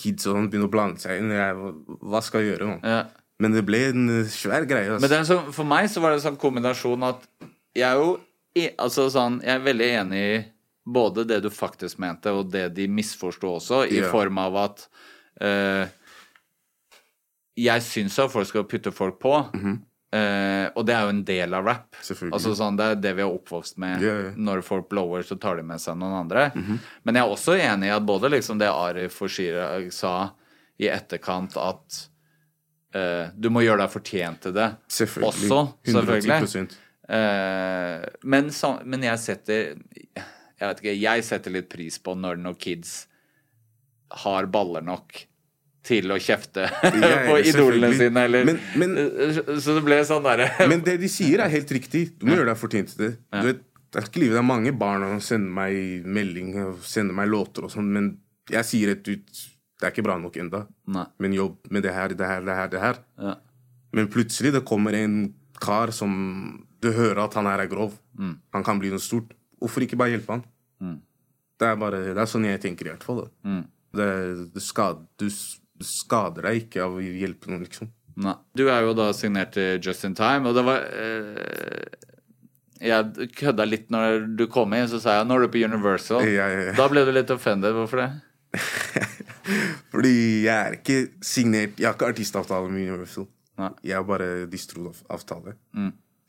kids 0.00 0.26
og 0.28 0.36
sånn 0.38 0.48
begynner 0.50 0.70
å 0.70 0.72
blande 0.74 1.02
seg 1.02 1.20
inn. 1.20 1.30
Jeg, 1.36 1.72
hva 2.10 2.20
skal 2.24 2.42
jeg 2.44 2.54
gjøre, 2.54 2.70
nå? 2.72 2.78
Ja. 2.88 3.02
Men 3.40 3.54
det 3.56 3.62
ble 3.68 3.78
en 3.92 4.08
eh, 4.18 4.26
svær 4.32 4.66
greie. 4.68 4.90
Men 4.96 5.04
Altså. 5.06 5.16
er 5.20 5.28
sånn, 5.28 5.52
for 5.56 5.68
meg 5.68 5.86
så 5.92 6.02
var 6.02 6.12
det 6.12 6.20
en 6.20 6.26
sånn 6.30 6.40
kombinasjon 6.40 7.06
at 7.08 7.22
jeg 7.76 7.86
er 7.88 8.00
jo 8.00 8.10
altså 8.82 9.06
sånn, 9.14 9.38
Jeg 9.44 9.54
er 9.60 9.62
veldig 9.64 9.86
enig 10.00 10.20
i 10.34 10.40
både 10.90 11.22
det 11.28 11.38
du 11.44 11.50
faktisk 11.54 12.00
mente, 12.02 12.32
og 12.34 12.50
det 12.50 12.66
de 12.74 12.88
misforsto 12.90 13.52
også, 13.60 13.84
i 13.88 14.00
Ja. 14.00 14.10
form 14.10 14.38
av 14.42 14.56
at 14.56 14.88
uh, 15.40 15.86
Jeg 17.56 17.82
syns 17.86 18.18
at 18.18 18.30
folk 18.32 18.48
skal 18.48 18.64
putte 18.64 18.92
folk 18.92 19.18
på, 19.22 19.34
eh, 20.12 20.66
og 20.74 20.84
det 20.86 20.94
er 20.96 21.06
jo 21.06 21.14
en 21.14 21.24
del 21.24 21.54
av 21.54 21.64
rap. 21.66 21.96
Altså 22.30 22.54
sånn, 22.58 22.76
Det 22.78 22.88
er 22.90 23.00
det 23.00 23.14
vi 23.18 23.24
er 23.24 23.30
oppvokst 23.30 23.78
med. 23.82 24.02
Yeah, 24.02 24.20
yeah. 24.28 24.36
Når 24.36 24.62
folk 24.66 24.88
blower, 24.90 25.22
så 25.26 25.38
tar 25.40 25.60
de 25.60 25.66
med 25.66 25.82
seg 25.82 25.98
noen 26.00 26.18
andre. 26.24 26.50
Mhm. 26.54 26.78
Men 27.04 27.18
jeg 27.20 27.24
er 27.24 27.34
også 27.36 27.56
enig 27.58 27.90
i 27.90 27.96
at 27.96 28.06
både 28.06 28.32
liksom 28.32 28.58
det 28.58 28.70
Arif 28.70 29.20
og 29.22 29.30
Chirag 29.30 29.90
sa 29.94 30.14
i 30.80 30.88
etterkant, 30.88 31.56
at 31.60 31.98
uh, 32.96 33.26
du 33.36 33.50
må 33.52 33.60
gjøre 33.60 33.82
deg 33.82 33.90
fortjent 33.92 34.40
til 34.46 34.54
det 34.56 34.70
Selvfølgelig. 34.88 35.28
også, 35.28 35.58
selvfølgelig. 35.84 36.38
110%. 36.48 36.78
Eh, 37.10 38.04
men, 38.22 38.52
så, 38.54 38.68
men 38.86 39.02
jeg 39.02 39.18
setter 39.18 39.72
Jeg 40.14 40.60
vet 40.60 40.82
ikke, 40.82 40.92
jeg 40.94 41.24
setter 41.26 41.54
litt 41.56 41.66
pris 41.72 41.96
på 41.98 42.14
når 42.14 42.38
noen 42.38 42.58
kids 42.60 43.08
har 44.22 44.46
baller 44.46 44.84
nok 44.84 45.24
til 45.86 46.10
å 46.12 46.18
kjefte 46.20 46.66
ja, 46.68 47.10
på 47.30 47.38
idolene 47.40 47.88
sine, 47.96 48.24
eller 48.28 48.44
Men- 48.44 48.60
men- 48.76 49.60
Så 49.64 49.74
det 49.78 49.82
ble 49.86 50.00
sånn 50.04 50.22
derre 50.26 50.50
Men 50.70 50.82
det 50.84 50.98
de 51.00 51.08
sier, 51.08 51.40
er 51.40 51.48
helt 51.52 51.70
riktig. 51.72 52.18
Du 52.20 52.26
må 52.28 52.36
gjøre 52.36 52.52
deg 52.52 52.60
fortjent 52.60 52.92
til 52.94 53.06
det. 53.06 53.12
Du 53.32 53.46
vet, 53.48 53.62
det 53.90 54.02
er 54.02 54.06
ikke 54.10 54.20
livet. 54.22 54.36
det 54.36 54.42
er 54.42 54.48
mange 54.50 54.72
barn 54.78 55.06
som 55.16 55.20
sender 55.28 55.54
meg 55.56 56.04
melding 56.06 56.50
og 56.66 56.82
sender 56.86 57.16
meg 57.16 57.30
låter 57.32 57.64
og 57.66 57.72
sånn, 57.72 57.88
men 57.90 58.10
jeg 58.50 58.64
sier 58.68 58.92
rett 58.92 59.08
ut 59.08 59.40
det 59.80 59.86
er 59.88 59.92
ikke 59.94 60.04
bra 60.04 60.18
nok 60.20 60.34
enda. 60.36 60.66
Nei. 60.92 61.06
Men 61.18 61.32
jobb 61.32 61.70
med 61.72 61.82
det 61.86 61.94
her, 61.96 62.12
det 62.12 62.26
her, 62.28 62.42
det 62.44 62.54
her, 62.58 62.68
det 62.68 62.80
her. 62.82 62.98
Ja. 63.16 63.34
Men 63.96 64.10
plutselig 64.12 64.52
det 64.52 64.60
kommer 64.68 64.92
en 64.98 65.14
kar 65.58 65.88
som 65.96 66.12
du 66.84 66.90
hører 66.92 67.22
at 67.24 67.34
han 67.38 67.48
her 67.48 67.62
er 67.64 67.70
grov. 67.72 67.94
Mm. 68.18 68.34
Han 68.52 68.62
kan 68.66 68.78
bli 68.78 68.90
noe 68.92 69.00
stort. 69.00 69.32
Hvorfor 69.58 69.80
ikke 69.86 69.96
bare 69.96 70.12
hjelpe 70.12 70.36
han? 70.36 70.44
Det, 71.60 71.66
er 71.68 71.76
bare, 71.80 71.98
det 72.12 72.20
er 72.20 72.28
sånn 72.28 72.44
jeg 72.48 72.60
tenker 72.62 72.88
i 72.88 72.92
hvert 72.92 73.04
fall. 73.04 73.22
Mm. 73.44 73.62
Det, 73.96 74.06
det 74.54 74.62
skad, 74.64 75.00
du 75.20 75.26
skader 75.84 76.48
deg 76.48 76.64
ikke 76.64 76.84
av 76.84 76.98
å 76.98 77.02
hjelpe 77.02 77.50
noen, 77.50 77.64
liksom. 77.66 77.90
Nei. 78.20 78.36
Du 78.58 78.66
er 78.68 78.84
jo 78.84 78.94
da 78.96 79.10
signert 79.16 79.54
til 79.56 79.80
Just 79.80 80.04
in 80.04 80.16
Time, 80.18 80.50
og 80.50 80.56
det 80.58 80.64
var 80.66 80.82
eh, 80.92 82.08
Jeg 82.80 83.30
kødda 83.38 83.64
litt 83.68 83.90
når 83.92 84.26
du 84.36 84.46
kom 84.50 84.72
inn, 84.76 84.88
så 84.88 85.00
sa 85.00 85.18
jeg 85.18 85.28
'Nå 85.28 85.36
er 85.36 85.46
du 85.46 85.52
på 85.52 85.62
Universal'. 85.64 86.24
Ja, 86.28 86.48
ja, 86.48 86.60
ja. 86.68 86.76
Da 86.76 86.88
ble 86.88 87.04
du 87.04 87.12
litt 87.12 87.30
offended. 87.30 87.76
Hvorfor 87.76 88.02
det? 88.02 88.10
Fordi 89.92 90.14
jeg 90.44 90.54
er 90.54 90.76
ikke 90.78 90.98
signert 91.22 91.78
Jeg 91.78 91.86
har 91.86 91.94
ikke 91.94 92.10
artistavtale 92.12 92.70
med 92.70 92.88
Universal. 92.88 93.28
Nei. 93.60 93.70
Jeg 93.84 93.96
har 93.96 94.06
bare 94.08 94.46
distro-avtale. 94.50 95.56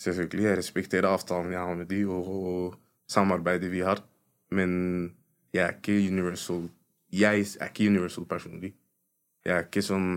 Selvfølgelig, 0.01 0.43
jeg 0.43 0.57
respekterer 0.57 1.07
avtalen 1.07 1.53
jeg 1.53 1.61
har 1.61 1.75
med 1.77 1.87
de, 1.87 2.01
og, 2.09 2.27
og 2.27 2.75
samarbeidet 3.09 3.71
vi 3.71 3.83
har. 3.85 4.01
Men 4.51 5.13
jeg 5.53 5.63
er 5.63 5.77
ikke 5.77 5.97
Universal 6.11 6.69
Jeg 7.11 7.45
er 7.59 7.67
ikke 7.69 7.87
Universal 7.91 8.25
personlig. 8.25 8.73
Jeg 9.47 9.55
er 9.57 9.67
ikke 9.67 9.83
sånn 9.85 10.09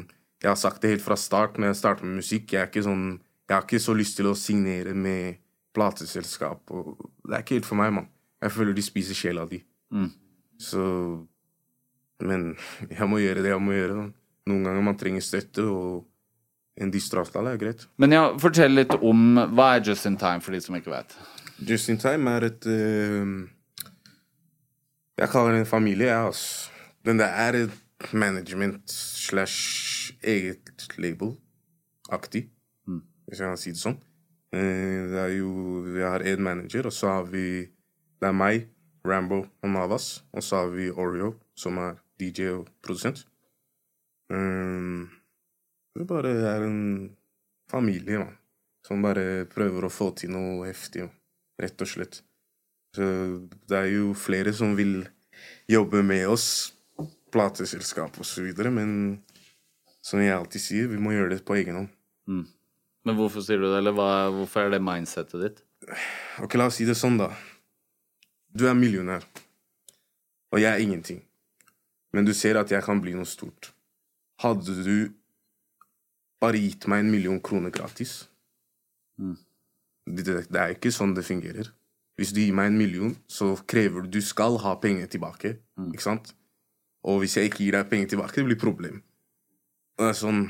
Jeg 0.42 0.50
har 0.50 0.58
sagt 0.60 0.82
det 0.82 0.90
helt 0.92 1.04
fra 1.04 1.16
start 1.16 1.56
når 1.56 1.72
jeg 1.72 1.80
starter 1.80 2.04
med 2.08 2.20
musikk. 2.20 2.52
Jeg 2.52 2.60
er 2.60 2.68
ikke 2.68 2.84
sånn 2.84 3.06
Jeg 3.48 3.54
har 3.56 3.64
ikke 3.64 3.80
så 3.82 3.94
lyst 3.96 4.18
til 4.18 4.28
å 4.28 4.36
signere 4.38 4.94
med 4.94 5.40
plateselskap. 5.74 6.70
Og 6.70 6.98
det 7.24 7.36
er 7.36 7.44
ikke 7.44 7.58
helt 7.58 7.68
for 7.68 7.80
meg, 7.80 7.92
mann. 7.96 8.10
Jeg 8.44 8.52
føler 8.54 8.76
de 8.76 8.84
spiser 8.84 9.16
sjela 9.18 9.46
di. 9.48 9.62
Så 10.60 10.82
Men 12.24 12.54
jeg 12.98 13.08
må 13.10 13.20
gjøre 13.22 13.44
det 13.44 13.54
jeg 13.54 13.62
må 13.62 13.76
gjøre. 13.76 14.10
Noen 14.50 14.66
ganger 14.68 14.84
man 14.84 14.98
trenger 15.00 15.24
støtte, 15.24 15.64
og 15.64 16.04
en 16.76 16.90
distraftale 16.92 17.54
er 17.54 17.60
greit. 17.60 17.86
Men 18.02 18.12
ja, 18.12 18.24
fortell 18.40 18.74
litt 18.76 18.92
om 18.98 19.38
hva 19.54 19.70
er 19.76 19.86
Just 19.88 20.08
in 20.10 20.18
Time, 20.20 20.42
for 20.44 20.52
de 20.52 20.60
som 20.60 20.76
ikke 20.76 20.92
vet. 20.92 21.14
Just 21.64 21.88
in 21.88 22.00
Time 22.02 22.32
er 22.34 22.48
et 22.50 22.66
uh, 22.66 23.46
Jeg 25.16 25.30
kaller 25.30 25.54
det 25.54 25.62
en 25.62 25.70
familie, 25.70 26.10
jeg, 26.10 26.30
altså. 26.32 26.70
Men 27.04 27.20
det 27.20 27.28
er 27.28 27.58
et 27.62 27.80
management 28.12 28.90
slash 28.90 30.12
eget 30.22 30.84
label-aktig, 30.98 32.48
hvis 33.24 33.40
jeg 33.40 33.48
kan 33.48 33.60
si 33.60 33.72
det 33.72 33.80
sånn. 33.80 33.98
Eh, 34.54 35.00
det 35.10 35.20
er 35.20 35.32
jo 35.38 35.50
Vi 35.82 36.02
har 36.02 36.22
én 36.22 36.42
manager, 36.42 36.86
og 36.86 36.92
så 36.92 37.08
har 37.08 37.24
vi 37.24 37.70
Det 38.20 38.28
er 38.28 38.32
meg, 38.32 38.68
Rambo 39.04 39.44
og 39.62 39.68
Navas. 39.68 40.24
Og 40.32 40.42
så 40.42 40.62
har 40.62 40.68
vi 40.72 40.90
Oreo, 40.90 41.34
som 41.54 41.78
er 41.78 41.98
DJ 42.18 42.48
og 42.54 42.68
produsent. 42.82 43.26
Um, 44.30 45.10
det 45.94 46.06
bare 46.08 46.30
er 46.30 46.64
en 46.64 47.16
familie, 47.70 48.18
mann. 48.18 48.38
Som 48.86 49.02
bare 49.02 49.44
prøver 49.44 49.84
å 49.84 49.92
få 49.92 50.10
til 50.16 50.32
noe 50.32 50.66
heftig, 50.68 51.10
rett 51.60 51.84
og 51.84 51.88
slett. 51.88 52.22
Så 52.94 53.04
det 53.68 53.76
er 53.76 53.90
jo 53.92 54.14
flere 54.14 54.52
som 54.54 54.76
vil 54.76 55.02
jobbe 55.68 56.02
med 56.02 56.28
oss, 56.28 56.73
plateselskap 57.34 58.16
videre, 58.38 58.70
men 58.70 59.22
som 60.04 60.22
jeg 60.22 60.34
alltid 60.34 60.62
sier, 60.62 60.90
vi 60.92 61.00
må 61.00 61.14
gjøre 61.14 61.34
det 61.34 61.44
på 61.46 61.56
egen 61.58 61.80
hånd. 61.80 61.90
Men 63.04 63.18
hvorfor 63.18 63.44
sier 63.44 63.60
du 63.60 63.66
det, 63.66 63.78
eller 63.82 63.96
hva, 63.96 64.10
hvorfor 64.32 64.64
er 64.64 64.74
det 64.74 64.80
mindsettet 64.84 65.42
ditt? 65.42 65.62
Ok, 66.40 66.54
la 66.56 66.70
oss 66.70 66.78
si 66.80 66.86
det 66.88 66.96
sånn, 66.96 67.18
da. 67.20 67.28
Du 68.54 68.68
er 68.70 68.78
millionær, 68.78 69.26
og 70.54 70.62
jeg 70.62 70.70
er 70.70 70.80
ingenting. 70.80 71.20
Men 72.14 72.24
du 72.24 72.32
ser 72.36 72.56
at 72.60 72.70
jeg 72.70 72.84
kan 72.86 73.02
bli 73.02 73.16
noe 73.16 73.26
stort. 73.28 73.72
Hadde 74.40 74.78
du 74.86 75.10
bare 76.40 76.60
gitt 76.62 76.86
meg 76.90 77.02
en 77.02 77.10
million 77.10 77.42
kroner 77.42 77.74
gratis 77.74 78.22
det, 80.06 80.24
det 80.50 80.60
er 80.60 80.74
ikke 80.74 80.92
sånn 80.92 81.14
det 81.16 81.24
fungerer. 81.26 81.70
Hvis 82.18 82.32
du 82.34 82.40
gir 82.42 82.54
meg 82.54 82.70
en 82.70 82.78
million, 82.78 83.14
så 83.26 83.54
krever 83.66 84.04
du 84.04 84.18
Du 84.18 84.22
skal 84.22 84.58
ha 84.62 84.76
penger 84.78 85.08
tilbake. 85.10 85.56
Ikke 85.90 86.04
sant? 86.04 86.34
Og 87.04 87.20
hvis 87.22 87.36
jeg 87.36 87.50
ikke 87.50 87.62
gir 87.64 87.76
deg 87.76 87.90
penger 87.90 88.14
tilbake, 88.14 88.40
det 88.40 88.48
blir 88.48 88.60
problem. 88.60 89.02
Det 89.98 90.08
er 90.10 90.16
sånn 90.18 90.46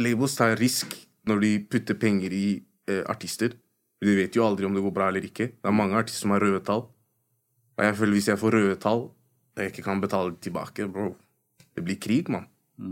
Labels 0.00 0.34
tar 0.38 0.56
risk 0.58 0.94
når 1.28 1.42
de 1.44 1.52
putter 1.70 1.98
penger 1.98 2.34
i 2.34 2.46
eh, 2.90 3.02
artister. 3.10 3.54
Du 4.02 4.10
vet 4.16 4.34
jo 4.36 4.44
aldri 4.46 4.66
om 4.66 4.74
det 4.74 4.82
går 4.84 4.94
bra 4.94 5.08
eller 5.10 5.26
ikke. 5.26 5.52
Det 5.54 5.70
er 5.70 5.76
mange 5.76 5.96
artister 5.98 6.24
som 6.24 6.34
har 6.34 6.42
røde 6.44 6.62
tall. 6.66 6.86
Og 7.74 7.84
jeg 7.86 7.96
føler 7.98 8.18
hvis 8.18 8.30
jeg 8.30 8.40
får 8.40 8.56
røde 8.58 8.80
tall 8.82 9.06
og 9.54 9.62
jeg 9.62 9.70
ikke 9.70 9.86
kan 9.86 10.02
betale 10.02 10.34
tilbake, 10.42 10.88
bro 10.90 11.12
Det 11.74 11.82
blir 11.84 11.98
krig, 11.98 12.28
mann. 12.30 12.48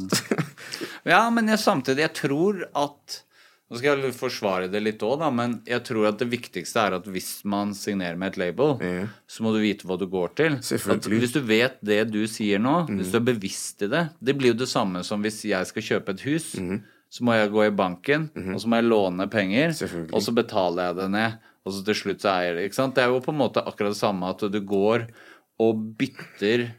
Ja, 1.05 1.27
men 1.35 1.49
jeg, 1.51 1.59
samtidig, 1.59 2.05
jeg 2.05 2.15
tror 2.15 2.61
at 2.79 3.23
Nå 3.73 3.79
skal 3.81 4.03
jeg 4.05 4.13
forsvare 4.13 4.67
det 4.69 4.83
litt 4.85 5.01
òg, 5.01 5.23
men 5.33 5.55
jeg 5.65 5.81
tror 5.89 6.11
at 6.11 6.19
det 6.21 6.27
viktigste 6.29 6.77
er 6.83 6.97
at 6.99 7.07
hvis 7.09 7.39
man 7.49 7.71
signerer 7.73 8.19
med 8.21 8.35
et 8.35 8.41
label, 8.43 8.75
Ja. 8.85 9.07
så 9.27 9.41
må 9.47 9.55
du 9.55 9.63
vite 9.65 9.87
hva 9.89 9.97
du 9.97 10.05
går 10.13 10.35
til. 10.37 10.59
At 10.61 11.09
hvis 11.09 11.33
du 11.33 11.41
vet 11.41 11.79
det 11.81 12.03
du 12.13 12.21
sier 12.29 12.61
nå, 12.61 12.87
hvis 12.91 13.11
du 13.15 13.17
er 13.17 13.25
bevisst 13.33 13.81
i 13.81 13.89
det 13.89 14.11
Det 14.23 14.37
blir 14.37 14.53
jo 14.53 14.59
det 14.61 14.69
samme 14.69 15.01
som 15.03 15.23
hvis 15.25 15.41
jeg 15.49 15.65
skal 15.71 15.83
kjøpe 15.89 16.13
et 16.13 16.21
hus. 16.29 16.53
Så 17.13 17.25
må 17.25 17.33
jeg 17.37 17.51
gå 17.53 17.65
i 17.67 17.71
banken, 17.77 18.31
og 18.55 18.61
så 18.61 18.69
må 18.69 18.77
jeg 18.77 18.89
låne 18.93 19.27
penger, 19.33 19.73
og 20.13 20.21
så 20.25 20.33
betaler 20.37 20.91
jeg 20.93 20.97
det 21.01 21.11
ned. 21.17 21.33
Og 21.65 21.73
så 21.73 21.85
til 21.85 21.95
slutt 21.95 22.21
så 22.21 22.29
eier 22.43 22.55
det. 22.57 22.65
ikke 22.69 22.75
sant? 22.75 22.95
Det 22.95 23.05
er 23.05 23.09
jo 23.09 23.21
på 23.25 23.33
en 23.33 23.39
måte 23.41 23.65
akkurat 23.65 23.93
det 23.95 24.01
samme 24.01 24.29
at 24.29 24.41
du 24.53 24.61
går 24.61 25.07
og 25.61 25.83
bytter 25.97 26.73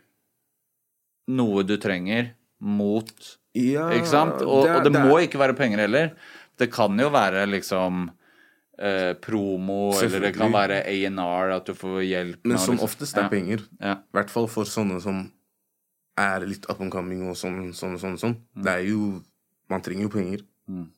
noe 1.32 1.64
du 1.64 1.78
trenger, 1.82 2.34
mot 2.62 3.10
Ja, 3.54 3.90
ikke 3.94 4.10
sant? 4.10 4.42
Og 4.42 4.64
det, 4.66 4.72
og 4.76 4.84
det, 4.84 4.92
det 4.96 5.02
må 5.06 5.20
ikke 5.22 5.38
være 5.38 5.54
penger 5.56 5.84
heller. 5.86 6.14
Det 6.58 6.70
kan 6.74 7.00
jo 7.00 7.10
være 7.14 7.46
liksom 7.50 8.10
eh, 8.80 9.14
promo, 9.22 9.94
eller 10.02 10.28
det 10.28 10.34
kan 10.38 10.54
være 10.54 10.82
A&R, 10.86 11.54
at 11.56 11.66
du 11.70 11.74
får 11.78 12.02
hjelp. 12.06 12.40
Men 12.46 12.58
som 12.58 12.76
liksom- 12.76 12.84
oftest 12.86 13.18
er 13.18 13.28
ja. 13.28 13.30
penger. 13.30 13.66
Ja. 13.80 13.94
I 14.02 14.18
hvert 14.18 14.30
fall 14.30 14.48
for 14.48 14.70
sånne 14.70 15.02
som 15.02 15.32
er 16.18 16.46
litt 16.46 16.66
up 16.70 16.82
and 16.82 16.92
coming 16.92 17.28
og 17.30 17.36
sånn, 17.36 17.74
sånn, 17.74 17.98
sånn. 17.98 18.18
sånn. 18.20 18.36
Det 18.56 18.72
er 18.72 18.90
jo 18.90 19.22
Man 19.70 19.82
trenger 19.82 20.04
jo 20.04 20.10
penger. 20.10 20.42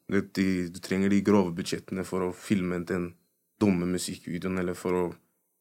Du, 0.10 0.22
de, 0.22 0.70
du 0.70 0.80
trenger 0.84 1.10
de 1.10 1.22
grove 1.22 1.54
budsjettene 1.56 2.04
for 2.04 2.26
å 2.26 2.34
filme 2.36 2.84
den 2.86 3.14
dumme 3.62 3.86
musikkvideoen, 3.86 4.60
eller 4.60 4.74
for 4.74 4.92
å 4.92 5.16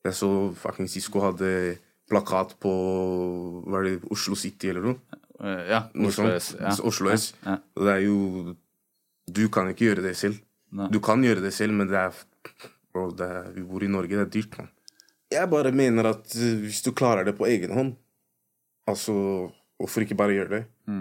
Jeg 0.05 0.13
så 0.19 0.55
fucking 0.55 0.89
Sisko 0.89 1.21
hadde 1.21 1.79
plakat 2.11 2.59
på 2.61 2.73
Var 3.71 3.87
det 3.87 3.95
Oslo 4.11 4.35
City 4.35 4.69
eller 4.69 4.83
noe? 4.83 4.99
Eh, 5.41 5.63
ja. 5.71 5.81
Oslo. 5.95 6.29
S. 6.35 6.55
Ja. 6.59 6.75
Oslo 6.85 7.11
S. 7.11 7.35
Ja. 7.45 7.57
Og 7.77 7.87
det 7.87 7.95
er 7.95 8.03
jo 8.05 8.57
Du 9.31 9.49
kan 9.49 9.69
ikke 9.73 9.87
gjøre 9.91 10.03
det 10.05 10.17
selv. 10.21 10.41
Nei. 10.75 10.89
Du 10.93 10.99
kan 11.01 11.23
gjøre 11.25 11.41
det 11.45 11.53
selv, 11.55 11.73
men 11.73 11.89
det 11.89 11.97
er, 11.97 12.13
bro, 12.93 13.11
det 13.15 13.27
er 13.31 13.51
Vi 13.55 13.63
bor 13.63 13.83
i 13.85 13.89
Norge, 13.89 14.09
det 14.17 14.25
er 14.27 14.33
dyrt, 14.35 14.59
mann. 14.59 14.71
Jeg 15.33 15.51
bare 15.51 15.73
mener 15.73 16.07
at 16.13 16.35
eh, 16.37 16.57
hvis 16.67 16.83
du 16.85 16.93
klarer 16.93 17.25
det 17.25 17.37
på 17.39 17.47
egen 17.51 17.73
hånd, 17.75 17.95
altså 18.89 19.15
Hvorfor 19.75 20.05
ikke 20.05 20.15
bare 20.17 20.31
gjøre 20.37 20.51
det? 20.53 20.59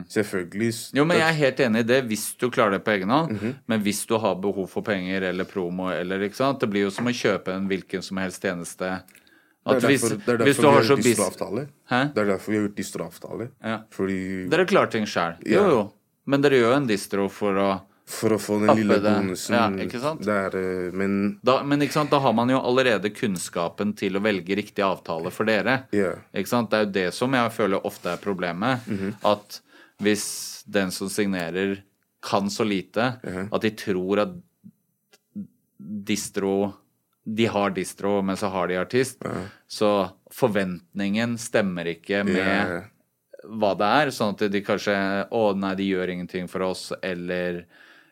Selvfølgelig. 0.09 0.67
Mm. 0.73 0.97
Jo, 0.97 1.03
men 1.05 1.19
jeg 1.19 1.27
er 1.29 1.35
helt 1.37 1.59
enig 1.61 1.81
i 1.83 1.85
det 1.91 1.99
hvis 2.09 2.23
du 2.41 2.47
klarer 2.51 2.73
det 2.73 2.79
på 2.83 2.91
egen 2.95 3.11
hånd. 3.13 3.35
Mhm. 3.35 3.51
Men 3.69 3.83
hvis 3.85 3.99
du 4.09 4.15
har 4.17 4.33
behov 4.41 4.65
for 4.71 4.81
penger 4.81 5.27
eller 5.29 5.45
promo 5.45 5.91
eller 5.93 6.23
ikke 6.25 6.39
sant 6.39 6.59
Det 6.59 6.69
blir 6.73 6.87
jo 6.87 6.89
som 6.91 7.05
å 7.05 7.13
kjøpe 7.13 7.53
en 7.53 7.67
hvilken 7.69 8.01
som 8.01 8.17
helst 8.17 8.41
tjeneste. 8.41 8.89
Det 9.63 9.77
At 9.77 9.83
er 9.83 9.87
hvis, 9.93 10.01
derfor, 10.01 10.17
det 10.25 10.33
er 10.33 10.43
hvis 10.43 10.57
derfor 10.57 10.95
du 10.97 11.03
vi 11.05 11.13
har 11.13 11.31
så. 11.37 11.67
Hæ? 11.93 12.01
Det 12.15 12.21
er 12.23 12.25
derfor 12.33 12.51
vi 12.51 12.57
har 12.57 12.65
gjort 12.65 12.75
distro-avtale. 12.81 13.47
Ja. 13.63 13.77
Fordi 13.93 14.19
Dere 14.49 14.65
klarer 14.65 14.91
ting 14.91 15.05
sjøl. 15.05 15.37
Jo, 15.45 15.61
Ja. 15.61 15.69
jo. 15.69 15.83
Men 16.25 16.41
dere 16.41 16.57
gjør 16.57 16.71
jo 16.73 16.75
en 16.81 16.87
distro 16.87 17.29
for 17.29 17.53
å 17.53 17.69
For 18.05 18.35
å 18.35 18.39
få 18.41 18.57
den 18.59 18.75
lille 18.75 18.97
det. 18.99 19.11
bonusen 19.15 19.55
Ja, 19.55 19.67
ikke 19.85 19.99
sant? 20.03 20.25
Det 20.27 20.33
er, 20.33 20.55
eh, 20.59 20.91
Men 20.91 21.39
da, 21.41 21.61
Men 21.63 21.81
ikke 21.85 21.95
sant, 21.95 22.11
da 22.11 22.19
har 22.19 22.33
man 22.35 22.49
jo 22.51 22.59
allerede 22.59 23.13
kunnskapen 23.15 23.95
til 23.95 24.17
å 24.19 24.23
velge 24.23 24.57
riktig 24.59 24.83
avtale 24.83 25.31
for 25.31 25.47
dere. 25.47 25.85
Yeah. 25.95 26.19
Ikke 26.35 26.51
sant? 26.51 26.69
Det 26.69 26.79
er 26.79 26.85
jo 26.85 26.91
det 26.91 27.13
som 27.15 27.33
jeg 27.33 27.53
føler 27.55 27.87
ofte 27.87 28.11
er 28.11 28.17
problemet. 28.17 28.83
Mhm. 28.87 29.15
At 29.23 29.61
hvis 30.03 30.63
den 30.67 30.91
som 30.91 31.07
signerer, 31.07 31.81
kan 32.23 32.49
så 32.49 32.63
lite 32.63 33.19
at 33.51 33.61
de 33.61 33.69
tror 33.75 34.19
at 34.23 34.35
distro 35.77 36.73
De 37.25 37.45
har 37.45 37.71
distro, 37.71 38.21
men 38.21 38.35
så 38.37 38.47
har 38.47 38.67
de 38.67 38.75
artist. 38.75 39.23
Så 39.67 40.09
forventningen 40.31 41.37
stemmer 41.39 41.87
ikke 41.87 42.23
med 42.27 42.35
yeah. 42.35 42.89
hva 43.47 43.71
det 43.79 43.91
er. 44.03 44.11
Sånn 44.11 44.35
at 44.35 44.43
de 44.51 44.59
kanskje 44.63 44.95
Å, 45.31 45.43
nei, 45.55 45.71
de 45.79 45.87
gjør 45.87 46.11
ingenting 46.11 46.49
for 46.51 46.65
oss, 46.67 46.89
eller 46.99 47.63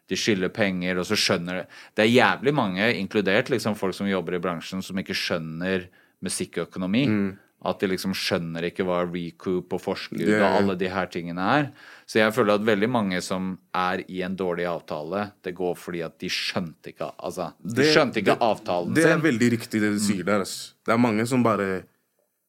de 0.10 0.18
skylder 0.20 0.50
penger, 0.50 0.98
og 1.00 1.06
så 1.08 1.16
skjønner 1.16 1.62
det 1.62 1.68
Det 1.96 2.04
er 2.04 2.12
jævlig 2.16 2.54
mange, 2.54 2.90
inkludert 3.00 3.50
liksom 3.50 3.76
folk 3.76 3.96
som 3.96 4.10
jobber 4.10 4.36
i 4.36 4.40
bransjen, 4.44 4.82
som 4.84 4.98
ikke 4.98 5.16
skjønner 5.16 5.88
musikkøkonomi. 6.22 7.06
Mm. 7.08 7.32
At 7.64 7.78
de 7.78 7.92
liksom 7.92 8.14
skjønner 8.18 8.66
ikke 8.72 8.82
hva 8.88 9.04
recoup 9.06 9.74
og 9.76 9.82
forskudd 9.84 10.24
yeah. 10.26 10.42
og 10.42 10.56
alle 10.64 10.76
de 10.82 10.88
her 10.90 11.06
tingene 11.14 11.44
er. 11.60 11.68
Så 12.10 12.18
jeg 12.18 12.34
føler 12.34 12.58
at 12.58 12.66
veldig 12.66 12.90
mange 12.90 13.20
som 13.22 13.52
er 13.78 14.02
i 14.10 14.24
en 14.26 14.34
dårlig 14.36 14.66
avtale, 14.66 15.28
det 15.46 15.54
går 15.60 15.76
fordi 15.78 16.02
at 16.02 16.16
de 16.24 16.30
skjønte 16.34 16.90
ikke 16.90 17.12
Altså, 17.22 17.52
de 17.62 17.76
Det- 17.76 17.94
skjønte 17.94 18.18
ikke 18.18 18.34
det- 18.34 18.42
avtalen 18.42 18.96
Det 18.96 19.06
er 19.06 19.22
veldig 19.22 19.52
riktig 19.52 19.80
det 19.80 19.94
du 19.94 20.00
sier 20.00 20.24
der. 20.24 20.40
Altså. 20.40 20.74
Det 20.84 20.92
er 20.92 20.98
mange 20.98 21.28
som 21.28 21.44
bare 21.44 21.84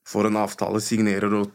får 0.08 0.26
en 0.26 0.36
avtale, 0.36 0.80
signerer, 0.80 1.32
og 1.42 1.52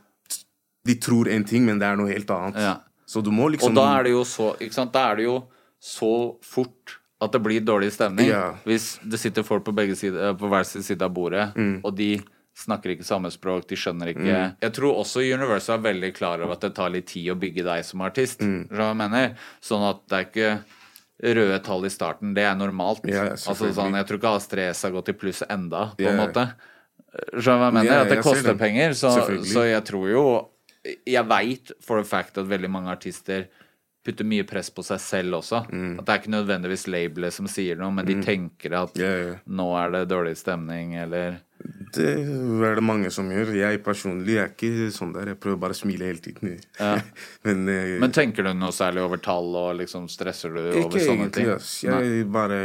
de 0.86 0.96
tror 0.96 1.28
en 1.28 1.44
ting, 1.44 1.66
men 1.66 1.80
det 1.80 1.88
er 1.88 1.96
noe 1.98 2.14
helt 2.14 2.30
annet. 2.30 2.56
Ja. 2.56 2.78
Så 3.08 3.24
du 3.24 3.32
må 3.32 3.50
liksom 3.50 3.70
Og 3.70 3.76
da 3.76 4.00
er 4.00 4.04
det 4.04 4.12
jo 4.12 4.24
så 4.24 4.56
Ikke 4.60 4.74
sant, 4.74 4.92
da 4.94 5.12
er 5.12 5.16
det 5.16 5.24
jo 5.26 5.48
så 5.80 6.38
fort 6.44 6.98
at 7.22 7.34
det 7.34 7.42
blir 7.42 7.62
dårlig 7.66 7.92
stemning. 7.96 8.30
Ja. 8.30 8.56
Hvis 8.68 9.00
det 9.02 9.20
sitter 9.20 9.46
folk 9.46 9.66
på, 9.66 9.74
begge 9.74 9.96
sider, 9.98 10.36
på 10.38 10.50
hver 10.52 10.66
sin 10.70 10.84
side 10.86 11.02
av 11.02 11.14
bordet, 11.14 11.56
Mm. 11.56 11.82
og 11.84 11.96
de 11.98 12.22
snakker 12.58 12.94
ikke 12.94 13.06
samme 13.06 13.30
språk, 13.34 13.68
de 13.70 13.76
skjønner 13.78 14.10
ikke 14.14 14.56
Jeg 14.62 14.74
tror 14.74 14.98
også 14.98 15.22
Universal 15.22 15.78
er 15.78 15.94
veldig 15.94 16.14
klar 16.16 16.42
over 16.42 16.54
at 16.54 16.62
det 16.62 16.74
tar 16.76 16.90
litt 16.90 17.08
tid 17.08 17.30
å 17.30 17.38
bygge 17.38 17.64
deg 17.64 17.86
som 17.86 18.02
artist. 18.02 18.42
Mm. 18.42 18.68
Sånn 19.62 19.90
at 19.90 20.02
det 20.10 20.18
er 20.18 20.26
ikke 20.26 20.64
røde 21.38 21.60
tall 21.66 21.86
i 21.86 21.90
starten, 21.90 22.34
det 22.34 22.44
er 22.46 22.56
normalt. 22.58 23.06
Ja, 23.10 23.30
altså 23.34 23.72
sånn, 23.74 23.96
Jeg 23.98 24.06
tror 24.06 24.20
ikke 24.20 24.36
Astreas 24.38 24.82
har 24.84 24.92
gått 24.92 25.10
i 25.10 25.14
pluss 25.14 25.42
enda, 25.50 25.94
på 25.98 26.06
yeah. 26.06 26.14
en 26.14 26.22
måte. 26.22 26.48
Skjønner 27.34 27.42
du 27.42 27.50
hva 27.50 27.70
jeg 27.70 27.74
mener? 27.74 27.92
Yeah, 27.92 28.02
at 28.02 28.10
det 28.14 28.22
koster 28.22 28.52
det. 28.52 28.60
penger. 28.60 28.94
Så, 28.94 29.14
så 29.48 29.64
jeg 29.66 29.84
tror 29.88 30.10
jo 30.12 30.24
Jeg 31.08 31.26
veit 31.28 31.72
for 31.84 32.00
a 32.00 32.04
fact 32.06 32.38
at 32.38 32.46
veldig 32.48 32.70
mange 32.70 32.92
artister 32.94 33.48
putter 34.08 34.28
mye 34.28 34.46
press 34.48 34.70
på 34.74 34.86
seg 34.88 35.02
selv 35.04 35.42
også. 35.42 35.66
Mm. 35.68 35.98
At 36.00 36.06
det 36.08 36.14
er 36.16 36.22
ikke 36.22 36.32
nødvendigvis 36.38 36.86
labelet 36.94 37.36
som 37.36 37.50
sier 37.52 37.76
noe, 37.80 37.92
men 37.94 38.08
de 38.08 38.16
tenker 38.24 38.78
at 38.80 38.96
Ja, 39.00 39.12
ja. 39.20 39.36
nå 39.52 39.68
er 39.82 39.92
det 39.98 40.06
dårlig 40.14 40.38
stemning, 40.40 40.96
eller 41.04 41.42
Det 41.98 42.06
er 42.08 42.76
det 42.78 42.84
mange 42.86 43.10
som 43.12 43.28
gjør. 43.34 43.52
Jeg 43.58 43.82
personlig 43.84 44.38
er 44.40 44.52
ikke 44.54 44.88
sånn 44.94 45.12
der. 45.16 45.32
Jeg 45.34 45.40
prøver 45.44 45.60
bare 45.66 45.76
å 45.76 45.80
smile 45.80 46.06
hele 46.08 46.22
tiden. 46.24 46.58
Men, 47.48 47.64
eh, 47.74 47.96
Men 48.00 48.14
tenker 48.16 48.46
du 48.48 48.52
noe 48.54 48.72
særlig 48.76 49.04
over 49.04 49.20
tall, 49.24 49.52
og 49.58 49.76
liksom 49.82 50.08
stresser 50.12 50.54
du 50.54 50.60
over 50.62 50.82
ikke 50.86 51.04
sånne 51.04 51.28
egentlig. 51.28 51.44
ting? 51.44 51.54
Ass. 51.56 51.72
Jeg 51.84 52.28
bare 52.32 52.60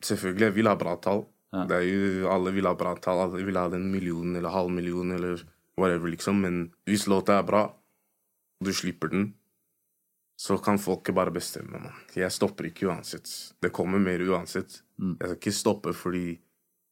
Selvfølgelig, 0.00 0.48
jeg 0.48 0.56
vil 0.58 0.70
ha 0.72 0.76
bra 0.80 0.96
tall. 1.04 1.26
Det 1.68 1.78
er 1.78 1.84
jo, 1.88 2.28
alle 2.28 2.50
vil 2.52 2.66
ha 2.68 2.74
bra 2.76 2.94
tall. 3.00 3.22
Alle 3.28 3.44
vil 3.46 3.56
ha 3.56 3.68
den 3.72 3.86
millionen 3.92 4.36
eller 4.36 4.52
halv 4.52 4.70
million 4.74 5.12
eller 5.16 5.40
whatever, 5.78 6.10
liksom. 6.12 6.40
Men 6.44 6.58
hvis 6.88 7.06
låta 7.08 7.38
er 7.38 7.46
bra, 7.48 7.66
du 8.64 8.72
slipper 8.74 9.12
den, 9.12 9.28
så 10.38 10.58
kan 10.62 10.78
folket 10.78 11.14
bare 11.16 11.32
bestemme. 11.34 11.80
Man. 11.82 11.94
Jeg 12.14 12.30
stopper 12.30 12.68
ikke 12.68 12.86
uansett. 12.86 13.26
Det 13.58 13.72
kommer 13.74 13.98
mer 13.98 14.22
uansett. 14.22 14.80
Mm. 15.00 15.16
Jeg 15.18 15.26
skal 15.32 15.38
ikke 15.40 15.56
stoppe 15.56 15.94
fordi 15.98 16.26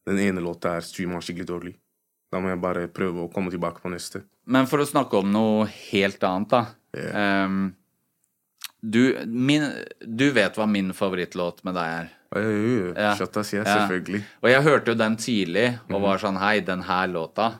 den 0.07 0.19
ene 0.19 0.43
låta 0.43 0.75
er 0.75 0.83
streama 0.83 1.21
skikkelig 1.23 1.47
dårlig. 1.47 1.73
Da 2.31 2.41
må 2.43 2.51
jeg 2.51 2.59
bare 2.59 2.89
prøve 2.91 3.23
å 3.23 3.31
komme 3.31 3.51
tilbake 3.53 3.79
på 3.83 3.91
neste. 3.93 4.25
Men 4.51 4.67
for 4.67 4.83
å 4.83 4.87
snakke 4.87 5.21
om 5.21 5.31
noe 5.31 5.67
helt 5.71 6.23
annet, 6.27 6.51
da. 6.51 6.61
Ehm, 7.15 7.71
du, 8.83 9.15
min, 9.31 9.63
du 10.03 10.27
vet 10.35 10.59
hva 10.59 10.67
min 10.67 10.91
favorittlåt 10.95 11.63
med 11.67 11.79
deg 11.79 11.95
er. 12.03 12.13
Uh, 12.35 12.91
Ja. 12.91 13.13
Shut 13.15 13.37
us, 13.39 13.53
ja, 13.55 13.63
selvfølgelig. 13.63 14.25
Og 14.43 14.51
jeg 14.51 14.63
hørte 14.65 14.91
jo 14.91 14.99
den 14.99 15.15
tidlig 15.15 15.67
og 15.87 16.01
var 16.03 16.19
sånn 16.19 16.39
Hei, 16.41 16.57
den 16.67 16.83
her 16.83 17.07
låta. 17.07 17.53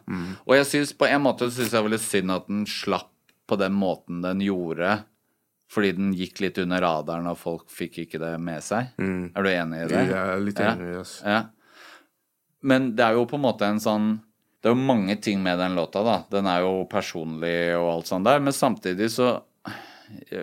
Og 0.43 0.57
jeg 0.59 0.67
synes, 0.67 0.91
på 0.99 1.07
en 1.07 1.23
måte 1.23 1.47
synes 1.47 1.71
jeg 1.71 1.85
var 1.85 1.95
litt 1.95 2.03
synd 2.03 2.35
at 2.35 2.51
den 2.51 2.65
slapp 2.67 3.13
på 3.47 3.55
den 3.55 3.71
måten 3.79 4.19
den 4.25 4.43
gjorde. 4.43 4.97
Fordi 5.69 5.91
den 5.97 6.13
gikk 6.15 6.39
litt 6.45 6.57
under 6.63 6.79
radaren, 6.81 7.27
og 7.27 7.37
folk 7.37 7.65
fikk 7.69 7.97
ikke 8.05 8.19
det 8.21 8.33
med 8.39 8.63
seg. 8.63 8.93
Er 8.99 9.43
du 9.43 9.49
enig 9.51 9.81
i 9.83 9.87
det? 9.91 10.03
Jeg 10.07 10.15
er 10.21 10.39
litt 10.39 10.59
Ja. 10.63 10.71
enig. 10.75 10.93
Ass. 11.01 11.17
Ja. 11.25 11.41
Men 12.63 12.95
det 12.95 13.03
er 13.05 13.13
jo 13.17 13.25
på 13.29 13.35
en 13.37 13.41
måte 13.45 13.67
en 13.67 13.79
sånn 13.83 14.21
Det 14.63 14.71
er 14.71 14.73
jo 14.75 14.87
mange 14.87 15.15
ting 15.21 15.43
med 15.43 15.59
den 15.59 15.75
låta, 15.77 16.01
da. 16.03 16.23
Den 16.31 16.47
er 16.49 16.61
jo 16.61 16.85
personlig 16.89 17.75
og 17.77 17.91
alt 17.93 18.07
sånt 18.09 18.25
der, 18.25 18.39
men 18.39 18.51
samtidig 18.53 19.09
så 19.13 19.41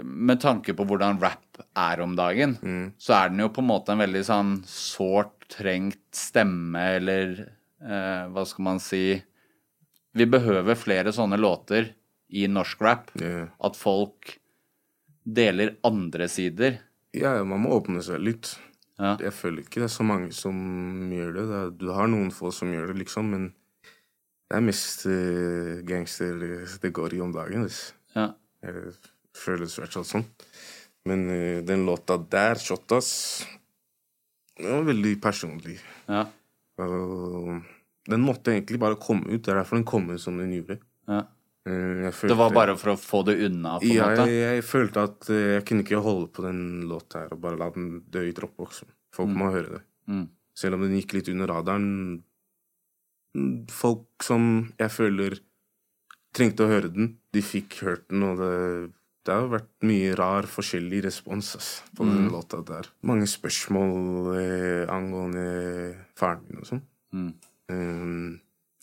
Med 0.04 0.40
tanke 0.40 0.74
på 0.76 0.84
hvordan 0.86 1.18
rap 1.20 1.58
er 1.74 2.00
om 2.04 2.14
dagen, 2.14 2.92
så 2.98 3.14
er 3.24 3.28
den 3.30 3.38
jo 3.40 3.48
på 3.48 3.62
en 3.62 3.68
måte 3.70 3.88
en 3.94 3.98
veldig 4.02 4.22
sånn 4.26 4.50
sårt 4.68 5.48
trengt 5.48 5.96
stemme, 6.12 6.82
eller 6.98 7.32
eh, 7.82 8.26
hva 8.28 8.44
skal 8.46 8.62
man 8.64 8.78
si 8.78 9.22
Vi 10.14 10.26
behøver 10.26 10.76
flere 10.76 11.12
sånne 11.16 11.38
låter 11.40 11.94
i 12.30 12.46
norsk 12.46 12.80
rap. 12.82 13.10
Yeah. 13.20 13.48
At 13.62 13.74
folk 13.76 14.38
deler 15.24 15.76
andre 15.86 16.28
sider. 16.28 16.78
Ja, 17.16 17.36
man 17.46 17.64
må 17.64 17.74
åpne 17.78 18.02
seg 18.04 18.22
litt. 18.22 18.54
Ja. 19.00 19.16
Jeg 19.18 19.34
føler 19.34 19.64
ikke 19.64 19.82
det 19.82 19.88
er 19.88 19.96
så 19.96 20.06
mange 20.06 20.30
som 20.36 20.54
gjør 21.10 21.34
det. 21.34 21.46
du 21.80 21.88
har 21.94 22.06
noen 22.10 22.30
få 22.34 22.52
som 22.54 22.70
gjør 22.70 22.92
det, 22.92 23.00
liksom, 23.02 23.32
men 23.32 23.48
det 24.50 24.58
er 24.58 24.62
mest 24.62 25.06
uh, 25.08 25.80
gangster 25.86 26.38
det 26.82 26.92
går 26.94 27.16
i 27.16 27.22
om 27.24 27.32
dagen. 27.34 27.66
ass. 27.66 27.94
Ja. 28.14 28.30
Jeg 28.62 28.94
føles 29.34 29.74
i 29.74 29.82
hvert 29.82 29.96
fall 29.98 30.06
sånn. 30.06 30.26
Men 31.08 31.26
uh, 31.26 31.60
den 31.66 31.86
låta 31.88 32.18
der, 32.18 32.60
'Shotas', 32.60 33.44
den 34.60 34.70
var 34.70 34.86
veldig 34.86 35.14
personlig. 35.22 35.80
Ja. 36.06 36.26
Og 36.78 37.64
den 38.10 38.22
måtte 38.22 38.52
egentlig 38.52 38.78
bare 38.82 39.00
komme 39.00 39.26
ut. 39.30 39.42
Det 39.42 39.50
er 39.50 39.62
derfor 39.62 39.80
den 39.80 39.88
kom 39.88 40.10
ut 40.10 40.22
som 40.22 40.38
den 40.38 40.52
gjorde. 40.54 40.78
ja. 41.08 41.24
Eh, 41.64 42.04
jeg 42.04 42.12
Det 42.28 42.36
var 42.36 42.52
bare 42.52 42.74
for 42.76 42.92
å 42.92 42.96
få 43.00 43.22
det 43.24 43.38
unna, 43.46 43.78
på 43.80 43.88
en 43.88 43.94
ja, 43.96 44.08
måte? 44.10 44.26
jeg, 44.28 44.40
jeg 44.58 44.64
følte 44.68 45.04
at 45.08 45.30
eh, 45.32 45.46
jeg 45.56 45.64
kunne 45.68 45.84
ikke 45.86 46.02
holde 46.04 46.28
på 46.36 46.44
den 46.44 46.58
låta 46.90 47.22
her 47.24 47.32
og 47.32 47.40
bare 47.40 47.60
la 47.60 47.70
den 47.72 48.02
dø 48.12 48.24
i 48.28 48.34
dropboxen. 48.36 48.90
Folk 49.14 49.32
må 49.32 49.48
høre 49.54 49.78
det. 49.78 49.82
Mm. 50.10 50.26
Selv 50.58 50.76
om 50.76 50.84
den 50.84 50.98
gikk 50.98 51.14
litt 51.16 51.30
under 51.32 51.48
radaren. 51.48 51.86
mm, 53.34 53.54
Folk 53.72 54.26
som 54.26 54.50
jeg 54.78 54.92
føler 54.92 55.38
trengte 56.34 56.66
å 56.66 56.70
høre 56.70 56.90
den, 56.92 57.14
de 57.32 57.40
fikk 57.46 57.78
hørt 57.86 58.04
den, 58.10 58.26
og 58.26 58.40
det, 58.42 58.52
det 59.24 59.32
har 59.38 59.48
vært 59.52 59.70
mye 59.86 60.12
rar, 60.18 60.48
forskjellig 60.50 61.04
respons 61.06 61.52
ass, 61.56 61.68
på 61.96 62.04
den 62.04 62.26
låta 62.32 62.58
der. 62.66 62.90
Mange 63.06 63.28
spørsmål 63.30 64.34
eh, 64.36 64.84
angående 64.92 65.46
faren 66.18 66.42
min 66.50 66.60
og 66.60 66.68
sånn. 66.68 66.82
Mm. 67.14 67.30
Um, 67.70 68.40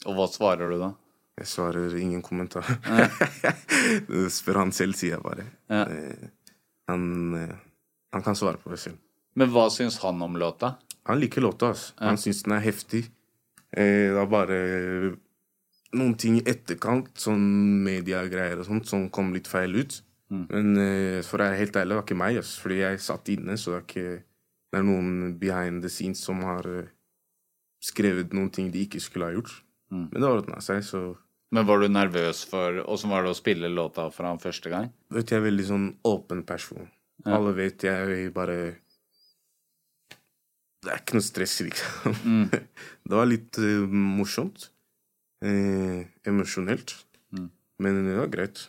Og 0.07 0.15
hva 0.17 0.25
svarer 0.31 0.71
du 0.71 0.79
da? 0.81 0.93
Jeg 1.41 1.49
svarer 1.49 1.95
ingen 1.99 2.21
kommentar. 2.25 2.67
Spør 4.37 4.61
han 4.63 4.73
selv, 4.75 4.95
sier 4.99 5.17
jeg 5.17 5.25
bare. 5.25 5.47
Ja. 5.71 5.85
Eh, 5.89 6.29
han, 6.91 7.33
eh, 7.37 7.55
han 8.13 8.23
kan 8.25 8.37
svare 8.37 8.61
på 8.61 8.71
det 8.73 8.79
selv. 8.83 8.99
Men 9.39 9.51
hva 9.53 9.69
syns 9.71 9.99
han 10.03 10.21
om 10.21 10.37
låta? 10.37 10.75
Han 11.09 11.19
liker 11.19 11.41
låta. 11.41 11.71
Altså. 11.71 11.93
Han 11.99 12.19
syns 12.19 12.43
den 12.43 12.55
er 12.57 12.63
heftig. 12.65 13.05
Eh, 13.71 14.11
det 14.11 14.21
er 14.21 14.31
bare 14.31 14.61
noen 15.95 16.15
ting 16.19 16.39
i 16.39 16.45
etterkant, 16.47 17.11
sånn 17.19 17.43
mediegreier 17.83 18.61
og 18.61 18.67
sånt, 18.67 18.87
som 18.87 19.09
kom 19.11 19.33
litt 19.35 19.49
feil 19.51 19.75
ut. 19.81 20.01
Men 20.31 20.77
eh, 20.79 21.19
for 21.27 21.41
å 21.41 21.47
være 21.47 21.59
helt 21.59 21.75
ærlig, 21.75 21.91
det 21.91 21.97
var 21.99 22.05
ikke 22.05 22.21
meg, 22.21 22.37
altså, 22.39 22.61
fordi 22.63 22.77
jeg 22.79 23.01
satt 23.03 23.31
inne, 23.33 23.57
så 23.59 23.73
det 23.73 23.79
er 23.79 23.87
ikke 23.89 24.11
Det 24.71 24.79
er 24.79 24.85
noen 24.87 25.33
behind 25.35 25.81
the 25.83 25.89
scenes 25.91 26.21
som 26.23 26.45
har 26.47 26.63
skrevet 27.83 28.31
noen 28.31 28.47
ting 28.55 28.69
de 28.71 28.85
ikke 28.85 29.01
skulle 29.03 29.27
ha 29.27 29.33
gjort. 29.35 29.57
Men 29.91 30.15
det 30.15 30.29
ordna 30.29 30.61
seg, 30.63 30.79
så 30.87 31.01
Men 31.51 31.67
var 31.67 31.81
du 31.81 31.89
nervøs 31.91 32.45
for 32.47 32.79
Åssen 32.87 33.11
var 33.11 33.25
det 33.25 33.33
å 33.33 33.37
spille 33.37 33.71
låta 33.71 34.07
for 34.13 34.27
han 34.29 34.39
første 34.39 34.71
gang? 34.71 34.91
vet 35.11 35.27
du, 35.27 35.35
jeg 35.35 35.41
er 35.41 35.47
veldig 35.49 35.67
sånn 35.67 35.87
åpen 36.07 36.45
person. 36.47 36.87
Alle 37.27 37.51
vet 37.53 37.83
jeg 37.85 38.31
bare 38.33 38.57
Det 40.81 40.89
er 40.89 41.01
ikke 41.03 41.19
noe 41.19 41.25
stress, 41.27 41.59
liksom. 41.67 42.45
det 43.07 43.17
var 43.19 43.27
litt 43.29 43.59
uh, 43.61 43.85
morsomt. 43.85 44.71
Eh, 45.45 46.07
emosjonelt. 46.25 46.95
Men 47.81 48.05
det 48.05 48.15
var 48.17 48.29
greit. 48.33 48.63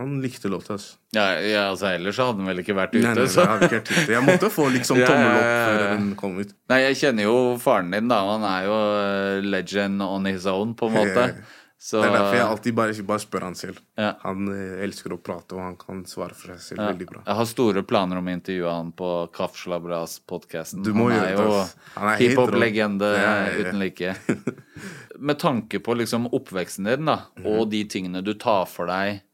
Han 0.00 0.20
likte 0.22 0.48
låta, 0.48 0.72
altså. 0.78 0.96
Ja, 1.12 1.26
ja, 1.40 1.62
altså 1.68 1.90
Ellers 1.90 2.16
så 2.16 2.30
hadde 2.30 2.40
han 2.40 2.48
vel 2.48 2.62
ikke 2.62 2.76
vært 2.76 2.94
ute. 2.94 3.04
Nei, 3.04 3.14
nei, 3.18 3.26
så. 3.28 3.42
nei, 3.42 3.44
jeg 3.44 3.50
hadde 3.50 3.66
ikke 3.66 3.78
vært 3.78 3.90
ute. 3.90 4.12
Jeg 4.14 4.24
måtte 4.24 4.50
få 4.54 4.66
liksom 4.72 5.00
tommel 5.10 5.28
opp 5.28 5.42
ja, 5.42 5.50
ja, 5.50 5.64
før 5.66 5.80
den 5.90 6.10
kom 6.20 6.38
ut. 6.40 6.54
Nei, 6.72 6.78
jeg 6.86 6.98
kjenner 7.02 7.26
jo 7.26 7.38
faren 7.60 7.92
din, 7.92 8.08
da. 8.08 8.20
Han 8.30 8.46
er 8.48 8.68
jo 8.68 8.76
eh, 9.00 9.48
legend 9.56 10.04
on 10.06 10.28
his 10.30 10.46
own, 10.48 10.76
på 10.78 10.88
en 10.88 10.96
måte. 10.96 11.26
Så 11.82 11.96
Det 12.02 12.10
er 12.10 12.12
derfor 12.12 12.34
jeg 12.36 12.44
alltid 12.44 12.74
bare, 12.76 12.94
bare 13.08 13.22
spør 13.22 13.44
han 13.46 13.54
selv. 13.56 13.78
Ja. 13.96 14.10
Han 14.26 14.50
eh, 14.52 14.82
elsker 14.84 15.14
å 15.14 15.16
prate, 15.24 15.56
og 15.56 15.62
han 15.64 15.78
kan 15.80 16.02
svare 16.04 16.36
for 16.36 16.52
seg 16.52 16.60
selv 16.60 16.82
veldig 16.84 17.06
bra. 17.08 17.22
Jeg 17.24 17.38
har 17.38 17.48
store 17.48 17.82
planer 17.88 18.20
om 18.20 18.28
å 18.28 18.34
intervjue 18.36 18.74
han 18.74 18.90
på 18.98 19.08
Kafslabras-podkasten. 19.32 20.84
Han 20.84 21.14
er 21.16 21.32
jo. 21.38 21.46
Han 21.94 22.10
er 22.10 22.20
helt 22.20 22.24
hiphop-legende. 22.26 23.08
Ja, 23.16 23.32
ja, 23.32 23.48
ja. 23.48 23.64
uten 23.64 23.80
like. 23.80 24.12
Med 25.30 25.40
tanke 25.40 25.80
på 25.80 25.96
liksom 25.96 26.28
oppveksten 26.28 26.90
din, 26.90 27.08
da, 27.08 27.16
mm. 27.40 27.48
og 27.48 27.72
de 27.72 27.80
tingene 27.88 28.20
du 28.28 28.34
tar 28.36 28.68
for 28.68 28.92
deg 28.92 29.24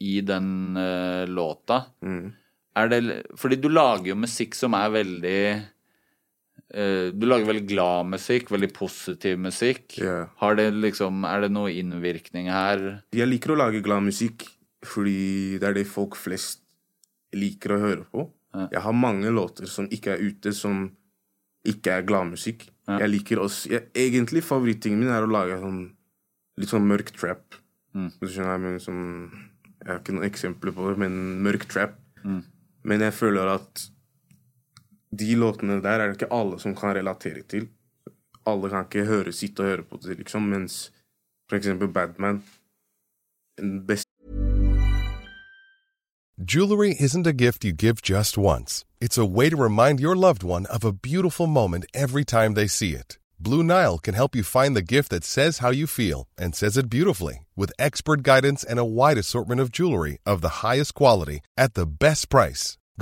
i 0.00 0.16
den 0.24 0.80
uh, 0.80 1.28
låta 1.28 1.84
mm. 2.02 2.24
er 2.74 2.88
det, 2.88 3.00
Fordi 3.38 3.60
du 3.60 3.68
lager 3.68 4.14
jo 4.14 4.18
musikk 4.18 4.56
som 4.58 4.74
er 4.74 4.96
veldig 4.96 5.42
Du 6.72 7.26
lager 7.28 7.44
veldig 7.44 7.66
glad 7.68 8.08
musikk, 8.14 8.48
veldig 8.48 8.70
positiv 8.72 9.36
musikk. 9.44 9.98
Yeah. 10.00 10.30
Har 10.40 10.56
det 10.56 10.70
liksom, 10.72 11.26
er 11.28 11.44
det 11.44 11.50
noe 11.52 11.68
innvirkning 11.76 12.48
her? 12.48 13.02
Jeg 13.12 13.28
liker 13.28 13.52
å 13.52 13.58
lage 13.60 13.82
glad 13.84 14.06
musikk 14.06 14.46
fordi 14.82 15.58
det 15.60 15.68
er 15.68 15.76
det 15.76 15.84
folk 15.86 16.16
flest 16.18 16.62
liker 17.36 17.76
å 17.76 17.82
høre 17.82 18.06
på. 18.08 18.24
Jeg 18.72 18.82
har 18.84 18.92
mange 18.96 19.30
låter 19.32 19.68
som 19.70 19.86
ikke 19.92 20.16
er 20.16 20.24
ute, 20.24 20.52
som 20.52 20.90
ikke 21.68 21.94
er 21.94 22.06
gladmusikk. 22.08 22.66
Jeg 22.90 23.08
liker 23.08 23.40
også 23.40 23.70
jeg, 23.70 23.86
Egentlig 23.94 24.42
favorittingen 24.44 25.00
min 25.00 25.12
er 25.14 25.24
å 25.24 25.30
lage 25.30 25.60
sånn 25.62 25.84
litt 26.60 26.72
sånn 26.72 26.88
mørk 26.88 27.12
trap. 27.14 27.56
Du 27.94 28.26
skjønner, 28.26 28.58
men 28.60 28.80
sånn 28.82 29.04
Jeg 29.82 29.88
har 29.88 30.00
ikke 30.00 30.14
noen 30.16 30.28
eksempler 30.28 30.74
på 30.74 30.90
det, 30.90 30.98
men 31.04 31.16
mørk 31.44 31.68
trap. 31.70 31.96
Men 32.82 33.04
jeg 33.06 33.14
føler 33.14 33.48
at 33.54 33.86
de 35.18 35.34
låtene 35.36 35.82
der 35.82 36.00
er 36.00 36.06
det 36.06 36.20
ikke 36.20 36.32
alle 36.32 36.58
som 36.60 36.74
kan 36.76 36.96
relatere 36.96 37.42
til. 37.42 37.68
Alle 38.46 38.70
kan 38.70 38.84
ikke 38.88 39.04
høre, 39.06 39.32
sitte 39.32 39.60
og 39.60 39.66
høre 39.66 39.82
på 39.82 40.00
det, 40.02 40.18
liksom. 40.18 40.42
Mens 40.42 40.92
for 41.48 41.56
eksempel 41.56 41.88
Jewelry 46.38 46.96
isn't 46.98 47.26
a 47.26 47.32
gift 47.32 47.64
you 47.64 47.72
give 47.72 48.02
just 48.02 48.38
once. 48.38 48.84
It's 49.00 49.18
a 49.18 49.26
way 49.26 49.50
to 49.50 49.56
remind 49.56 50.00
your 50.00 50.16
loved 50.16 50.42
one 50.42 50.66
of 50.66 50.84
a 50.84 50.92
beautiful 50.92 51.46
moment 51.46 51.84
every 51.94 52.24
time 52.24 52.54
they 52.54 52.66
see 52.66 52.94
it. 52.94 53.18
Blue 53.38 53.62
Nile 53.62 53.98
can 53.98 54.14
help 54.14 54.34
you 54.34 54.42
find 54.42 54.74
the 54.74 54.82
gift 54.82 55.10
that 55.10 55.24
says 55.24 55.58
how 55.58 55.70
you 55.70 55.86
feel 55.86 56.28
and 56.38 56.54
says 56.54 56.76
it 56.76 56.88
beautifully 56.88 57.46
with 57.56 57.72
expert 57.78 58.22
guidance 58.22 58.64
and 58.64 58.78
a 58.78 58.84
wide 58.84 59.18
assortment 59.18 59.60
of 59.60 59.70
jewelry 59.70 60.18
of 60.24 60.40
the 60.40 60.62
highest 60.66 60.94
quality 60.94 61.40
at 61.56 61.74
the 61.74 61.86
best 61.86 62.28
price. 62.28 62.78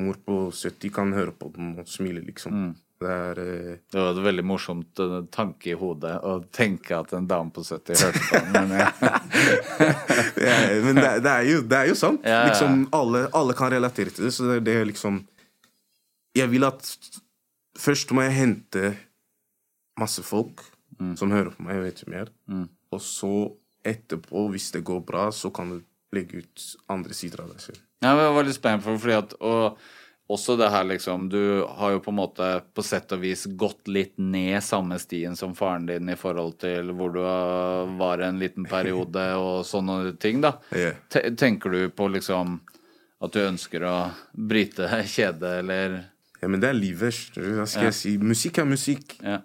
Mor 0.00 0.18
på 0.26 0.38
70 0.50 0.92
kan 0.94 1.12
høre 1.14 1.32
på 1.36 1.52
den 1.54 1.76
og 1.80 1.88
smile, 1.90 2.22
liksom. 2.26 2.74
Det 2.96 3.12
er 3.12 3.38
uh... 3.38 3.72
Det 3.92 4.00
var 4.00 4.14
et 4.14 4.22
veldig 4.24 4.44
morsomt 4.48 5.02
uh, 5.04 5.18
tanke 5.32 5.70
i 5.74 5.76
hodet 5.76 6.14
å 6.24 6.38
tenke 6.54 6.96
at 6.96 7.12
en 7.16 7.26
dame 7.28 7.52
på 7.52 7.64
70 7.64 8.00
hørte 8.00 8.22
på 8.24 8.40
den. 8.40 8.52
Men 8.54 8.72
jeg, 8.78 9.10
Ja, 10.46 10.56
men 10.84 11.00
det, 11.00 11.10
det, 11.24 11.32
er 11.34 11.44
jo, 11.50 11.60
det 11.68 11.78
er 11.78 11.90
jo 11.90 11.98
sant. 11.98 12.24
Ja, 12.24 12.40
ja. 12.40 12.46
Liksom, 12.50 12.86
alle, 12.96 13.26
alle 13.36 13.56
kan 13.58 13.72
relatere 13.74 14.14
til 14.14 14.28
det. 14.28 14.32
Så 14.36 14.48
det, 14.48 14.62
det 14.66 14.78
er 14.80 14.88
liksom 14.88 15.20
Jeg 16.36 16.52
vil 16.52 16.66
at 16.68 16.88
Først 17.76 18.12
må 18.16 18.24
jeg 18.24 18.32
hente 18.32 18.94
masse 20.00 20.22
folk 20.24 20.62
som 21.20 21.28
hører 21.28 21.50
på 21.52 21.64
meg 21.66 21.76
og 21.76 21.84
vet 21.84 21.98
mer. 22.08 22.30
Og 22.88 23.02
så 23.04 23.32
etterpå, 23.84 24.46
hvis 24.54 24.70
det 24.72 24.80
går 24.86 25.02
bra, 25.04 25.26
så 25.32 25.50
kan 25.52 25.74
du 25.74 25.82
legge 26.16 26.42
ut 26.42 26.64
andre 26.92 27.14
sider 27.16 27.44
av 27.44 27.52
deg 27.54 27.60
selv. 27.68 27.78
Ja, 28.04 28.10
men 28.16 28.24
jeg 28.26 28.34
var 28.36 28.44
litt 28.50 28.58
spent 28.58 28.84
på 28.84 28.96
fordi 29.00 29.14
at 29.16 29.36
Og 29.40 29.78
også 30.28 30.56
det 30.58 30.66
her 30.74 30.84
liksom 30.84 31.28
Du 31.32 31.38
har 31.78 31.92
jo 31.94 32.00
på 32.04 32.10
en 32.12 32.18
måte 32.18 32.46
på 32.74 32.82
sett 32.84 33.12
og 33.14 33.20
vis 33.22 33.44
gått 33.56 33.86
litt 33.88 34.16
ned 34.18 34.58
samme 34.66 34.98
stien 35.00 35.36
som 35.38 35.54
faren 35.56 35.86
din 35.86 36.10
i 36.12 36.16
forhold 36.18 36.56
til 36.60 36.90
hvor 36.98 37.14
du 37.14 37.20
var 38.00 38.24
en 38.26 38.40
liten 38.42 38.66
periode 38.68 39.24
og 39.46 39.62
sånne 39.68 40.16
ting, 40.20 40.40
da. 40.44 40.56
Tenker 41.38 41.70
du 41.72 41.80
på 41.94 42.08
liksom 42.12 42.58
at 43.22 43.32
du 43.32 43.40
ønsker 43.46 43.86
å 43.88 43.94
bryte 44.34 44.90
kjedet, 45.14 45.60
eller 45.62 46.00
Ja, 46.42 46.48
men 46.52 46.60
det 46.60 46.68
er 46.68 46.76
livet. 46.76 47.16
Hva 47.38 47.64
skal 47.64 47.86
Ja. 47.86 47.88
jeg 47.88 47.94
si? 47.96 48.16
Musikk 48.20 48.58
er 48.60 48.66
musikk. 48.68 49.14
Ja. 49.24 49.38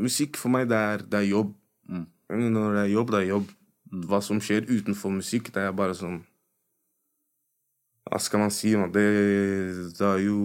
Musikk 0.00 0.38
for 0.40 0.48
meg, 0.54 0.68
det 0.70 0.78
er, 0.78 1.02
det 1.04 1.18
er 1.18 1.26
jobb. 1.34 1.50
Når 2.30 2.74
det 2.78 2.80
er 2.86 2.92
jobb, 2.94 3.10
det 3.12 3.18
er 3.24 3.28
jobb. 3.34 3.50
Hva 3.88 4.20
som 4.24 4.40
skjer 4.42 4.66
utenfor 4.68 5.14
musikk, 5.14 5.52
det 5.54 5.62
er 5.64 5.76
bare 5.76 5.94
sånn 5.96 6.18
Hva 8.08 8.20
skal 8.20 8.42
man 8.42 8.52
si? 8.52 8.74
Man? 8.76 8.92
Det, 8.92 9.04
det 9.96 10.06
er 10.06 10.22
jo 10.24 10.38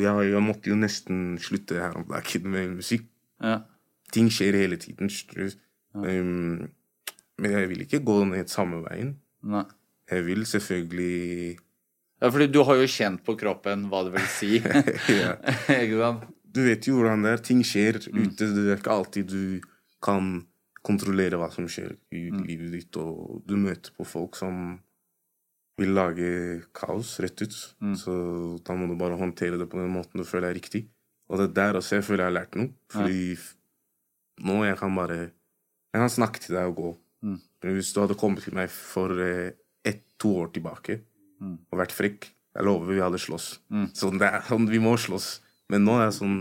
jeg, 0.00 0.30
jeg 0.30 0.44
måtte 0.44 0.72
jo 0.72 0.78
nesten 0.80 1.36
slutte 1.42 1.80
her 1.80 1.96
om 1.96 2.04
dagen 2.08 2.50
med 2.52 2.76
musikk. 2.78 3.06
Ja. 3.40 3.60
Ting 4.12 4.28
skjer 4.32 4.56
hele 4.60 4.78
tiden. 4.80 5.10
Ja. 5.10 5.48
Um, 5.96 6.68
men 7.40 7.52
jeg 7.52 7.70
vil 7.72 7.84
ikke 7.84 8.02
gå 8.04 8.18
ned 8.28 8.52
samme 8.52 8.82
veien. 8.84 9.16
Nei. 9.44 9.64
Jeg 10.10 10.26
vil 10.26 10.46
selvfølgelig 10.46 11.56
Ja, 12.22 12.28
fordi 12.28 12.46
du 12.46 12.62
har 12.64 12.78
jo 12.78 12.86
kjent 12.88 13.24
på 13.26 13.34
kroppen 13.36 13.88
hva 13.90 14.04
det 14.06 14.14
vil 14.14 14.28
si. 14.32 14.52
ja. 15.20 15.34
Ikke 15.82 15.98
sant? 16.00 16.28
Du 16.56 16.62
vet 16.64 16.86
jo 16.88 17.00
hvordan 17.00 17.26
det 17.26 17.32
er. 17.34 17.42
Ting 17.44 17.60
skjer 17.66 17.98
ute. 18.06 18.46
Det 18.46 18.68
er 18.70 18.78
ikke 18.78 18.94
alltid 18.94 19.28
du 19.28 19.42
kan 20.04 20.38
kontrollere 20.86 21.38
hva 21.40 21.48
som 21.52 21.66
skjer 21.70 21.96
i 22.14 22.28
livet 22.30 22.74
ditt, 22.74 22.98
og 23.00 23.42
du 23.46 23.56
møter 23.58 23.94
på 23.96 24.06
folk 24.06 24.38
som 24.38 24.76
vil 25.76 25.92
lage 25.92 26.28
kaos, 26.76 27.18
rett 27.20 27.42
ut. 27.42 27.56
Så 28.00 28.12
da 28.64 28.76
må 28.78 28.88
du 28.88 28.96
bare 28.98 29.18
håndtere 29.20 29.58
det 29.60 29.68
på 29.72 29.80
den 29.80 29.92
måten 29.92 30.22
du 30.22 30.24
føler 30.28 30.50
er 30.50 30.56
riktig. 30.56 30.86
Og 31.28 31.40
det 31.40 31.50
er 31.50 31.56
der 31.58 31.80
også 31.80 31.98
jeg 31.98 32.06
føler 32.06 32.24
jeg 32.24 32.30
har 32.30 32.38
lært 32.38 32.56
noe. 32.58 32.70
Fordi 32.92 33.18
ja. 33.34 33.42
nå 34.46 34.62
jeg 34.64 34.78
kan 34.80 34.94
bare 34.96 35.18
Jeg 35.96 36.02
kan 36.02 36.12
snakke 36.12 36.40
til 36.44 36.56
deg 36.58 36.70
og 36.70 36.76
gå. 36.76 36.88
Men 37.64 37.76
hvis 37.76 37.92
du 37.94 38.02
hadde 38.02 38.18
kommet 38.20 38.44
til 38.44 38.54
meg 38.56 38.68
for 38.72 39.16
eh, 39.22 39.54
ett-to 39.86 40.34
år 40.42 40.50
tilbake 40.52 40.98
og 41.72 41.78
vært 41.80 41.94
frekk, 41.96 42.26
jeg 42.56 42.64
lover 42.64 42.92
vi 42.92 43.00
hadde 43.00 43.20
slåss. 43.20 43.46
Sånn, 43.96 44.18
det 44.20 44.28
sånn, 44.48 44.68
vi 44.68 44.80
må 44.80 44.94
slåss. 45.00 45.40
Men 45.72 45.84
nå 45.84 45.96
er 45.98 46.06
jeg 46.06 46.18
sånn 46.20 46.36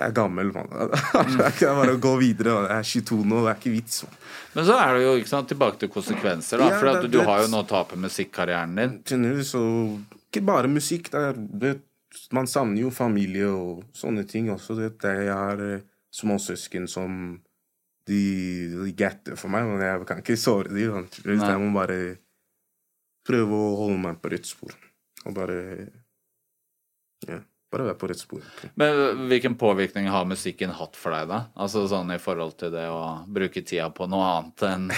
Jeg 0.00 0.08
er 0.08 0.14
gammel, 0.16 0.50
mann. 0.54 0.70
Det 0.72 1.44
er 1.44 1.52
ikke 1.52 1.72
bare 1.76 1.94
å 1.98 2.00
gå 2.00 2.14
videre. 2.22 2.54
Jeg 2.70 2.76
er 2.78 2.86
22 2.88 3.18
nå, 3.28 3.42
det 3.44 3.50
er 3.50 3.58
ikke 3.58 3.72
vits. 3.74 3.98
Man. 4.06 4.14
Men 4.54 4.66
så 4.70 4.78
er 4.80 4.96
det 4.96 5.02
jo 5.04 5.12
sant, 5.28 5.50
tilbake 5.50 5.82
til 5.82 5.90
konsekvenser, 5.92 6.62
da. 6.62 6.70
Ja, 6.72 6.78
for 6.80 6.88
det 6.88 7.10
er 7.10 7.12
du 7.12 7.20
har 7.28 7.42
jo 7.44 7.50
nå 7.52 7.60
tapet 7.68 8.00
musikkarrieren 8.00 8.72
din. 8.80 8.96
Du? 9.04 9.42
Så 9.44 9.60
ikke 10.30 10.42
bare 10.48 10.70
musikk. 10.72 11.12
Er, 11.20 11.36
det, 11.36 11.74
man 12.32 12.48
savner 12.48 12.80
jo 12.86 12.94
familie 12.94 13.52
og 13.52 13.84
sånne 13.96 14.24
ting 14.30 14.48
også. 14.54 14.78
Det, 14.80 14.96
jeg 15.04 15.36
har 15.36 15.60
eh, 15.66 15.84
småsøsken 16.16 16.88
som 16.90 17.20
de, 18.08 18.22
de 18.72 18.96
gatter 18.96 19.36
for 19.38 19.52
meg, 19.52 19.68
men 19.68 19.84
jeg 19.84 20.08
kan 20.08 20.24
ikke 20.24 20.40
såre 20.40 20.72
dem. 20.72 21.06
Jeg 21.28 21.60
må 21.60 21.70
bare 21.76 22.00
prøve 23.28 23.52
å 23.52 23.76
holde 23.84 24.00
meg 24.08 24.24
på 24.24 24.32
rett 24.32 24.48
spor. 24.48 24.72
Og 25.28 25.36
bare 25.36 25.60
Ja, 27.28 27.42
bare 27.70 27.86
være 27.86 27.98
på 28.00 28.08
rett 28.10 28.20
spor. 28.20 28.46
Men 28.80 29.26
hvilken 29.30 29.54
påvirkning 29.58 30.08
har 30.10 30.26
musikken 30.26 30.72
hatt 30.74 30.96
for 30.98 31.14
deg, 31.14 31.28
da? 31.30 31.40
Altså 31.54 31.84
sånn 31.90 32.10
i 32.14 32.18
forhold 32.22 32.56
til 32.58 32.72
det 32.74 32.88
å 32.90 33.22
bruke 33.30 33.62
tida 33.62 33.88
på 33.94 34.08
noe 34.10 34.26
annet 34.26 34.64
enn 34.66 34.88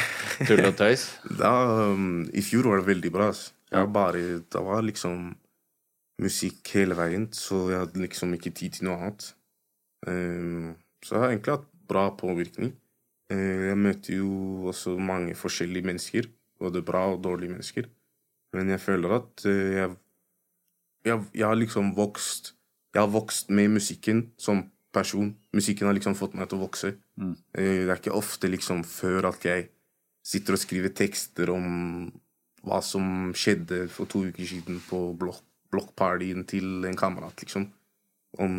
tull 0.49 0.65
og 0.65 0.77
tøys? 0.81 1.09
Da, 1.43 1.53
um, 1.93 2.25
I 2.33 2.45
fjor 2.45 2.71
var 2.71 2.81
det 2.81 2.89
veldig 2.89 3.13
bra. 3.13 3.29
Altså. 3.33 3.53
Jeg 3.73 3.89
bare, 3.93 4.23
det 4.53 4.63
var 4.65 4.85
liksom 4.85 5.33
musikk 6.23 6.73
hele 6.77 6.97
veien, 6.97 7.27
så 7.37 7.65
jeg 7.73 7.83
hadde 7.85 8.05
liksom 8.05 8.33
ikke 8.37 8.53
tid 8.57 8.79
til 8.79 8.89
noe 8.89 8.99
annet. 9.01 9.29
Um, 10.07 10.73
så 11.05 11.17
jeg 11.17 11.25
har 11.25 11.35
egentlig 11.35 11.57
hatt 11.59 11.69
bra 11.93 12.07
påvirkning. 12.17 12.73
Uh, 13.33 13.69
jeg 13.69 13.81
møter 13.81 14.17
jo 14.17 14.71
også 14.73 14.97
mange 14.97 15.37
forskjellige 15.37 15.89
mennesker, 15.89 16.31
både 16.63 16.85
bra 16.87 17.05
og 17.13 17.21
dårlige 17.25 17.53
mennesker. 17.53 17.91
Men 18.57 18.73
jeg 18.73 18.85
føler 18.85 19.17
at 19.19 19.47
uh, 19.49 19.71
jeg, 19.77 19.95
jeg, 21.09 21.25
jeg 21.37 21.49
har 21.49 21.61
liksom 21.61 21.93
vokst 21.99 22.55
Jeg 22.93 23.01
har 23.01 23.13
vokst 23.13 23.51
med 23.51 23.73
musikken 23.73 24.27
som 24.41 24.67
person. 24.93 25.33
Musikken 25.57 25.89
har 25.89 25.97
liksom 25.97 26.17
fått 26.19 26.35
meg 26.37 26.51
til 26.51 26.61
å 26.61 26.67
vokse. 26.67 26.93
Mm. 27.17 27.37
Det 27.57 27.69
er 27.87 27.97
ikke 27.97 28.17
ofte 28.17 28.51
liksom 28.51 28.83
før 28.85 29.31
at 29.31 29.47
jeg 29.49 29.71
sitter 30.23 30.57
og 30.57 30.63
skriver 30.63 30.93
tekster 30.95 31.51
om 31.55 32.11
hva 32.63 32.79
som 32.85 33.33
skjedde 33.35 33.87
for 33.91 34.11
to 34.11 34.27
uker 34.29 34.47
siden 34.47 34.79
på 34.87 35.01
blokk, 35.19 35.41
blokkpartyen 35.73 36.45
til 36.47 36.85
en 36.87 36.99
kamerat, 36.99 37.41
liksom. 37.43 37.71
Om 38.41 38.53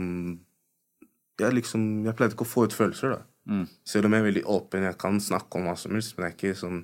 Jeg 1.41 1.49
liksom 1.49 2.05
Jeg 2.05 2.13
pleide 2.13 2.35
ikke 2.35 2.45
å 2.45 2.49
få 2.49 2.65
ut 2.67 2.75
følelser, 2.75 3.15
da. 3.15 3.21
Selv 3.85 4.05
om 4.05 4.13
jeg 4.13 4.21
er 4.21 4.27
veldig 4.27 4.43
åpen, 4.45 4.83
jeg 4.85 4.97
kan 5.01 5.19
snakke 5.21 5.57
om 5.57 5.65
hva 5.67 5.77
som 5.77 5.95
helst, 5.95 6.13
men 6.15 6.25
det 6.25 6.29
er 6.29 6.35
ikke 6.37 6.59
sånn 6.59 6.83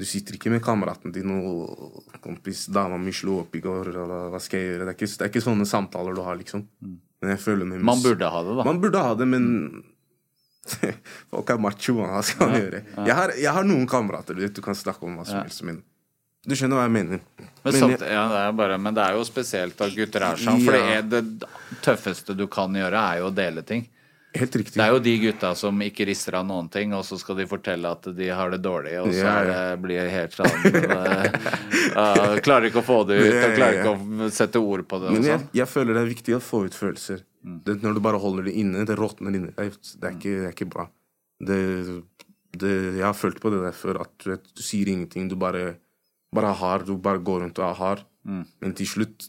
Du 0.00 0.06
sitter 0.08 0.34
ikke 0.34 0.50
med 0.50 0.62
kameraten 0.64 1.12
din 1.14 1.30
og 1.30 2.02
'Kompis, 2.22 2.66
dama 2.72 2.96
mi 2.98 3.12
slo 3.12 3.40
opp 3.40 3.54
i 3.54 3.60
går, 3.60 3.88
eller 3.92 4.30
hva 4.32 4.40
skal 4.40 4.58
jeg 4.60 4.68
gjøre?' 4.72 4.86
Det 4.86 4.92
er 4.92 4.96
ikke, 4.98 5.18
det 5.18 5.26
er 5.26 5.30
ikke 5.30 5.44
sånne 5.46 5.66
samtaler 5.68 6.14
du 6.14 6.22
har, 6.22 6.36
liksom. 6.36 6.66
Men 7.22 7.30
jeg 7.36 7.38
føler 7.40 7.64
med 7.66 7.78
Mm. 7.80 7.84
Man 7.84 8.02
burde 8.02 8.30
ha 8.30 8.42
det, 8.42 8.56
da. 8.56 8.64
Man 8.64 8.80
burde 8.80 8.98
ha 8.98 9.14
det, 9.14 9.28
men 9.28 9.84
Folk 11.30 11.50
er 11.50 11.58
macho. 11.58 11.94
Hva 11.98 12.22
skal 12.22 12.48
man 12.48 12.60
gjøre? 12.60 12.82
Jeg 13.06 13.14
har, 13.18 13.32
jeg 13.36 13.52
har 13.52 13.64
noen 13.64 13.86
kamerater, 13.90 14.34
du 14.34 14.42
vet, 14.44 14.54
du 14.54 14.62
kan 14.62 14.74
snakke 14.74 15.02
om 15.04 15.16
hva 15.18 15.24
som 15.26 15.36
Ja. 15.36 15.42
helst, 15.42 15.62
men 15.66 15.82
du 16.46 16.54
skjønner 16.54 16.78
hva 16.78 16.84
jeg 16.86 16.94
mener. 16.94 17.20
Men, 17.38 17.48
Men 17.64 17.72
samt, 17.74 17.98
jeg- 18.00 18.10
ja, 18.12 18.28
det 18.28 18.38
er 18.48 18.52
bare, 18.52 18.78
men 18.78 18.94
det 18.94 19.02
er 19.04 19.12
jo 19.14 19.24
spesielt 19.24 19.80
at 19.80 19.94
gutter 19.94 20.22
er 20.22 20.36
sånn. 20.36 20.64
For 20.64 20.74
Ja. 20.74 21.00
det, 21.02 21.10
det 21.40 21.48
tøffeste 21.82 22.36
du 22.36 22.46
kan 22.46 22.72
gjøre, 22.72 22.94
er 22.94 23.18
jo 23.18 23.30
å 23.30 23.34
dele 23.34 23.62
ting. 23.62 23.88
Helt 24.32 24.56
riktig. 24.56 24.78
Det 24.80 24.84
er 24.84 24.94
jo 24.94 25.00
de 25.04 25.12
gutta 25.20 25.50
som 25.58 25.80
ikke 25.84 26.06
rister 26.08 26.38
av 26.38 26.46
noen 26.48 26.70
ting, 26.72 26.94
og 26.96 27.02
så 27.04 27.18
skal 27.20 27.36
de 27.42 27.44
fortelle 27.50 27.90
at 27.92 28.06
de 28.16 28.28
har 28.32 28.52
det 28.54 28.62
dårlig, 28.64 28.94
og 29.02 29.10
så 29.12 29.26
Ja, 29.26 29.34
ja. 29.44 29.48
det, 29.50 29.80
blir 29.84 30.00
det 30.00 30.12
helt 30.14 30.36
sånn 30.38 30.54
uh, 31.92 32.36
Klarer 32.46 32.70
ikke 32.70 32.80
å 32.80 32.86
få 32.86 33.02
det 33.10 33.18
ut, 33.20 33.28
og 33.28 33.56
klarer 33.58 33.82
ikke 33.82 33.92
å 33.92 34.30
sette 34.32 34.62
ord 34.62 34.86
på 34.88 35.02
det. 35.02 35.12
Men 35.18 35.28
jeg, 35.28 35.44
jeg 35.60 35.68
føler 35.68 35.98
det 35.98 36.04
er 36.06 36.10
viktig 36.14 36.36
å 36.38 36.40
få 36.40 36.62
ut 36.64 36.78
følelser. 36.78 37.20
Mm. 37.44 37.58
Det, 37.66 37.76
når 37.84 37.98
du 37.98 38.02
bare 38.08 38.22
holder 38.22 38.48
det 38.48 38.56
inne, 38.62 38.86
det 38.88 38.96
råtner 38.96 39.36
inne. 39.36 39.52
Det 39.52 39.68
er, 39.68 39.76
er, 40.00 40.16
ikke, 40.16 40.32
det 40.38 40.48
er 40.48 40.56
ikke 40.56 40.70
bra. 40.72 40.88
Det, 41.42 41.60
det, 42.56 42.72
jeg 43.02 43.04
har 43.04 43.18
følt 43.18 43.42
på 43.42 43.52
det 43.52 43.60
der 43.66 43.76
før, 43.76 44.00
at 44.06 44.14
du, 44.22 44.30
vet, 44.32 44.48
du 44.56 44.64
sier 44.64 44.88
ingenting. 44.94 45.28
Du 45.28 45.36
bare, 45.36 45.74
bare 46.32 46.56
har, 46.62 46.88
du 46.88 46.94
bare 46.96 47.20
går 47.20 47.44
rundt 47.44 47.60
og 47.60 47.76
har. 47.82 48.04
Mm. 48.24 48.46
Men 48.64 48.76
til 48.78 48.88
slutt, 48.88 49.28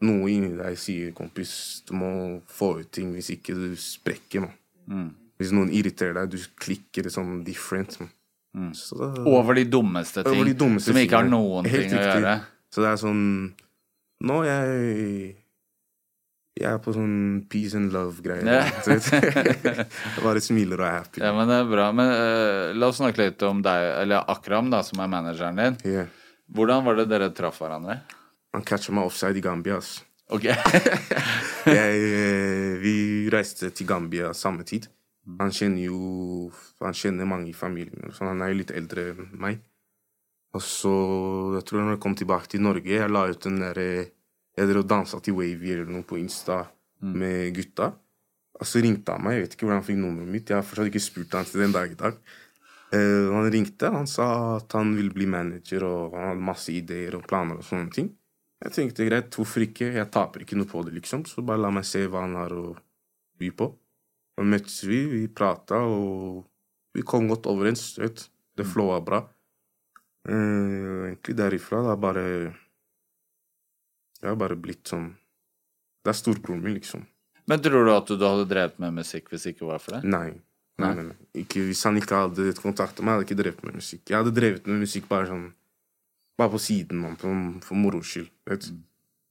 noe 0.00 0.30
inni 0.32 0.54
deg 0.56 0.78
sier, 0.80 1.10
kompis, 1.16 1.82
du 1.88 1.94
må 2.00 2.10
få 2.48 2.78
ut 2.80 2.90
ting. 2.94 3.10
Hvis 3.16 3.30
ikke 3.36 3.54
du 3.56 3.74
sprekker, 3.76 4.46
mann. 4.46 4.56
Mm. 4.90 5.10
Hvis 5.40 5.52
noen 5.56 5.70
irriterer 5.72 6.16
deg, 6.22 6.30
du 6.34 6.38
klikker 6.60 7.08
sånn 7.12 7.42
different. 7.44 7.98
Mm. 8.56 8.72
Så 8.76 8.96
da- 8.98 9.24
Over 9.30 9.54
de 9.60 9.64
dummeste 9.70 10.24
ting, 10.26 10.44
de 10.44 10.54
dummeste 10.54 10.90
som 10.92 10.96
ikke 11.00 11.20
har 11.20 11.28
noen 11.28 11.64
ting 11.68 11.88
ting 11.88 11.98
å 11.98 12.02
gjøre. 12.02 12.40
Så 12.70 12.82
det 12.82 12.88
er 12.92 12.96
sånn 13.02 13.22
Nå 14.22 14.42
jeg 14.44 15.36
Jeg 16.60 16.68
er 16.74 16.78
på 16.84 16.92
sånn 16.92 17.46
peace 17.48 17.74
and 17.78 17.90
vet- 17.92 18.34
Jeg 19.14 19.86
bare 20.26 20.40
smiler 20.44 20.80
og 20.82 20.86
er 20.88 20.96
happy. 20.98 21.20
Ja, 21.22 21.30
men 21.32 21.48
det 21.48 21.56
er 21.62 21.68
bra. 21.70 21.86
Men 21.92 22.10
uh, 22.10 22.74
la 22.76 22.88
oss 22.90 22.98
snakke 23.00 23.22
litt 23.22 23.42
om 23.48 23.62
deg, 23.62 23.86
eller 24.02 24.26
Akram, 24.28 24.68
da, 24.68 24.82
som 24.82 25.00
er 25.00 25.08
manageren 25.08 25.56
din. 25.56 25.78
Yeah. 25.88 26.06
Hvordan 26.52 26.84
var 26.84 26.98
det 26.98 27.08
dere 27.08 27.30
traff 27.32 27.62
hverandre? 27.62 28.00
Han 28.54 28.64
catcha 28.66 28.94
meg 28.94 29.06
offside 29.06 29.38
i 29.38 29.44
Gambia. 29.44 29.78
ass. 29.78 30.00
Ok. 30.30 30.44
jeg, 31.78 32.00
eh, 32.06 32.78
vi 32.82 32.94
reiste 33.32 33.70
til 33.74 33.86
Gambia 33.86 34.32
samme 34.34 34.66
tid. 34.66 34.88
Han 35.38 35.52
kjenner 35.54 35.84
jo 35.84 36.50
Han 36.80 36.96
kjenner 36.96 37.28
mange 37.28 37.50
i 37.50 37.54
familien, 37.54 38.08
så 38.16 38.24
han 38.24 38.40
er 38.40 38.50
jo 38.50 38.60
litt 38.62 38.72
eldre 38.72 39.10
enn 39.12 39.34
meg. 39.38 39.60
Og 40.56 40.62
så, 40.64 40.92
jeg 41.58 41.66
tror 41.68 41.84
når 41.84 41.94
jeg 41.94 42.02
kom 42.02 42.16
tilbake 42.18 42.50
til 42.50 42.64
Norge, 42.64 42.90
jeg 42.90 43.12
la 43.12 43.26
ut 43.28 43.44
den 43.44 43.60
derre 43.62 43.90
Jeg 44.56 44.66
drev 44.66 44.80
og 44.82 44.88
dansa 44.90 45.20
til 45.22 45.36
Wavy 45.36 45.74
eller 45.74 45.90
noe 45.92 46.02
på 46.08 46.18
Insta 46.18 46.64
med 47.00 47.54
gutta. 47.56 47.92
Og 48.60 48.68
så 48.68 48.82
ringte 48.84 49.14
han 49.14 49.24
meg. 49.24 49.38
Jeg 49.38 49.44
vet 49.44 49.54
ikke 49.56 49.66
hvordan 49.66 49.80
han 49.80 49.86
fikk 49.86 50.00
nummeret 50.00 50.32
mitt. 50.34 50.50
Jeg 50.50 50.58
har 50.58 50.66
fortsatt 50.66 50.90
ikke 50.90 51.02
spurt 51.04 51.36
han 51.38 51.46
til 51.48 51.62
den 51.64 51.76
dag 51.76 51.92
i 51.92 51.98
dag. 52.00 52.18
Uh, 52.90 53.30
han 53.32 53.48
ringte. 53.54 53.92
Han 53.94 54.08
sa 54.10 54.26
at 54.58 54.76
han 54.76 54.92
ville 54.98 55.14
bli 55.14 55.28
manager, 55.30 55.86
og 55.86 56.16
han 56.18 56.32
hadde 56.32 56.48
masse 56.50 56.74
ideer 56.74 57.16
og 57.16 57.24
planer 57.30 57.62
og 57.62 57.64
sånne 57.66 57.94
ting. 57.94 58.10
Jeg 58.60 58.74
tenkte 58.76 59.06
greit, 59.08 59.32
hvorfor 59.32 59.64
ikke? 59.64 59.88
Jeg 59.96 60.08
taper 60.12 60.44
ikke 60.44 60.58
noe 60.58 60.68
på 60.68 60.82
det, 60.84 60.92
liksom. 60.98 61.24
Så 61.28 61.44
bare 61.46 61.62
la 61.62 61.70
meg 61.72 61.86
se 61.88 62.02
hva 62.04 62.26
han 62.26 62.36
har 62.36 62.52
å 62.52 62.74
by 63.40 63.48
på. 63.56 63.70
Og 64.40 64.48
møttes 64.48 64.82
vi, 64.84 65.00
vi 65.08 65.22
prata, 65.32 65.80
og 65.88 66.44
vi 66.96 67.04
kom 67.06 67.28
godt 67.30 67.48
overens. 67.50 67.94
Vet. 68.00 68.26
Det 68.58 68.66
flowa 68.68 68.98
bra. 69.04 69.22
Uh, 70.28 71.06
egentlig 71.08 71.36
derifra, 71.38 71.80
det 71.86 71.92
er 71.94 72.00
bare 72.02 72.24
Jeg 74.20 74.26
har 74.28 74.34
bare 74.36 74.58
blitt 74.60 74.90
sånn 74.90 75.06
Det 76.04 76.12
er 76.12 76.18
storbroren 76.18 76.60
min, 76.60 76.74
liksom. 76.76 77.06
Men 77.48 77.62
tror 77.64 77.88
du 77.88 77.92
at 77.94 78.12
du 78.12 78.26
hadde 78.26 78.44
drevet 78.50 78.76
med 78.82 78.98
musikk 78.98 79.32
hvis 79.32 79.46
det 79.46 79.54
ikke 79.54 79.70
var 79.70 79.80
for 79.80 79.96
det? 79.96 80.02
Nei. 80.04 80.34
Nei, 80.80 80.90
nei, 80.98 81.06
nei. 81.08 81.16
Ikke, 81.42 81.62
hvis 81.68 81.80
han 81.88 81.96
ikke 82.00 82.20
hadde 82.26 82.52
kontakta 82.60 83.04
meg, 83.04 83.14
hadde 83.16 83.24
jeg 83.24 83.30
ikke 83.30 83.40
drevet 83.40 83.64
med 83.64 83.80
musikk. 83.80 84.02
Jeg 84.08 84.16
hadde 84.18 84.34
drevet 84.36 84.68
med 84.68 84.84
musikk 84.84 85.08
bare 85.08 85.28
sånn 85.30 85.48
Bare 86.40 86.54
på 86.54 86.60
siden, 86.62 87.02
man, 87.02 87.18
for, 87.20 87.36
for 87.66 87.76
moro 87.76 88.00
skyld. 88.06 88.30
Vet 88.48 88.70
mm. 88.72 88.78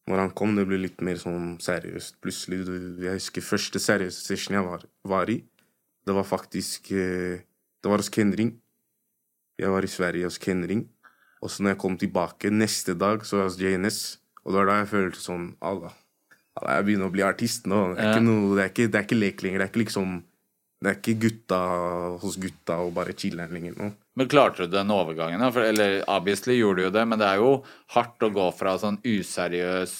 Når 0.10 0.24
han 0.24 0.32
kom, 0.34 0.56
det 0.58 0.65
ble 0.69 0.80
litt 0.82 1.02
mer 1.06 1.17
sånn 1.22 1.56
seriøst. 1.62 2.15
Plutselig, 2.24 2.63
Jeg 3.02 3.17
husker 3.19 3.45
første 3.45 3.82
seriøse 3.82 4.24
session 4.26 4.58
jeg 4.58 4.65
var, 4.65 4.86
var 5.06 5.30
i. 5.30 5.39
Det 6.06 6.15
var 6.17 6.26
faktisk 6.26 6.89
eh, 6.98 7.41
Det 7.80 7.89
var 7.91 8.02
hos 8.02 8.10
Kenring. 8.13 8.56
Jeg 9.60 9.69
var 9.74 9.86
i 9.86 9.91
Sverige 9.91 10.26
hos 10.30 10.39
Kenring. 10.41 10.88
Og 11.43 11.52
så 11.52 11.63
når 11.63 11.76
jeg 11.76 11.82
kom 11.84 11.98
tilbake 12.00 12.50
neste 12.52 12.95
dag, 12.98 13.22
så 13.26 13.38
var 13.38 13.45
jeg 13.45 13.52
hos 13.52 13.60
JNS. 13.62 14.00
Og 14.43 14.52
det 14.52 14.60
var 14.60 14.69
da 14.72 14.78
jeg 14.82 14.89
følte 14.91 15.22
sånn 15.22 15.45
Allah, 15.62 15.93
Allah 16.60 16.80
jeg 16.80 16.88
begynner 16.89 17.10
å 17.12 17.13
bli 17.13 17.24
artist 17.28 17.69
nå. 17.69 17.80
Det 17.93 18.02
er, 18.02 18.10
Ja. 18.10 18.15
ikke, 18.15 18.26
noe, 18.26 18.56
det 18.58 18.63
er, 18.63 18.72
ikke, 18.74 18.88
det 18.89 19.00
er 19.00 19.06
ikke 19.08 19.19
lek 19.19 19.43
lenger. 19.45 19.60
Det 19.62 19.67
er 19.67 19.72
ikke 19.74 19.86
liksom 19.86 20.17
Det 20.80 20.88
er 20.89 20.95
ikke 20.95 21.19
gutta 21.19 21.58
hos 22.24 22.38
gutta 22.39 22.78
og 22.80 22.93
bare 22.95 23.12
chiller'n 23.12 23.52
lenger 23.52 23.74
nå. 23.76 23.89
Men 24.20 24.28
klarte 24.32 24.66
du 24.68 24.74
den 24.74 24.92
overgangen? 24.92 25.46
For, 25.56 25.64
eller 25.64 26.02
obviously 26.12 26.58
gjorde 26.60 26.82
du 26.84 26.88
jo 26.90 26.96
det, 26.98 27.06
men 27.08 27.22
det 27.22 27.28
er 27.30 27.40
jo 27.40 27.54
hardt 27.96 28.26
å 28.28 28.34
gå 28.36 28.50
fra 28.58 28.76
sånn 28.82 29.00
useriøs 29.08 29.96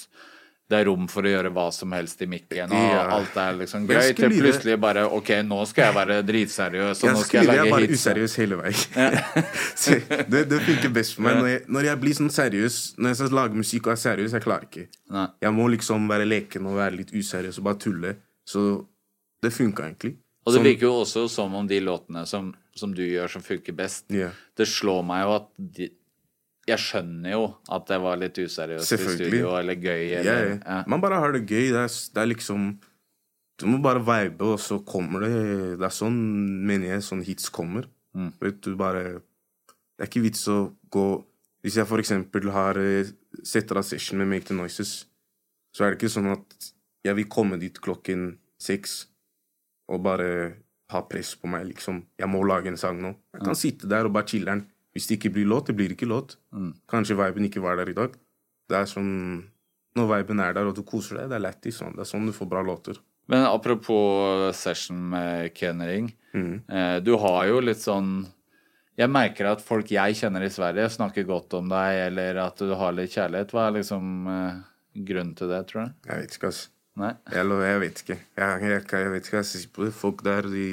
det 0.70 0.78
er 0.78 0.86
rom 0.86 1.08
for 1.10 1.26
å 1.26 1.32
gjøre 1.32 1.50
hva 1.50 1.64
som 1.74 1.94
helst 1.98 2.20
i 2.22 2.28
mikken, 2.30 2.70
og 2.70 2.92
Ja. 2.92 3.06
alt 3.16 3.38
er 3.42 3.56
liksom 3.58 3.88
gøy, 3.90 4.14
til 4.14 4.30
plutselig 4.30 4.76
bare 4.80 5.08
OK, 5.10 5.32
nå 5.42 5.66
skal 5.66 5.88
jeg 5.88 5.96
være 5.96 6.18
dritseriøs, 6.28 7.02
og 7.04 7.10
nå 7.10 7.24
skal 7.24 7.40
jeg 7.40 7.48
skulle 7.48 7.56
jeg 7.56 7.64
lage 7.64 7.72
bare 7.72 7.88
hits. 7.88 8.04
useriøs 8.06 8.36
hele 8.38 8.60
veien. 8.60 8.84
Ja. 8.94 10.22
det, 10.36 10.44
det 10.52 10.60
funker 10.68 10.94
best 10.94 11.16
for 11.16 11.26
meg. 11.26 11.40
Når 11.42 11.50
jeg, 11.50 11.64
når 11.68 11.90
jeg 11.90 12.02
blir 12.04 12.18
sånn 12.20 12.30
seriøs 12.30 12.78
Når 13.00 13.10
jeg 13.10 13.18
skal 13.22 13.34
lage 13.40 13.58
musikk 13.58 13.88
og 13.90 13.96
er 13.96 14.02
seriøs, 14.04 14.36
jeg 14.38 14.46
klarer 14.46 14.70
ikke. 14.70 14.86
Nei. 15.10 15.26
Jeg 15.42 15.56
må 15.58 15.68
liksom 15.74 16.06
være 16.12 16.30
leken 16.30 16.70
og 16.70 16.78
være 16.78 17.00
litt 17.02 17.14
useriøs 17.18 17.58
og 17.58 17.66
bare 17.72 17.82
tulle. 17.82 18.14
Så 18.46 18.66
det 19.42 19.54
funka 19.56 19.90
egentlig. 19.90 20.20
Og 20.50 20.58
det 20.58 20.66
virker 20.66 20.88
jo 20.88 20.98
også 21.04 21.28
som 21.32 21.54
om 21.56 21.70
de 21.70 21.80
låtene 21.84 22.26
som, 22.30 22.52
som 22.76 22.94
du 22.96 23.04
gjør, 23.06 23.30
som 23.32 23.46
funker 23.46 23.76
best 23.78 24.10
yeah. 24.14 24.36
Det 24.58 24.68
slår 24.70 25.02
meg 25.06 25.24
jo 25.24 25.34
at 25.38 25.50
de, 25.78 25.90
Jeg 26.70 26.84
skjønner 26.84 27.36
jo 27.36 27.46
at 27.78 27.88
det 27.90 28.00
var 28.04 28.20
litt 28.22 28.38
useriøst 28.38 28.96
i 28.96 29.00
studio, 29.04 29.54
eller 29.58 29.78
gøy, 29.78 30.06
eller 30.20 30.44
yeah. 30.50 30.60
ja. 30.60 30.80
Man 30.90 31.04
bare 31.04 31.22
har 31.22 31.36
det 31.36 31.46
gøy. 31.46 31.72
Det 31.74 31.86
er, 31.86 31.96
det 32.16 32.24
er 32.24 32.32
liksom 32.34 32.70
Du 33.60 33.68
må 33.70 33.80
bare 33.84 34.04
vibe, 34.04 34.54
og 34.56 34.60
så 34.64 34.80
kommer 34.88 35.26
det 35.26 35.34
Det 35.80 35.88
er 35.88 35.96
sånn, 35.96 36.20
mener 36.66 36.96
jeg, 36.96 37.06
sånn 37.06 37.26
hits 37.28 37.52
kommer. 37.54 37.90
Mm. 38.18 38.34
Vet 38.42 38.62
du, 38.66 38.74
bare 38.80 39.04
Det 39.20 40.06
er 40.06 40.12
ikke 40.12 40.26
vits 40.26 40.48
å 40.50 40.62
gå 40.90 41.08
Hvis 41.66 41.78
jeg 41.78 41.90
for 41.90 42.02
eksempel 42.02 42.50
har 42.56 42.80
eh, 42.82 43.14
setter 43.46 43.82
av 43.82 43.86
session 43.86 44.20
med 44.22 44.30
Make 44.32 44.48
the 44.48 44.56
Noises, 44.58 45.04
så 45.76 45.84
er 45.84 45.92
det 45.92 46.00
ikke 46.00 46.12
sånn 46.12 46.32
at 46.32 46.70
jeg 47.06 47.16
vil 47.18 47.28
komme 47.32 47.60
dit 47.60 47.76
klokken 47.84 48.32
seks 48.60 49.04
og 49.90 50.04
bare 50.06 50.30
ha 50.90 51.02
press 51.06 51.36
på 51.38 51.50
meg, 51.52 51.68
liksom. 51.70 52.02
Jeg 52.18 52.30
må 52.32 52.42
lage 52.48 52.72
en 52.72 52.80
sang 52.80 52.98
nå. 53.02 53.14
Jeg 53.36 53.46
kan 53.46 53.58
sitte 53.58 53.90
der 53.90 54.08
og 54.10 54.16
bare 54.16 54.30
chiller'n. 54.30 54.64
Hvis 54.96 55.06
det 55.10 55.20
ikke 55.20 55.34
blir 55.36 55.46
låt, 55.50 55.70
det 55.70 55.76
blir 55.78 55.94
ikke 55.94 56.10
låt. 56.10 56.36
Mm. 56.56 56.72
Kanskje 56.90 57.18
viben 57.20 57.46
ikke 57.46 57.62
var 57.62 57.78
der 57.78 57.92
i 57.92 57.98
dag. 57.98 58.16
Det 58.70 58.78
er 58.78 58.90
sånn 58.90 59.14
Når 59.98 60.06
viben 60.12 60.40
er 60.40 60.54
der, 60.54 60.68
og 60.70 60.76
du 60.78 60.84
koser 60.86 61.18
deg, 61.18 61.32
det 61.32 61.38
er 61.40 61.42
lættis. 61.42 61.80
Sånn. 61.82 61.96
Det 61.98 62.04
er 62.06 62.10
sånn 62.10 62.28
du 62.30 62.34
får 62.34 62.48
bra 62.50 62.62
låter. 62.64 63.00
Men 63.30 63.46
apropos 63.50 64.54
session 64.58 65.00
med 65.12 65.54
Ken 65.58 65.82
Ring. 65.86 66.12
Mhm. 66.34 66.62
Eh, 66.70 67.00
du 67.02 67.16
har 67.18 67.48
jo 67.50 67.60
litt 67.60 67.82
sånn 67.82 68.28
Jeg 69.00 69.08
merker 69.10 69.48
at 69.48 69.62
folk 69.64 69.88
jeg 69.88 70.18
kjenner 70.20 70.44
i 70.44 70.50
Sverige, 70.52 70.90
snakker 70.92 71.24
godt 71.24 71.54
om 71.56 71.70
deg, 71.72 72.10
eller 72.10 72.36
at 72.44 72.58
du 72.58 72.74
har 72.76 72.92
litt 72.92 73.14
kjærlighet. 73.14 73.54
Hva 73.56 73.68
er 73.68 73.78
liksom 73.78 74.28
eh, 74.28 74.58
grunnen 75.08 75.36
til 75.40 75.48
det, 75.48 75.62
tror 75.70 75.86
du? 75.86 75.94
Jeg 76.10 76.20
vet 76.20 76.36
ikke, 76.36 76.52
ass. 76.52 76.66
Nei? 77.00 77.12
Jeg, 77.32 77.50
jeg 77.64 77.82
vet 77.84 78.02
ikke. 78.04 78.18
Jeg, 78.38 78.64
jeg, 78.70 78.86
jeg 78.92 79.12
vet 79.14 79.28
ikke 79.28 79.38
hva 79.38 79.44
jeg 79.44 79.52
skal 79.52 79.62
si 79.64 79.70
på 79.76 79.86
det. 79.88 79.94
Folk 79.96 80.24
der, 80.26 80.50
de 80.52 80.70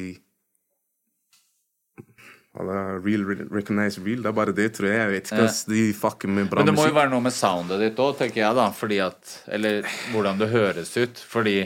Real, 2.56 3.20
real, 3.28 3.48
recognize 3.52 4.00
real. 4.00 4.22
Det 4.24 4.30
er 4.30 4.36
bare 4.36 4.52
det, 4.56 4.70
tror 4.72 4.88
jeg. 4.88 4.96
Jeg 4.96 5.10
vet 5.12 5.26
ikke, 5.28 5.42
ass. 5.44 5.58
De 5.68 5.80
fucker 5.92 6.30
med 6.32 6.48
bra 6.48 6.62
Men 6.62 6.70
det 6.70 6.76
må 6.78 6.86
jo 6.88 6.94
være 6.96 7.12
noe 7.12 7.24
med 7.26 7.34
soundet 7.36 7.82
ditt 7.84 8.00
òg, 8.00 8.14
tenker 8.16 8.40
jeg, 8.40 8.56
da. 8.56 8.70
Fordi 8.72 9.00
at 9.04 9.34
Eller 9.58 9.84
hvordan 10.14 10.40
det 10.40 10.48
høres 10.54 10.94
ut. 10.96 11.20
Fordi 11.20 11.58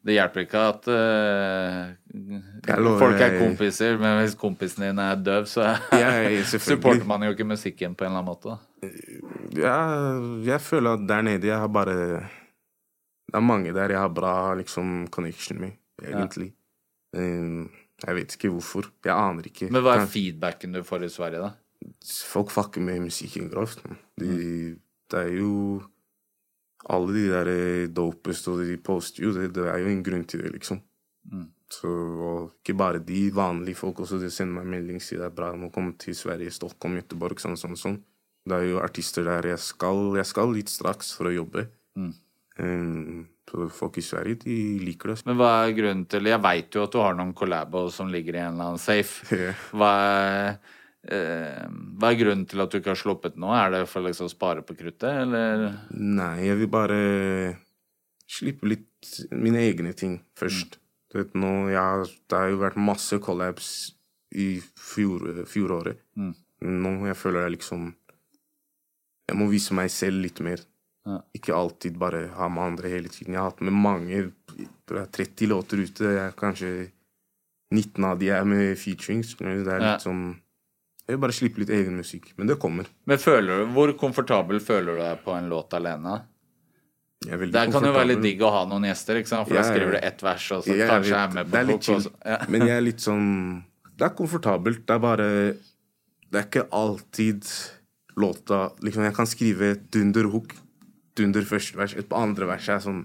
det 0.00 0.14
hjelper 0.16 0.46
ikke 0.46 0.60
at 0.70 0.86
uh, 0.88 2.76
lover 2.80 3.02
folk 3.02 3.20
er 3.20 3.34
kompiser, 3.36 3.98
men 4.00 4.22
hvis 4.22 4.36
kompisen 4.38 4.86
din 4.86 5.02
er 5.02 5.18
døv, 5.20 5.44
så 5.50 5.74
Jeg- 5.92 6.46
supporter 6.70 7.04
man 7.04 7.26
jo 7.26 7.34
ikke 7.34 7.44
musikken 7.44 7.92
på 7.98 8.06
en 8.06 8.14
eller 8.14 8.22
annen 8.22 8.30
måte. 8.30 8.56
Jeg, 9.60 10.46
jeg 10.46 10.60
føler 10.64 10.96
at 10.96 11.04
der 11.10 11.26
nede 11.26 11.50
jeg 11.50 11.58
har 11.60 11.68
bare 11.68 11.98
Det 13.30 13.38
er 13.38 13.46
mange 13.46 13.72
der 13.76 13.94
jeg 13.94 14.02
har 14.02 14.10
bra 14.14 14.34
liksom, 14.58 15.06
connection 15.14 15.60
med, 15.62 15.78
egentlig. 16.02 16.50
Eh, 17.16 17.86
jeg 18.00 18.16
vet 18.16 18.36
ikke 18.36 18.52
hvorfor. 18.54 18.90
Jeg 19.04 19.14
aner 19.14 19.46
ikke. 19.50 19.70
Men 19.70 19.84
hva 19.84 19.98
er 20.00 20.10
feedbacken 20.10 20.74
du 20.74 20.82
får 20.86 21.06
i 21.06 21.12
Sverige, 21.12 21.42
da? 21.44 21.52
Folk 22.30 22.52
fucker 22.52 22.82
med 22.84 23.06
musikken 23.08 23.50
grovt. 23.52 23.82
De, 24.20 24.28
Mm. 24.30 24.78
Det 25.10 25.18
er 25.18 25.32
jo 25.40 25.82
Alle 26.90 27.12
de 27.12 27.22
der 27.28 27.48
eh, 27.50 27.88
dopest 27.92 28.46
og 28.48 28.62
de 28.64 28.78
poster 28.80 29.26
jo, 29.26 29.34
det, 29.36 29.50
det 29.52 29.66
er 29.68 29.82
jo 29.82 29.90
en 29.90 30.02
grunn 30.02 30.22
til 30.24 30.40
det, 30.40 30.52
liksom. 30.54 30.78
Mm. 31.28 31.44
Så, 31.70 31.88
og 31.88 32.54
ikke 32.56 32.74
bare 32.74 33.02
de 33.04 33.26
vanlige 33.36 33.76
folk 33.76 34.00
også, 34.00 34.16
de 34.18 34.30
sender 34.32 34.56
meg 34.56 34.70
melding 34.72 35.02
sier 35.02 35.20
det 35.20 35.26
er 35.28 35.34
bra 35.36 35.50
å 35.52 35.68
komme 35.74 35.92
til 36.00 36.16
Sverige, 36.16 36.50
Stockholm, 36.56 36.96
Göteborg, 36.96 37.36
sånn, 37.42 37.58
sånn, 37.60 37.76
sånn. 37.76 37.98
Det 38.48 38.56
er 38.56 38.64
jo 38.70 38.80
artister 38.80 39.28
der 39.28 39.50
jeg 39.52 39.60
skal, 39.60 40.16
jeg 40.16 40.30
skal 40.30 40.54
litt 40.56 40.72
straks 40.72 41.12
for 41.18 41.28
å 41.28 41.34
jobbe. 41.34 41.66
Um, 42.00 42.14
så 43.50 43.68
folk 43.74 43.98
i 43.98 44.04
Sverige, 44.04 44.40
de 44.44 44.56
liker 44.84 45.12
det. 45.12 45.22
Men 45.26 45.38
hva 45.40 45.52
er 45.64 45.74
grunnen 45.74 46.04
til 46.10 46.28
Jeg 46.30 46.42
veit 46.44 46.76
jo 46.76 46.84
at 46.86 46.92
du 46.94 47.00
har 47.02 47.16
noen 47.18 47.32
collabos 47.36 47.96
som 47.98 48.10
ligger 48.12 48.36
i 48.36 48.42
en 48.44 48.52
eller 48.54 48.68
annen 48.68 48.82
safe. 48.82 49.40
Hva 49.78 49.90
er, 50.04 50.60
eh, 51.10 51.64
hva 51.98 52.12
er 52.12 52.20
grunnen 52.20 52.46
til 52.50 52.62
at 52.62 52.70
du 52.70 52.78
ikke 52.78 52.92
har 52.92 53.00
sluppet 53.00 53.40
noe? 53.40 53.56
Er 53.58 53.74
det 53.74 53.82
for 53.90 54.06
liksom 54.06 54.28
å 54.28 54.32
spare 54.32 54.62
på 54.66 54.76
kruttet, 54.78 55.24
eller? 55.24 55.66
Nei, 55.96 56.34
jeg 56.46 56.60
vil 56.60 56.70
bare 56.70 57.00
slippe 58.30 58.70
litt 58.70 59.10
mine 59.34 59.64
egne 59.66 59.96
ting 59.98 60.20
først. 60.38 60.78
Du 61.10 61.18
vet, 61.18 61.32
nå, 61.34 61.70
ja, 61.72 62.04
det 62.04 62.36
har 62.36 62.52
jo 62.52 62.60
vært 62.60 62.78
masse 62.78 63.18
collabs 63.22 63.70
i 64.38 64.60
fjor, 64.62 65.42
fjoråret. 65.50 66.04
Nå 66.60 66.92
jeg 67.08 67.16
føler 67.16 67.46
jeg 67.46 67.56
liksom 67.56 67.88
Jeg 69.30 69.38
må 69.38 69.46
vise 69.48 69.74
meg 69.74 69.90
selv 69.94 70.22
litt 70.24 70.40
mer. 70.42 70.62
Ja. 71.10 71.18
Ikke 71.36 71.54
alltid 71.56 71.96
bare 71.98 72.26
ha 72.36 72.48
med 72.52 72.62
andre 72.72 72.88
hele 72.92 73.08
tiden. 73.12 73.34
Jeg 73.34 73.40
har 73.42 73.50
hatt 73.50 73.60
med 73.66 73.74
mange 73.76 74.32
det 74.90 74.98
er 74.98 75.06
30 75.14 75.46
låter 75.50 75.82
ute. 75.82 76.10
Jeg, 76.16 76.34
kanskje 76.38 76.70
19 77.72 78.04
av 78.04 78.18
de 78.18 78.28
er 78.34 78.44
med 78.44 78.76
featurings. 78.78 79.34
Det 79.38 79.46
er 79.66 79.80
Ja. 79.80 79.92
litt 79.94 80.06
sånn 80.06 80.36
Jeg 81.08 81.16
vil 81.16 81.22
bare 81.24 81.32
slippe 81.34 81.58
litt 81.58 81.70
egen 81.74 81.96
musikk. 81.98 82.32
Men 82.38 82.46
det 82.46 82.58
kommer. 82.62 82.86
Men 83.06 83.18
føler 83.18 83.64
du, 83.64 83.72
Hvor 83.74 83.92
komfortabel 83.98 84.60
føler 84.60 84.94
du 84.94 85.00
deg 85.02 85.24
på 85.24 85.32
en 85.36 85.48
låt 85.50 85.70
alene? 85.74 86.20
Jeg 87.26 87.32
er 87.34 87.46
Det 87.50 87.72
kan 87.72 87.82
jo 87.84 87.92
være 87.92 88.06
litt 88.14 88.22
digg 88.22 88.40
å 88.40 88.50
ha 88.50 88.64
noen 88.64 88.84
gjester, 88.86 89.18
for 89.26 89.44
da 89.44 89.54
Ja, 89.54 89.60
ja. 89.60 89.70
skriver 89.74 89.90
du 89.92 89.98
ett 90.06 90.22
vers, 90.22 90.52
og 90.52 90.62
så 90.64 90.76
Jeg 90.76 90.88
kanskje 90.88 91.16
er 91.18 91.34
med 91.34 91.46
på 91.46 91.50
det 91.50 91.58
er 91.60 91.64
litt 91.64 91.86
hook, 91.86 92.00
chill. 92.02 92.12
ja. 92.24 92.38
Men 92.48 92.60
jeg 92.62 92.76
er 92.76 92.80
litt 92.80 93.00
sånn 93.00 93.64
Det 93.98 94.06
er 94.06 94.14
komfortabelt. 94.14 94.86
Det 94.86 94.94
er 94.94 94.98
bare 94.98 95.26
Det 96.30 96.34
er 96.38 96.44
ikke 96.46 96.68
alltid 96.70 97.44
låta 98.16 98.72
Liksom, 98.80 99.02
jeg 99.04 99.14
kan 99.14 99.26
skrive 99.26 99.74
dunder 99.90 100.30
hook, 101.20 101.26
dunder 101.32 101.46
første 101.48 101.76
vers. 101.78 101.94
Et 101.98 102.08
på 102.08 102.18
andre 102.18 102.48
vers 102.50 102.68
er 102.68 102.80
sånn 102.84 103.02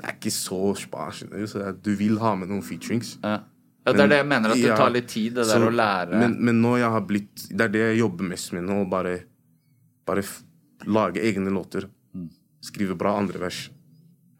Det 0.00 0.06
er 0.08 0.14
ikke 0.16 0.32
så 0.32 0.76
spa. 0.80 1.10
du? 1.28 1.46
Så 1.46 1.82
du 1.82 1.94
vil 1.96 2.18
ha 2.18 2.34
med 2.34 2.48
noen 2.48 2.62
featurings. 2.64 3.18
Ja. 3.22 3.42
ja, 3.84 3.92
Det 3.92 4.00
er 4.00 4.08
det 4.08 4.16
jeg 4.22 4.28
mener, 4.28 4.50
at 4.54 4.56
det 4.56 4.76
tar 4.76 4.90
litt 4.90 5.08
tid, 5.08 5.34
det 5.34 5.44
så- 5.46 5.58
der 5.58 5.66
å 5.68 5.74
lære. 5.74 6.20
Men, 6.20 6.36
men 6.44 6.62
nå 6.62 6.78
jeg 6.78 6.90
har 6.90 7.02
blitt 7.02 7.48
Det 7.50 7.60
er 7.60 7.68
det 7.68 7.80
jeg 7.80 7.98
jobber 7.98 8.24
mest 8.24 8.52
med 8.52 8.64
nå. 8.64 8.88
Bare, 8.88 9.24
bare 10.06 10.24
lage 10.86 11.20
egne 11.20 11.50
låter. 11.52 11.88
Mm. 12.16 12.30
Skrive 12.62 12.96
bra 12.96 13.18
andre 13.18 13.38
vers. 13.38 13.68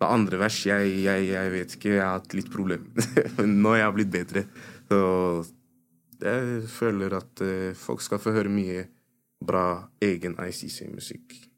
Det 0.01 0.09
andre 0.09 0.39
vers, 0.39 0.65
jeg, 0.65 1.03
jeg, 1.05 1.29
jeg 1.29 1.51
vet 1.53 1.77
ikke. 1.77 1.91
Jeg 1.93 2.01
har 2.01 2.21
hatt 2.21 2.33
litt 2.33 2.51
problemer. 2.51 2.89
men 3.37 3.61
nå 3.61 3.75
jeg 3.77 3.85
har 3.85 3.93
blitt 3.93 4.11
bedre. 4.11 4.47
Så 4.89 5.45
jeg 6.21 6.63
føler 6.69 7.15
at 7.17 7.41
eh, 7.45 7.75
folk 7.77 8.01
skal 8.01 8.19
få 8.19 8.33
høre 8.33 8.49
mye 8.49 8.87
bra 9.45 9.89
egen 10.01 10.37
ICC-musikk. 10.41 11.50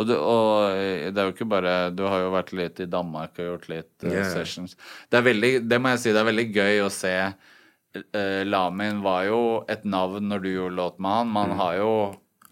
Og, 0.00 0.06
du, 0.08 0.14
og 0.16 0.74
det 1.12 1.20
er 1.20 1.28
jo 1.28 1.34
ikke 1.34 1.48
bare 1.50 1.74
Du 1.92 2.02
har 2.08 2.22
jo 2.24 2.30
vært 2.32 2.52
litt 2.56 2.80
i 2.80 2.88
Danmark 2.88 3.36
og 3.36 3.48
gjort 3.52 3.68
litt 3.72 4.06
Ja. 4.08 4.24
sessions. 4.32 4.76
Det 5.10 5.18
er 5.20 5.26
veldig, 5.28 5.52
det 5.68 5.80
må 5.82 5.92
jeg 5.92 6.02
si, 6.06 6.12
det 6.16 6.22
er 6.24 6.28
veldig 6.32 6.48
gøy 6.56 6.82
å 6.86 6.90
se 6.94 7.14
Uh, 7.90 8.44
Lamin 8.46 9.00
var 9.02 9.24
jo 9.26 9.38
et 9.66 9.82
navn 9.82 10.28
når 10.30 10.42
du 10.44 10.48
gjorde 10.52 10.76
låt 10.78 11.00
med 11.02 11.10
han. 11.10 11.30
Man 11.34 11.50
har 11.58 11.72
jo 11.80 11.88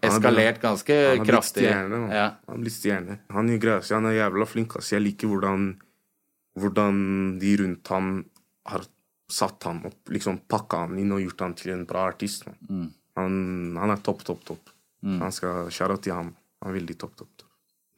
eskalert 0.03 0.57
ganske 0.59 0.91
Han 0.91 1.21
har 1.21 1.29
kraftig. 1.29 1.63
stjerne. 1.63 1.99
Ja. 2.11 2.25
Han 2.51 2.65
er 2.67 2.73
stjerne. 2.75 3.15
Han 3.31 3.47
gjør. 3.53 3.79
Han 3.95 4.05
er 4.09 4.17
jævla 4.17 4.47
flink. 4.51 4.75
Altså, 4.75 4.97
Jeg 4.97 5.05
liker 5.05 5.31
hvordan, 5.31 5.69
hvordan 6.59 6.99
de 7.39 7.53
rundt 7.61 7.87
han 7.93 8.09
har 8.67 8.83
satt 9.31 9.63
han 9.63 9.79
opp. 9.87 10.09
Liksom 10.11 10.41
pakka 10.51 10.83
han 10.87 10.99
inn 10.99 11.15
og 11.15 11.23
gjort 11.23 11.45
han 11.45 11.55
til 11.55 11.71
en 11.77 11.85
bra 11.87 12.07
artist. 12.11 12.43
Mm. 12.67 12.89
Han, 13.15 13.39
han 13.79 13.95
er 13.95 14.03
topp, 14.03 14.25
topp, 14.27 14.43
topp. 14.43 14.75
Han 15.05 15.31
skal 15.31 15.69
Shout 15.71 16.01
til 16.03 16.17
han. 16.17 16.33
Han 16.59 16.71
er 16.71 16.79
veldig 16.81 16.97
topp, 16.99 17.15
topp. 17.19 17.31
topp. 17.37 17.49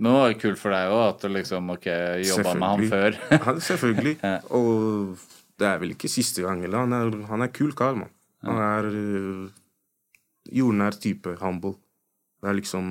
Men 0.01 0.09
det 0.09 0.17
var 0.17 0.31
jo 0.31 0.37
kult 0.41 0.57
for 0.57 0.73
deg 0.73 0.91
òg, 0.91 1.03
at 1.11 1.21
du 1.21 1.29
liksom 1.29 1.71
ok, 1.75 1.87
jobba 2.25 2.53
med 2.57 2.67
han 2.71 2.83
før. 2.89 3.17
ja, 3.35 3.53
selvfølgelig. 3.69 4.13
Og 4.57 5.25
det 5.61 5.67
er 5.69 5.81
vel 5.83 5.93
ikke 5.93 6.09
siste 6.09 6.41
gang 6.41 6.63
Eller? 6.65 6.81
Han 6.81 6.95
er, 6.97 7.17
han 7.29 7.45
er 7.45 7.51
kul 7.53 7.75
kar, 7.77 7.97
mann. 7.99 8.13
Han 8.41 8.57
er 8.65 8.89
uh, 8.89 9.43
jordnær 10.49 10.97
type. 10.97 11.35
Humble. 11.43 11.75
Det 12.41 12.49
er 12.49 12.57
liksom 12.57 12.89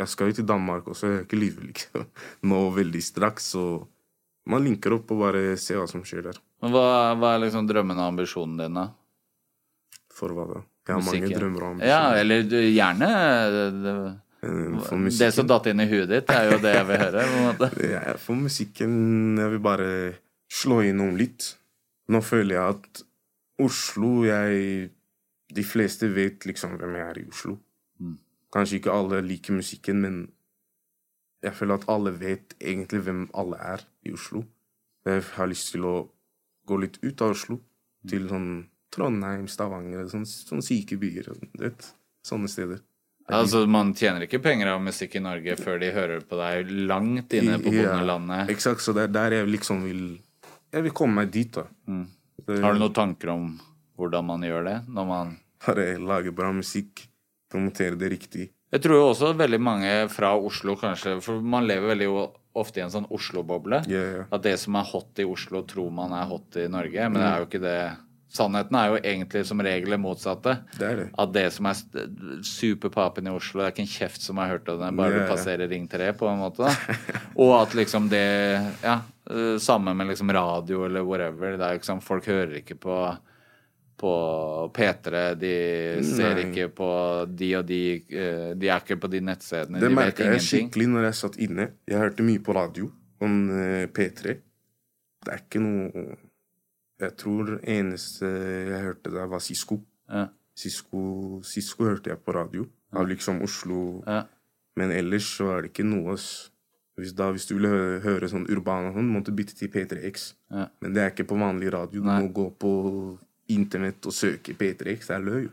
Jeg 0.00 0.12
skal 0.12 0.28
jo 0.28 0.36
til 0.36 0.48
Danmark 0.48 0.92
også, 0.92 1.08
jeg 1.08 1.22
er 1.22 1.26
ikke 1.26 1.40
lyver 1.40 1.70
liksom. 1.70 2.06
Nå 2.52 2.62
veldig 2.76 3.04
straks, 3.04 3.52
så 3.56 3.64
man 4.50 4.64
linker 4.64 4.96
opp 4.96 5.12
og 5.12 5.24
bare 5.24 5.56
ser 5.60 5.80
hva 5.80 5.88
som 5.88 6.04
skjer 6.04 6.24
der. 6.28 6.40
Men 6.60 6.72
hva, 6.74 6.84
hva 7.16 7.34
er 7.36 7.46
liksom 7.46 7.68
drømmene 7.68 8.00
og 8.00 8.12
ambisjonene 8.12 8.68
dine? 8.68 8.88
For 10.12 10.36
hva 10.36 10.48
da? 10.48 10.64
Jeg 10.88 10.96
har 10.96 11.06
mange 11.06 11.28
drømmer 11.32 11.62
og 11.64 11.70
ambisjoner. 11.74 11.92
Ja, 11.92 12.18
eller 12.20 12.48
du, 12.48 12.58
gjerne 12.60 13.08
det, 13.84 14.00
Eh, 14.00 14.10
for 14.10 14.29
det 14.40 15.00
musikken- 15.04 15.32
som 15.36 15.46
datt 15.46 15.66
inn 15.70 15.80
i 15.80 15.86
huet 15.90 16.08
ditt, 16.08 16.30
er 16.32 16.50
jo 16.52 16.58
det 16.62 16.74
jeg 16.74 16.86
vil 16.88 17.00
høre. 17.02 17.24
Ja, 17.90 18.16
for 18.16 18.34
musikken 18.40 19.36
Jeg 19.38 19.50
vil 19.50 19.60
bare 19.60 19.88
slå 20.50 20.80
innom 20.86 21.16
litt. 21.16 21.56
Nå 22.08 22.22
føler 22.24 22.56
jeg 22.56 22.76
at 22.76 23.02
Oslo 23.60 24.24
jeg, 24.24 24.90
De 25.52 25.64
fleste 25.66 26.08
vet 26.14 26.46
liksom 26.46 26.76
hvem 26.78 26.94
jeg 26.96 27.08
er 27.10 27.18
i 27.20 27.26
Oslo. 27.28 27.58
Kanskje 28.54 28.78
ikke 28.80 28.90
alle 28.94 29.20
liker 29.22 29.54
musikken, 29.54 30.00
men 30.02 30.16
jeg 31.42 31.54
føler 31.54 31.74
at 31.78 31.84
alle 31.88 32.12
vet 32.18 32.54
egentlig 32.60 33.00
hvem 33.04 33.28
alle 33.34 33.56
er 33.58 33.84
i 34.06 34.12
Oslo. 34.14 34.44
Jeg 35.06 35.22
har 35.36 35.46
lyst 35.50 35.72
til 35.72 35.84
å 35.88 35.94
gå 36.66 36.78
litt 36.80 36.98
ut 37.02 37.22
av 37.22 37.30
Oslo. 37.34 37.58
Til 38.08 38.28
sånn 38.30 38.50
Trondheim, 38.90 39.46
Stavanger, 39.48 40.06
sånne, 40.08 40.26
sånne 40.26 40.64
syke 40.64 40.96
byer. 40.98 41.28
Sånne 42.26 42.48
steder. 42.50 42.80
Altså, 43.36 43.64
Man 43.70 43.92
tjener 43.94 44.26
ikke 44.26 44.40
penger 44.42 44.72
av 44.74 44.80
musikk 44.82 45.16
i 45.16 45.22
Norge 45.24 45.56
før 45.60 45.80
de 45.82 45.90
hører 45.94 46.24
på 46.26 46.38
deg 46.40 46.70
langt 46.90 47.34
inne 47.36 47.58
på 47.62 47.72
Ja, 47.74 47.90
bondelandet. 47.94 48.50
Eksakt, 48.54 48.84
så 48.84 48.94
det 48.96 49.08
er 49.08 49.14
der 49.14 49.38
jeg 49.40 49.50
liksom 49.50 49.84
vil 49.86 50.02
Jeg 50.72 50.86
vil 50.86 50.94
komme 50.94 51.22
meg 51.22 51.32
dit, 51.34 51.50
da. 51.52 51.66
Mm. 51.90 52.06
Har 52.62 52.74
du 52.74 52.80
noen 52.82 52.94
tanker 52.96 53.32
om 53.34 53.50
hvordan 53.98 54.26
man 54.26 54.42
gjør 54.46 54.64
det? 54.66 54.78
Når 54.88 55.06
man 55.06 55.36
Bare 55.66 55.98
lage 56.00 56.32
bra 56.32 56.48
musikk, 56.56 57.02
promotere 57.52 57.98
det 58.00 58.08
riktig. 58.14 58.46
Jeg 58.70 58.82
tror 58.84 58.96
jo 58.96 59.08
også 59.10 59.32
veldig 59.36 59.58
mange 59.60 59.90
fra 60.08 60.30
Oslo 60.38 60.76
kanskje 60.78 61.16
For 61.24 61.42
man 61.42 61.66
lever 61.66 61.90
veldig 61.90 62.08
ofte 62.60 62.80
i 62.80 62.84
en 62.84 62.92
sånn 62.92 63.08
Oslo-boble. 63.14 63.82
Yeah, 63.90 64.06
yeah. 64.14 64.30
At 64.34 64.42
det 64.46 64.56
som 64.62 64.78
er 64.78 64.86
hot 64.90 65.20
i 65.22 65.26
Oslo, 65.28 65.62
tror 65.68 65.90
man 65.94 66.14
er 66.16 66.26
hot 66.30 66.56
i 66.58 66.64
Norge. 66.70 67.10
Men 67.10 67.20
det 67.20 67.28
er 67.28 67.42
jo 67.42 67.46
ikke 67.46 67.62
det. 67.62 67.76
Sannheten 68.30 68.76
er 68.78 68.92
jo 68.92 68.98
egentlig 69.00 69.40
som 69.48 69.58
regel 69.66 69.90
det 69.90 69.98
motsatte. 69.98 70.52
Det 70.78 70.86
er 70.86 70.98
det. 71.00 71.06
At 71.18 71.32
det 71.34 71.46
som 71.52 71.66
er 71.66 71.78
superpapen 72.46 73.26
i 73.26 73.32
Oslo, 73.34 73.60
det 73.60 73.66
er 73.66 73.72
ikke 73.74 73.82
en 73.86 73.90
kjeft 73.90 74.22
som 74.22 74.38
har 74.38 74.52
hørt 74.52 74.68
om 74.70 74.78
det, 74.84 74.90
bare 74.98 75.16
du 75.18 75.24
passerer 75.30 75.66
Ring 75.70 75.88
3, 75.90 76.12
på 76.20 76.28
en 76.30 76.38
måte. 76.44 76.68
da. 76.68 76.98
Og 77.42 77.56
at 77.62 77.74
liksom 77.74 78.06
det 78.12 78.22
Ja, 78.84 79.00
eh, 79.30 79.56
samme 79.58 79.94
med 79.98 80.12
liksom 80.12 80.30
radio 80.32 80.84
eller 80.86 81.02
whatever. 81.06 81.56
Det 81.58 81.66
er 81.66 81.80
liksom, 81.80 82.00
Folk 82.06 82.26
hører 82.30 82.60
ikke 82.62 82.78
på 82.80 83.00
på 84.00 84.10
P3, 84.72 85.34
de 85.36 85.50
ser 86.08 86.30
Nei. 86.38 86.46
ikke 86.46 86.70
på 86.72 86.86
de 87.36 87.50
og 87.58 87.66
de 87.68 87.80
eh, 88.08 88.54
De 88.56 88.70
er 88.72 88.78
ikke 88.80 88.96
på 89.02 89.10
de 89.12 89.20
nettstedene. 89.20 89.76
Det 89.76 89.90
de 89.90 89.94
merka 89.98 90.24
jeg 90.24 90.38
ingenting. 90.38 90.70
skikkelig 90.70 90.86
når 90.94 91.04
jeg 91.10 91.18
satt 91.18 91.36
inne. 91.36 91.66
Jeg 91.90 92.00
hørte 92.00 92.24
mye 92.24 92.40
på 92.46 92.54
radio 92.56 92.88
om 93.20 93.34
eh, 93.52 93.84
P3. 93.92 94.38
Det 95.20 95.34
er 95.34 95.42
ikke 95.44 95.60
noe 95.60 96.06
Jeg 97.00 97.16
tror 97.16 97.54
eneste 97.64 98.26
jeg 98.28 98.82
hørte 98.84 99.10
der, 99.14 99.26
var 99.30 99.40
Sisko. 99.40 99.80
Ja. 100.10 100.26
Sisko, 100.56 101.40
Sisko 101.46 101.84
hørte 101.88 102.10
jeg 102.12 102.20
på 102.24 102.34
radio. 102.36 102.66
Av 102.92 103.06
liksom 103.08 103.40
Oslo. 103.46 104.02
Ja. 104.06 104.24
Men 104.76 104.90
ellers 104.92 105.28
så 105.38 105.50
er 105.56 105.62
det 105.62 105.70
ikke 105.72 105.86
noe 105.86 106.16
Hvis, 107.00 107.14
da, 107.16 107.30
hvis 107.32 107.46
du 107.48 107.54
ville 107.56 107.68
høre, 107.72 108.00
høre 108.04 108.28
sånn 108.28 108.44
urban 108.52 108.90
og 108.90 108.96
sånn, 108.98 109.06
måtte 109.08 109.30
du 109.32 109.38
bytte 109.38 109.54
til 109.56 109.70
P3X. 109.72 110.34
Ja. 110.52 110.66
Men 110.82 110.92
det 110.92 111.00
er 111.02 111.12
ikke 111.14 111.24
på 111.30 111.38
vanlig 111.40 111.70
radio. 111.72 112.02
Du 112.02 112.06
Nei. 112.10 112.18
må 112.20 112.28
gå 112.36 112.44
på 112.60 112.72
internett 113.48 114.04
og 114.04 114.12
søke 114.12 114.52
P3X. 114.58 115.06
Det 115.08 115.14
er 115.16 115.24
løy. 115.24 115.46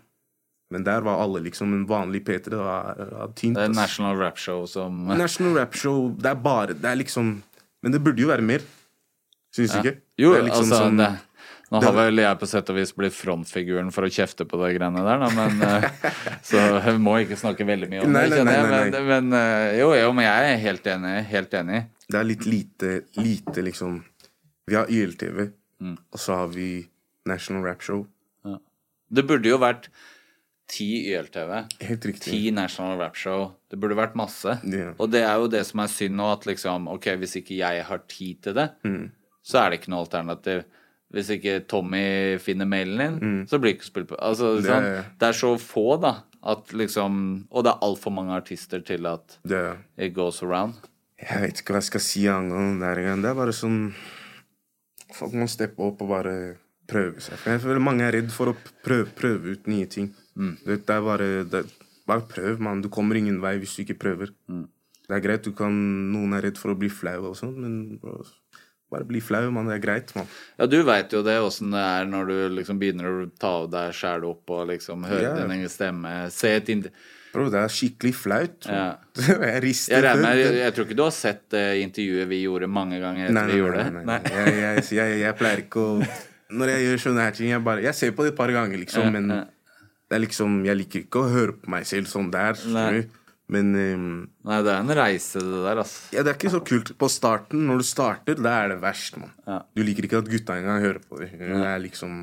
Men 0.74 0.84
der 0.84 1.06
var 1.06 1.22
alle 1.24 1.40
liksom 1.46 1.72
en 1.78 1.86
vanlig 1.88 2.26
P3. 2.28 2.50
Det 2.52 2.60
var, 2.60 3.00
var 3.14 3.32
tynt. 3.40 3.56
Det 3.56 3.64
er 3.64 3.70
ass. 3.72 3.78
National 3.80 4.18
Rap 4.20 4.42
Show 4.44 4.66
som 4.68 5.06
National 5.08 5.56
Rap 5.62 5.78
Show, 5.80 6.10
det 6.20 6.34
er 6.34 6.42
bare 6.50 6.74
Det 6.76 6.90
er 6.92 7.00
liksom 7.00 7.38
Men 7.86 7.94
det 7.96 8.02
burde 8.04 8.20
jo 8.26 8.28
være 8.28 8.44
mer. 8.44 8.66
Syns 9.56 9.72
du 9.72 9.78
Ja. 9.78 9.84
ikke? 9.86 9.96
Jo, 10.18 10.34
Det 10.34 10.40
er 10.42 10.46
liksom 10.50 10.66
altså 10.68 10.82
sånn- 10.84 10.98
det, 10.98 11.08
Nå 11.72 11.82
har 11.84 11.92
vel 11.98 12.22
jeg 12.22 12.38
på 12.40 12.48
sett 12.48 12.70
og 12.72 12.78
vis 12.78 12.94
blitt 12.96 13.16
frontfiguren 13.18 13.90
for 13.92 14.08
å 14.08 14.12
kjefte 14.14 14.46
på 14.48 14.56
de 14.62 14.70
greiene 14.78 15.02
der, 15.04 15.20
da, 15.20 15.30
men 15.36 15.62
eh, 15.68 15.88
Så 16.50 16.56
jeg 16.62 17.00
må 17.04 17.18
ikke 17.26 17.36
snakke 17.40 17.66
veldig 17.68 17.90
mye 17.92 18.04
om 18.06 18.14
Nei, 18.16 18.26
det, 18.32 18.38
kjenner 18.40 18.60
jeg. 18.62 18.92
Men, 18.96 19.08
men 19.10 19.40
eh, 19.42 19.78
jo, 19.82 19.90
jo, 20.00 20.12
men 20.16 20.28
jeg 20.30 20.52
er 20.54 20.62
helt 20.64 20.88
enig. 20.94 21.16
Helt 21.34 21.58
enig. 21.60 21.82
Det 22.08 22.20
er 22.22 22.30
litt 22.30 22.46
lite, 22.48 22.92
lite 23.20 23.66
liksom 23.68 23.98
Vi 24.68 24.80
har 24.80 24.88
YLTV, 24.92 25.48
Mm. 25.78 25.94
og 26.10 26.18
så 26.18 26.34
har 26.40 26.48
vi 26.50 26.88
National 27.30 27.62
Rap 27.68 27.84
Show. 27.86 28.00
Det 29.14 29.22
burde 29.30 29.46
jo 29.52 29.60
vært 29.62 29.86
ti 30.68 30.88
YLTV. 31.12 31.52
Helt 31.86 32.08
riktig. 32.10 32.32
Ti 32.32 32.50
National 32.52 32.98
Rap 33.00 33.16
Show. 33.16 33.44
Det 33.72 33.78
burde 33.80 33.96
vært 33.96 34.18
masse. 34.20 34.58
Yeah. 34.68 34.96
Og 35.00 35.12
det 35.14 35.22
er 35.24 35.38
jo 35.40 35.46
det 35.54 35.62
som 35.70 35.80
er 35.84 35.92
synd 35.94 36.18
nå, 36.18 36.32
at 36.34 36.48
liksom 36.50 36.90
Ok, 36.92 37.06
hvis 37.22 37.38
ikke 37.40 37.60
jeg 37.62 37.86
har 37.88 38.02
tid 38.10 38.42
til 38.48 38.58
det, 38.58 38.66
Mm. 38.84 39.12
så 39.46 39.62
er 39.62 39.70
det 39.70 39.80
ikke 39.82 39.94
noe 39.94 40.02
alternativ. 40.08 40.66
Hvis 41.14 41.30
ikke 41.32 41.62
Tommy 41.68 42.38
finner 42.44 42.66
mailen 42.68 42.98
din, 43.00 43.20
Mm. 43.20 43.48
så 43.48 43.60
blir 43.60 43.72
det 43.74 43.80
ikke 43.80 43.92
spilt 43.92 44.08
på 44.10 44.18
altså, 44.20 44.56
Det- 44.62 44.66
sånn, 44.70 45.06
det 45.20 45.28
er 45.28 45.32
så 45.34 45.58
få, 45.58 46.02
da, 46.02 46.24
at 46.44 46.68
liksom 46.74 47.48
Og 47.52 47.64
det 47.64 47.72
er 47.74 47.80
altfor 47.82 48.12
mange 48.14 48.32
artister 48.36 48.82
til 48.86 49.06
at 49.08 49.38
Det, 49.46 49.78
it 49.98 50.14
goes 50.14 50.44
around. 50.44 50.74
jeg 51.20 51.42
vet 51.42 51.62
ikke 51.62 51.72
hva 51.74 51.78
jeg 51.82 51.84
skal 51.84 52.00
si 52.02 52.24
angående 52.28 52.80
det 52.80 53.06
her. 53.06 53.16
Det 53.16 53.26
er 53.26 53.34
bare 53.36 53.54
sånn 53.54 53.94
Folk 55.14 55.32
må 55.34 55.48
steppe 55.48 55.80
opp 55.80 56.02
og 56.02 56.10
bare 56.10 56.58
prøve 56.88 57.22
seg. 57.24 57.38
Jeg 57.46 57.62
føler 57.64 57.80
mange 57.84 58.02
er 58.04 58.12
redd 58.12 58.30
for 58.32 58.48
å 58.52 58.56
prøve, 58.84 59.08
prøve 59.16 59.54
ut 59.56 59.68
nye 59.68 59.86
ting. 59.86 60.14
Mm. 60.38 60.58
Det 60.66 60.90
er 60.90 61.02
bare 61.02 61.44
det, 61.50 61.66
Bare 62.08 62.22
prøv, 62.22 62.60
mann. 62.64 62.82
Du 62.82 62.88
kommer 62.88 63.18
ingen 63.18 63.42
vei 63.42 63.58
hvis 63.60 63.76
du 63.76 63.84
ikke 63.84 63.98
prøver. 64.00 64.30
Mm. 64.50 64.68
Det 65.10 65.16
er 65.18 65.20
greit, 65.20 65.44
du 65.44 65.52
kan, 65.52 65.74
noen 66.14 66.34
er 66.38 66.42
redd 66.44 66.58
for 66.58 66.74
å 66.74 66.78
bli 66.80 66.88
flau 66.88 67.26
og 67.30 67.36
sånn, 67.36 67.54
men 67.58 67.98
bro, 68.00 68.24
bare 68.92 69.04
bli 69.10 69.20
flau, 69.20 69.50
mann. 69.52 69.68
Det 69.68 69.76
er 69.78 69.84
greit, 69.84 70.14
mann. 70.16 70.28
Ja, 70.60 70.66
du 70.72 70.78
veit 70.88 71.12
jo 71.14 71.20
det, 71.26 71.38
åssen 71.44 71.72
det 71.76 71.82
er 71.84 72.06
når 72.08 72.30
du 72.32 72.36
liksom 72.56 72.80
begynner 72.80 73.08
å 73.10 73.30
ta 73.40 73.54
av 73.64 73.70
deg 73.74 73.94
sjæl 73.98 74.24
opp 74.30 74.50
og 74.56 74.68
liksom 74.72 75.04
høre 75.10 75.22
Ja. 75.26 75.36
din 75.42 75.52
egen 75.58 75.70
stemme. 75.72 76.16
Se 76.32 76.54
et 76.62 76.70
indi... 76.74 76.92
Bro, 77.34 77.50
det 77.54 77.60
er 77.60 77.68
skikkelig 77.70 78.14
flaut. 78.16 78.66
Ja. 78.72 78.86
jeg 79.52 79.60
rister 79.66 79.98
Jeg 79.98 80.06
regner 80.08 80.40
jeg, 80.40 80.54
jeg 80.62 80.74
tror 80.74 80.86
ikke 80.88 80.96
du 80.98 81.04
har 81.04 81.12
sett 81.14 81.44
det 81.54 81.66
intervjuet 81.84 82.30
vi 82.32 82.40
gjorde 82.46 82.70
mange 82.72 82.98
ganger 83.04 83.28
etter 83.28 83.36
Nei, 83.36 83.44
vi 83.50 83.52
nei, 83.52 83.60
gjorde 83.60 83.84
nei, 83.84 83.92
det? 83.92 84.06
nei, 84.08 84.18
nei. 84.24 84.32
Jeg, 84.40 84.56
jeg, 84.64 84.88
jeg, 84.98 85.20
jeg 85.26 85.38
pleier 85.38 85.62
ikke 85.66 85.84
å 85.84 85.92
Når 86.58 86.72
jeg 86.72 86.86
gjør 86.88 87.04
sånne 87.04 87.26
her 87.28 87.36
ting, 87.38 87.52
jeg 87.52 87.64
bare 87.68 87.84
Jeg 87.84 87.94
ser 88.00 88.16
på 88.16 88.24
det 88.26 88.32
et 88.32 88.38
par 88.40 88.54
ganger, 88.56 88.80
liksom, 88.80 89.12
men 89.14 89.28
det 89.34 90.16
er 90.16 90.24
liksom 90.24 90.56
Jeg 90.66 90.80
liker 90.80 91.04
ikke 91.04 91.26
å 91.26 91.30
høre 91.36 91.58
på 91.60 91.70
meg 91.76 91.86
selv 91.92 92.08
sånn 92.10 92.32
der. 92.34 92.56
Sånn. 92.58 92.78
Nei. 92.80 93.04
Men 93.52 93.72
um, 93.76 94.08
Nei, 94.48 94.60
det 94.66 94.72
er 94.74 94.82
en 94.84 94.94
reise, 94.98 95.40
det 95.40 95.62
der, 95.64 95.80
altså. 95.80 96.02
ja, 96.12 96.24
det 96.26 96.34
er 96.34 96.38
ikke 96.40 96.52
så 96.52 96.60
kult. 96.68 96.92
På 97.00 97.08
starten, 97.12 97.64
når 97.70 97.80
du 97.80 97.86
starter, 97.88 98.40
da 98.44 98.56
er 98.64 98.74
det 98.74 98.82
verst, 98.84 99.16
mann. 99.22 99.32
Ja. 99.48 99.62
Du 99.72 99.84
liker 99.88 100.08
ikke 100.08 100.20
at 100.20 100.32
gutta 100.32 100.58
engang 100.60 100.84
hører 100.84 101.00
på 101.04 101.22
deg. 101.22 101.38
Det 101.40 101.62
er 101.64 101.80
liksom 101.84 102.18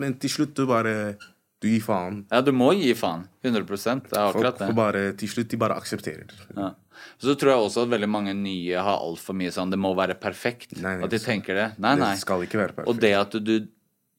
Men 0.00 0.16
til 0.20 0.32
slutt, 0.32 0.56
du 0.58 0.66
bare 0.68 1.14
Du 1.60 1.68
gir 1.68 1.82
faen. 1.84 2.24
Ja, 2.32 2.40
du 2.42 2.50
må 2.56 2.72
gi 2.74 2.90
faen. 2.98 3.26
100 3.44 3.62
Det 4.08 4.16
er 4.16 4.26
akkurat 4.26 4.58
det. 4.58 4.70
bare 4.74 5.02
Til 5.20 5.28
slutt, 5.28 5.50
de 5.52 5.60
bare 5.60 5.76
aksepterer 5.76 6.26
det. 6.26 6.46
Ja. 6.56 6.72
Så 7.20 7.34
tror 7.38 7.52
jeg 7.52 7.66
også 7.68 7.84
at 7.84 7.92
veldig 7.92 8.08
mange 8.10 8.34
nye 8.36 8.80
har 8.80 9.00
altfor 9.00 9.36
mye 9.36 9.52
sånn 9.54 9.70
Det 9.72 9.78
må 9.80 9.94
være 9.96 10.16
perfekt. 10.20 10.74
Nei, 10.80 10.96
nei, 10.96 11.04
at 11.06 11.14
de 11.14 11.20
tenker 11.22 11.56
det. 11.56 11.68
Nei, 11.78 11.94
det 12.00 12.16
skal 12.24 12.42
ikke 12.44 12.58
være 12.60 12.74
perfekt. 12.74 12.90
Og 12.90 13.00
det 13.00 13.12
at 13.16 13.36
du, 13.36 13.40
du 13.40 13.70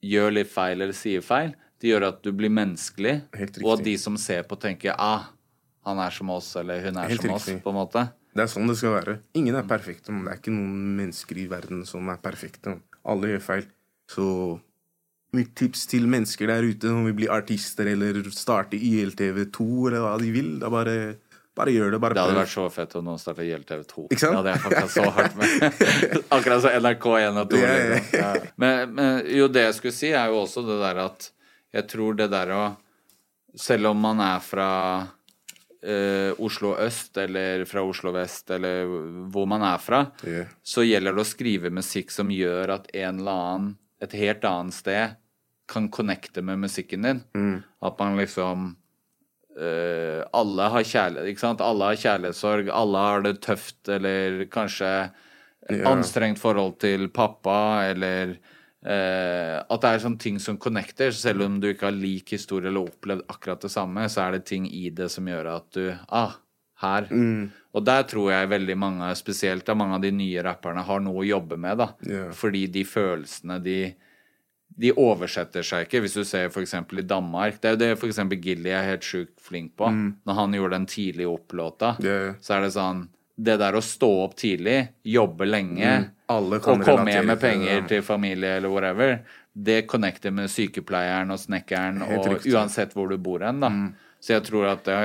gjør 0.01 0.31
litt 0.39 0.49
feil 0.49 0.79
eller 0.79 0.95
sier 0.97 1.21
feil, 1.25 1.53
det 1.81 1.91
gjør 1.91 2.07
at 2.11 2.23
du 2.23 2.31
blir 2.37 2.53
menneskelig, 2.53 3.15
og 3.63 3.71
at 3.75 3.83
de 3.85 3.93
som 3.97 4.17
ser 4.21 4.45
på, 4.49 4.57
tenker 4.61 4.93
ah, 5.01 5.29
han 5.87 6.01
er 6.03 6.13
som 6.13 6.29
oss, 6.29 6.55
eller 6.61 6.81
hun 6.85 6.97
er 7.01 7.09
Helt 7.09 7.23
som 7.25 7.33
oss, 7.35 7.47
på 7.63 7.71
en 7.73 7.77
måte. 7.79 8.03
Det 8.31 8.43
er 8.45 8.49
sånn 8.51 8.69
det 8.69 8.77
skal 8.79 8.93
være. 8.95 9.15
Ingen 9.35 9.57
er 9.59 9.65
perfekte. 9.67 10.13
Men 10.13 10.27
det 10.27 10.33
er 10.33 10.39
ikke 10.39 10.53
noen 10.53 10.91
mennesker 10.99 11.39
i 11.41 11.47
verden 11.51 11.81
som 11.89 12.07
er 12.13 12.19
perfekte. 12.23 12.77
Alle 13.11 13.33
gjør 13.33 13.41
feil. 13.43 13.65
Så 14.11 14.25
mitt 15.35 15.53
tips 15.55 15.85
til 15.87 16.07
mennesker 16.11 16.51
der 16.51 16.67
ute 16.67 16.91
som 16.91 17.05
vil 17.07 17.15
bli 17.17 17.27
artister 17.31 17.87
eller 17.91 18.19
starte 18.35 18.79
YLTV2 18.79 19.67
eller 19.87 20.03
hva 20.03 20.15
de 20.19 20.31
vil, 20.35 20.49
da 20.59 20.69
bare, 20.71 20.95
bare 21.57 21.73
gjør 21.75 21.95
det. 21.95 21.99
Bare 22.03 22.17
Det 22.17 22.23
hadde 22.25 22.39
vært 22.39 22.53
så 22.53 22.65
fett 22.71 22.95
om 22.99 23.07
noen 23.07 23.21
starta 23.21 23.45
YLTV2. 23.47 24.07
Ikke 24.11 24.21
sant? 24.21 24.35
Det 24.35 24.39
hadde 24.41 24.53
jeg 24.53 24.63
faktisk 24.65 24.95
så 24.97 25.07
hardt 25.17 25.39
med. 25.39 25.79
Akkurat 26.37 26.65
som 26.65 26.75
NRK1 26.77 27.41
og 27.43 27.53
2. 27.55 27.61
Ja, 27.63 27.71
ja, 27.71 27.89
Liksom. 27.95 28.19
Ja. 28.21 28.51
Men, 28.63 28.95
men 28.99 29.31
jo, 29.39 29.47
det 29.51 29.65
jeg 29.69 29.77
skulle 29.79 29.97
si, 29.97 30.11
er 30.11 30.31
jo 30.31 30.43
også 30.43 30.65
det 30.67 30.79
der 30.83 31.03
at 31.07 31.31
jeg 31.71 31.87
tror 31.87 32.19
det 32.19 32.31
der 32.31 32.55
å 32.55 32.63
Selv 33.59 33.89
om 33.89 33.97
man 33.99 34.19
er 34.23 34.39
fra 34.39 34.67
eh, 35.83 36.31
Oslo 36.41 36.75
øst 36.79 37.17
eller 37.17 37.65
fra 37.69 37.83
Oslo 37.85 38.13
vest 38.15 38.51
eller 38.53 38.85
hvor 39.33 39.47
man 39.49 39.63
er 39.65 39.81
fra, 39.81 40.05
yeah. 40.27 40.49
så 40.63 40.85
gjelder 40.85 41.15
det 41.17 41.23
å 41.23 41.31
skrive 41.31 41.73
musikk 41.73 42.11
som 42.13 42.31
gjør 42.33 42.75
at 42.77 42.91
en 42.93 43.19
eller 43.21 43.31
annen 43.45 43.73
et 44.01 44.13
helt 44.17 44.45
annet 44.49 44.73
sted 44.73 45.17
kan 45.71 45.87
connecte 45.93 46.41
med 46.43 46.59
musikken 46.59 47.05
din. 47.05 47.19
Mm. 47.37 47.59
At 47.85 47.99
man 47.99 48.17
liksom 48.19 48.71
eh, 49.55 50.23
Alle 50.33 50.69
har 50.73 50.83
kjærlighet, 50.83 51.29
ikke 51.31 51.43
sant? 51.45 51.61
Alle 51.63 51.91
har 51.91 51.99
kjærlighetssorg, 52.01 52.71
alle 52.75 53.03
har 53.05 53.27
det 53.27 53.37
tøft 53.45 53.89
eller 53.89 54.45
kanskje 54.51 55.11
Ja. 55.69 55.85
anstrengt 55.87 56.39
forhold 56.41 56.79
til 56.81 57.05
pappa, 57.13 57.85
eller 57.85 58.33
eh, 58.85 59.57
At 59.61 59.81
det 59.81 59.89
er 59.89 60.03
sånne 60.05 60.19
ting 60.21 60.39
som 60.39 60.57
connecter. 60.57 61.11
Selv 61.15 61.45
om 61.45 61.59
du 61.61 61.69
ikke 61.71 61.89
har 61.89 61.97
lik 61.97 62.33
historie 62.35 62.69
eller 62.71 62.89
opplevd 62.89 63.25
akkurat 63.31 63.61
det 63.61 63.71
samme, 63.73 64.07
så 64.09 64.25
er 64.27 64.37
det 64.37 64.45
ting 64.49 64.67
i 64.67 64.89
det 64.89 65.09
som 65.11 65.27
gjør 65.27 65.51
at 65.55 65.71
du 65.77 65.91
Ah, 66.09 66.37
her. 66.81 67.07
Mm. 67.11 67.51
Og 67.73 67.83
der 67.85 68.03
tror 68.09 68.31
jeg 68.33 68.49
veldig 68.51 68.77
mange, 68.77 69.15
spesielt 69.15 69.69
av 69.69 69.77
mange 69.77 69.95
av 69.95 70.01
de 70.01 70.11
nye 70.11 70.41
rapperne, 70.43 70.83
har 70.83 70.99
noe 70.99 71.21
å 71.21 71.27
jobbe 71.27 71.57
med, 71.61 71.77
da. 71.77 71.91
Yeah. 72.03 72.31
Fordi 72.35 72.65
de 72.67 72.83
følelsene 72.83 73.61
de 73.63 73.81
de 74.81 74.87
oversetter 74.95 75.65
seg 75.67 75.83
ikke. 75.85 75.99
Hvis 75.99 76.13
du 76.15 76.23
ser 76.23 76.45
f.eks. 76.47 76.73
i 76.73 77.03
Danmark 77.03 77.57
Det 77.59 77.67
er 77.67 77.73
jo 77.75 77.79
det 77.81 77.89
f.eks. 77.99 78.21
Gilly 78.41 78.71
er 78.71 78.85
helt 78.87 79.03
sjukt 79.03 79.41
flink 79.43 79.73
på. 79.77 79.89
Når 80.25 80.37
han 80.37 80.53
gjorde 80.55 80.77
den 80.77 80.85
tidlige 80.87 81.27
opp-låta, 81.27 81.97
Mm. 81.99 82.37
Så 82.41 82.55
er 82.55 82.61
det 82.61 82.71
sånn 82.73 83.01
Det 83.35 83.55
der 83.57 83.75
å 83.77 83.81
stå 83.81 84.09
opp 84.25 84.35
tidlig, 84.37 84.79
jobbe 85.03 85.47
lenge 85.49 85.91
Mm. 86.01 86.09
Og 86.31 86.61
komme 86.63 87.11
hjem 87.11 87.25
med 87.27 87.39
penger 87.41 87.73
ja. 87.73 87.87
til 87.89 88.03
familie 88.07 88.53
eller 88.55 88.71
whatever, 88.71 89.17
det 89.51 89.81
connecter 89.91 90.31
med 90.31 90.47
sykepleieren 90.47 91.33
og 91.33 91.41
snekkeren 91.41 92.05
og. 92.05 92.29
Mm. 92.29 92.37
uansett 92.53 92.95
hvor 92.95 93.11
du 93.11 93.17
bor 93.19 93.43
hen, 93.43 93.59
da. 93.59 93.71
Så 94.21 94.35
jeg 94.37 94.45
tror 94.47 94.69
at 94.69 94.85
det, 94.85 94.95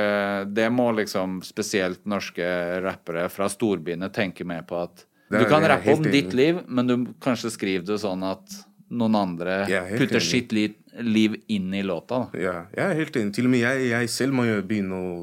det 0.55 0.69
må 0.71 0.91
liksom 0.95 1.41
spesielt 1.43 2.05
norske 2.07 2.47
rappere 2.85 3.27
fra 3.33 3.49
storbyene 3.51 4.11
tenke 4.15 4.45
mer 4.47 4.63
på 4.69 4.79
at 4.85 5.07
du 5.33 5.43
kan 5.51 5.65
rappe 5.67 5.95
om 5.95 6.05
ditt 6.07 6.35
liv, 6.37 6.61
men 6.69 6.87
du 6.87 6.95
kanskje 7.23 7.51
skriver 7.51 7.87
det 7.89 7.99
sånn 8.05 8.23
at 8.29 8.59
noen 8.95 9.17
andre 9.19 9.57
er 9.67 9.97
putter 9.99 10.23
sitt 10.23 10.53
liv, 10.55 10.77
liv 11.03 11.35
inn 11.51 11.75
i 11.75 11.83
låta. 11.83 12.27
Da. 12.31 12.39
Ja, 12.39 12.55
jeg 12.71 12.85
er 12.85 13.01
helt 13.01 13.19
enig. 13.19 13.35
Til 13.35 13.49
og 13.49 13.55
med 13.57 13.65
jeg, 13.65 13.89
jeg 13.91 14.13
selv 14.13 14.37
må 14.39 14.47
jo 14.47 14.61
begynne 14.63 15.01
å 15.01 15.17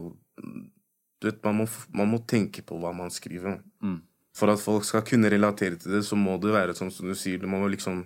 Du 1.24 1.30
vet, 1.30 1.40
man 1.46 1.62
må, 1.62 1.66
man 1.96 2.10
må 2.12 2.18
tenke 2.28 2.60
på 2.68 2.76
hva 2.82 2.90
man 2.92 3.12
skriver. 3.14 3.62
Mm. 3.80 4.02
For 4.36 4.52
at 4.52 4.60
folk 4.60 4.84
skal 4.84 5.06
kunne 5.08 5.30
relatere 5.32 5.78
til 5.80 5.96
det, 5.96 6.02
så 6.04 6.18
må 6.20 6.36
det 6.42 6.52
være 6.52 6.76
sånn 6.76 6.92
som 6.92 7.08
du 7.08 7.16
sier. 7.16 7.40
Du 7.40 7.48
må 7.48 7.62
liksom 7.72 8.04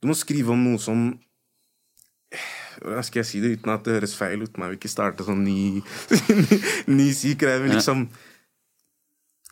Du 0.00 0.08
må 0.08 0.16
skrive 0.18 0.54
om 0.54 0.64
noe 0.64 0.80
som 0.82 1.12
Hvordan 2.80 3.04
skal 3.04 3.20
jeg 3.20 3.28
si 3.28 3.40
det 3.42 3.50
uten 3.58 3.70
at 3.74 3.84
det 3.84 3.98
høres 3.98 4.16
feil 4.16 4.40
ut? 4.46 4.56
Man 4.56 4.72
vil 4.72 4.78
ikke 4.80 4.88
starte 4.88 5.26
sånn 5.26 5.44
ny, 5.44 5.82
ny 6.98 7.10
syk 7.12 7.42
greie, 7.44 7.60
men 7.60 7.76
liksom 7.76 8.06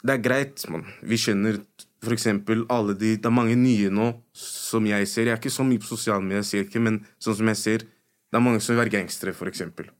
Det 0.00 0.16
er 0.16 0.24
greit, 0.24 0.64
mann. 0.72 0.88
Vi 1.04 1.20
skjønner 1.20 1.60
for 2.00 2.16
eksempel 2.16 2.64
alle 2.72 2.96
de 2.96 3.18
Det 3.20 3.28
er 3.28 3.36
mange 3.42 3.58
nye 3.60 3.92
nå 3.92 4.08
som 4.32 4.88
jeg 4.88 5.04
ser. 5.10 5.28
Jeg 5.28 5.36
er 5.36 5.42
ikke 5.42 5.52
så 5.52 5.68
mye 5.68 5.84
på 5.84 5.92
sosiale 5.92 6.24
medier, 6.24 6.40
jeg 6.40 6.52
ser 6.54 6.64
ikke, 6.70 6.80
men 6.80 7.02
sånn 7.20 7.36
som 7.42 7.52
jeg 7.52 7.60
ser 7.60 7.84
Det 7.84 8.40
er 8.40 8.46
mange 8.48 8.64
som 8.64 8.72
vil 8.72 8.80
være 8.86 8.96
gangstere, 8.96 9.36
for 9.36 9.52
eksempel. 9.52 9.92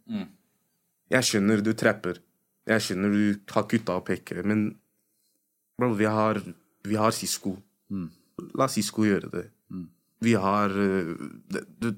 Jeg 1.11 1.26
skjønner 1.26 1.61
du 1.66 1.74
trapper. 1.74 2.22
Jeg 2.71 2.85
skjønner 2.87 3.14
du 3.14 3.53
har 3.55 3.66
kutta 3.71 3.97
opp 3.99 4.12
hekket, 4.12 4.45
men 4.47 4.68
bro, 5.81 5.91
vi 5.99 6.07
har, 6.07 6.39
vi 6.87 6.99
har 7.01 7.14
Sisko. 7.16 7.57
La 8.59 8.68
Sisko 8.71 9.05
gjøre 9.09 9.31
det. 9.33 9.47
Vi 10.21 10.35
har 10.37 10.71
øh, 10.77 11.14
det, 11.51 11.64
det, 11.81 11.95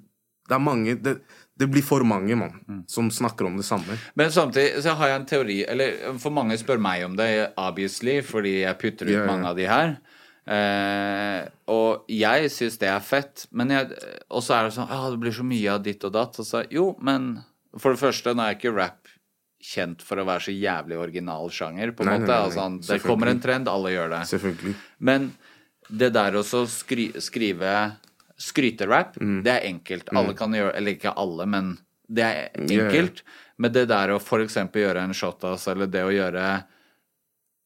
det 0.49 0.55
er 0.55 0.63
mange 0.63 0.95
det, 1.03 1.17
det 1.59 1.67
blir 1.71 1.83
for 1.83 2.05
mange, 2.07 2.37
mann, 2.39 2.85
som 2.91 3.11
snakker 3.11 3.47
om 3.49 3.57
det 3.59 3.67
samme. 3.67 3.99
Men 4.19 4.31
samtidig 4.35 4.83
så 4.85 4.95
har 4.99 5.11
jeg 5.11 5.21
en 5.21 5.27
teori 5.27 5.59
Eller 5.69 6.17
for 6.23 6.35
mange 6.35 6.57
spør 6.59 6.81
meg 6.83 7.05
om 7.07 7.17
det, 7.19 7.29
obviously, 7.61 8.21
fordi 8.27 8.61
jeg 8.63 8.79
putter 8.81 9.11
ut 9.11 9.15
Ja, 9.15 9.21
ja. 9.25 9.29
mange 9.31 9.51
av 9.51 9.59
de 9.59 9.69
her. 9.71 9.97
Eh, 10.43 11.43
og 11.71 12.09
jeg 12.11 12.51
syns 12.51 12.79
det 12.83 12.89
er 12.91 13.03
fett, 13.07 13.47
men 13.55 13.71
jeg 13.71 13.93
Og 14.31 14.43
så 14.43 14.57
er 14.57 14.67
det 14.67 14.75
sånn 14.75 14.91
Ja, 14.91 15.05
det 15.13 15.21
blir 15.23 15.35
så 15.35 15.47
mye 15.47 15.77
av 15.77 15.85
ditt 15.87 16.03
og 16.09 16.15
datt. 16.17 16.39
Og 16.43 16.47
så 16.49 16.65
jo, 16.71 16.93
men 17.03 17.37
For 17.79 17.95
det 17.95 18.03
første, 18.03 18.35
nå 18.35 18.47
er 18.47 18.59
ikke 18.59 18.75
rap 18.75 19.02
kjent 19.63 20.03
for 20.03 20.19
å 20.19 20.25
være 20.27 20.43
så 20.49 20.53
jævlig 20.55 20.97
original 20.99 21.49
sjanger, 21.55 21.93
på 21.95 22.03
en 22.03 22.09
Nei, 22.11 22.19
måte. 22.19 22.27
nei, 22.27 22.49
nei, 22.49 22.57
nei. 22.57 22.65
Altså, 22.79 22.93
det 22.97 23.03
kommer 23.05 23.31
en 23.31 23.41
trend, 23.41 23.69
alle 23.71 23.93
gjør 23.95 24.09
det. 24.11 24.23
Selvfølgelig. 24.33 24.75
Men 24.99 25.29
det 25.89 26.13
der 26.17 26.33
også 26.41 26.65
skri 26.71 27.13
skrive 27.23 27.75
skryterap, 28.43 29.17
Mm. 29.21 29.43
det 29.45 29.53
er 29.53 29.67
enkelt. 29.69 30.09
Alle 30.17 30.35
kan 30.35 30.51
gjøre 30.53 30.75
Eller 30.75 30.97
ikke 30.97 31.13
alle, 31.17 31.47
men 31.47 31.79
det 32.11 32.25
er 32.25 32.51
enkelt. 32.59 33.23
Men 33.59 33.73
det 33.73 33.87
der 33.89 34.09
å 34.09 34.19
eksempel 34.19 34.83
gjøre 34.83 35.03
en 35.05 35.13
shotas, 35.15 35.69
eller 35.69 35.87
det 35.87 36.03
å 36.03 36.11
gjøre 36.11 36.65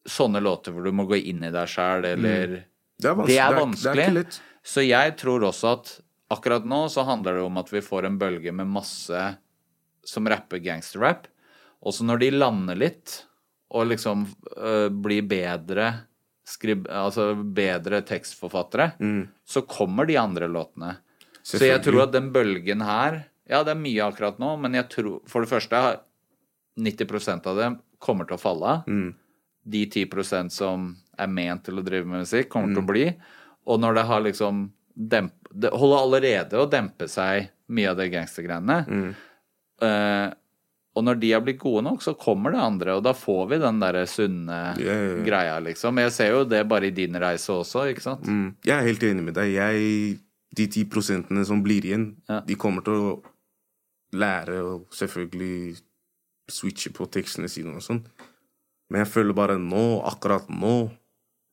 sånne 0.07 0.41
låter 0.43 0.73
hvor 0.73 0.85
du 0.85 0.93
må 0.93 1.07
gå 1.09 1.17
inn 1.19 1.43
i 1.45 1.51
deg 1.51 1.67
sjæl, 1.69 2.05
eller 2.05 2.65
Det 2.99 3.09
er 3.09 3.15
vanskelig. 3.15 3.27
Det 3.27 3.39
er 3.39 3.49
Det 3.51 3.57
er 3.57 3.61
vanskelig. 3.61 4.05
ikke 4.05 4.15
lett. 4.15 4.41
Så 4.65 4.87
jeg 4.87 5.17
tror 5.17 5.41
også 5.41 5.73
at 5.73 6.01
akkurat 6.31 6.65
nå 6.67 6.89
så 6.91 7.05
handler 7.07 7.35
det 7.35 7.43
om 7.47 7.59
at 7.59 7.71
vi 7.71 7.81
får 7.81 8.05
en 8.07 8.19
bølge 8.19 8.53
med 8.53 8.67
masse 8.67 9.37
som 10.05 10.27
rapper 10.27 10.59
gangsterrap. 10.59 11.27
Og 11.87 11.95
så 11.95 12.07
når 12.07 12.23
de 12.25 12.31
lander 12.35 12.79
litt, 12.79 13.21
og 13.75 13.89
liksom 13.91 14.25
øh, 14.57 14.89
blir 14.91 15.27
bedre 15.27 15.89
skrib, 16.47 16.87
altså 16.91 17.33
bedre 17.35 18.03
tekstforfattere, 18.07 18.93
så 19.47 19.63
kommer 19.67 20.07
de 20.07 20.19
andre 20.19 20.49
låtene. 20.51 20.97
Så 21.47 21.63
jeg 21.63 21.83
tror 21.83 22.07
at 22.09 22.15
den 22.15 22.33
bølgen 22.35 22.83
her 22.83 23.25
Ja, 23.47 23.61
det 23.63 23.77
er 23.77 23.79
mye 23.79 24.03
akkurat 24.03 24.41
nå, 24.43 24.57
men 24.59 24.75
jeg 24.75 24.89
tror 24.91 25.21
for 25.31 25.45
det 25.45 25.51
første 25.53 25.81
90% 26.83 27.47
av 27.47 27.61
det 27.61 27.69
kommer 28.03 28.27
til 28.27 28.35
å 28.35 28.43
falle 28.43 28.73
av. 28.73 28.89
De 29.67 29.83
10% 29.87 30.51
som 30.51 30.89
er 31.19 31.31
ment 31.31 31.63
til 31.67 31.79
å 31.79 31.85
drive 31.87 32.07
med 32.07 32.25
musikk, 32.25 32.49
kommer 32.51 32.75
til 32.75 32.83
å 32.83 32.89
bli. 32.89 33.05
Og 33.71 33.79
når 33.83 34.01
det 34.01 34.05
har 34.11 34.25
liksom 34.27 34.65
demp, 34.95 35.33
Det 35.57 35.71
holder 35.73 36.03
allerede 36.03 36.59
å 36.59 36.67
dempe 36.69 37.07
seg 37.09 37.47
mye 37.73 37.91
av 37.91 37.97
det 37.97 38.11
gangstergreiene. 38.13 38.77
Mm. 38.91 39.15
Eh, 39.87 40.27
og 40.97 41.05
når 41.05 41.19
de 41.21 41.31
har 41.35 41.43
blitt 41.45 41.59
gode 41.61 41.83
nok, 41.85 42.01
så 42.03 42.15
kommer 42.17 42.55
det 42.55 42.61
andre, 42.65 42.95
og 42.97 43.03
da 43.05 43.13
får 43.13 43.43
vi 43.51 43.59
den 43.61 43.81
derre 43.83 44.07
sunne 44.09 44.61
yeah. 44.81 45.19
greia, 45.27 45.59
liksom. 45.61 45.99
Jeg 46.01 46.13
ser 46.17 46.31
jo 46.33 46.45
det 46.49 46.63
bare 46.69 46.89
i 46.89 46.95
din 46.97 47.19
reise 47.21 47.53
også, 47.53 47.85
ikke 47.93 48.05
sant? 48.05 48.25
Mm, 48.25 48.55
jeg 48.65 48.75
er 48.79 48.87
helt 48.89 49.05
enig 49.05 49.27
med 49.27 49.37
deg. 49.37 49.51
Jeg, 49.59 50.17
de 50.57 50.67
ti 50.73 50.87
prosentene 50.89 51.45
som 51.45 51.61
blir 51.65 51.85
igjen, 51.85 52.15
Ja. 52.31 52.41
de 52.49 52.57
kommer 52.57 52.83
til 52.87 52.95
å 52.97 53.11
lære 54.17 54.57
og 54.65 54.87
selvfølgelig 54.97 55.83
switche 56.49 56.93
på 56.97 57.09
tekstene 57.13 57.51
sine 57.51 57.77
og 57.77 57.85
sånn. 57.85 58.01
Men 58.91 59.03
jeg 59.05 59.13
føler 59.13 59.35
bare 59.37 59.59
nå, 59.61 60.01
akkurat 60.07 60.49
nå, 60.49 60.89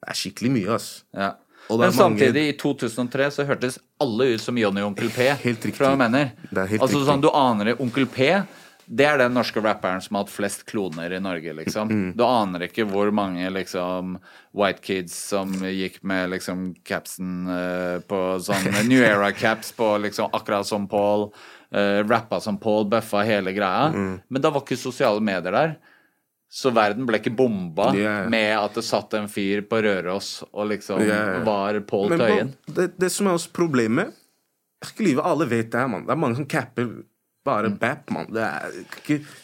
det 0.04 0.14
er 0.14 0.20
skikkelig 0.20 0.52
mye, 0.54 0.76
ass. 0.76 0.92
Ja. 1.12 1.34
Men 1.70 1.80
er 1.80 1.92
mange- 1.92 2.20
samtidig, 2.20 2.48
i 2.50 2.58
2003 2.60 3.32
så 3.32 3.46
hørtes 3.48 3.80
alle 4.00 4.34
ut 4.36 4.42
som 4.42 4.58
Johnny 4.58 4.82
og 4.82 4.92
Onkel 4.92 5.10
P. 5.10 5.30
Helt 5.44 5.64
riktig. 5.64 5.76
Fra 5.76 5.88
hva 5.88 5.98
jeg 5.98 6.12
mener. 6.12 6.32
Det 6.52 6.58
er 6.58 6.68
helt 6.68 6.82
altså 6.82 7.00
riktig. 7.00 7.08
sånn, 7.08 7.22
Du 7.22 7.30
aner 7.32 7.66
det. 7.66 7.80
Onkel 7.80 8.06
P 8.06 8.44
det 8.86 9.06
er 9.08 9.18
den 9.22 9.34
norske 9.38 9.62
rapperen 9.64 10.02
som 10.04 10.16
har 10.18 10.26
hatt 10.26 10.34
flest 10.34 10.66
kloner 10.70 11.14
i 11.16 11.20
Norge, 11.24 11.54
liksom. 11.56 11.90
Mm. 11.92 12.10
Du 12.18 12.24
aner 12.28 12.66
ikke 12.68 12.86
hvor 12.90 13.12
mange 13.16 13.48
liksom 13.56 14.18
white 14.52 14.84
kids 14.84 15.16
som 15.32 15.54
gikk 15.64 16.02
med 16.04 16.34
liksom 16.34 16.74
capsen 16.86 17.48
uh, 17.48 18.00
på 18.08 18.20
sånn 18.44 18.68
New 18.90 19.00
Era-caps 19.04 19.72
på 19.78 19.94
liksom 20.04 20.34
akkurat 20.36 20.68
som 20.68 20.88
Paul. 20.92 21.30
Uh, 21.74 22.04
rappa 22.06 22.38
som 22.44 22.60
Paul, 22.62 22.86
bøffa 22.92 23.24
hele 23.26 23.54
greia. 23.56 23.88
Mm. 23.96 24.14
Men 24.30 24.42
da 24.44 24.52
var 24.54 24.62
ikke 24.66 24.78
sosiale 24.78 25.24
medier 25.24 25.56
der. 25.56 25.78
Så 26.54 26.70
verden 26.70 27.08
ble 27.10 27.18
ikke 27.18 27.32
bomba 27.34 27.88
Yeah. 27.98 28.28
med 28.30 28.52
at 28.60 28.76
det 28.78 28.84
satt 28.86 29.16
en 29.18 29.26
fyr 29.32 29.64
på 29.66 29.80
Røros 29.82 30.44
og 30.52 30.68
liksom 30.70 31.02
Yeah. 31.02 31.40
var 31.48 31.80
Paul 31.90 32.12
Men 32.14 32.20
Tøyen. 32.22 32.52
det, 32.68 32.92
det 33.02 33.10
som 33.10 33.26
er 33.32 33.40
også 33.40 33.50
problemet 33.56 34.14
ikke 34.84 35.06
livet 35.08 35.26
Alle 35.26 35.48
vet 35.50 35.72
det 35.72 35.80
her, 35.80 35.88
mann. 35.88 36.06
Det 36.06 36.12
er 36.14 36.20
mange 36.20 36.36
som 36.38 36.46
capper 36.46 36.92
bare 37.44 37.70
bap, 37.70 38.10
mann. 38.14 38.30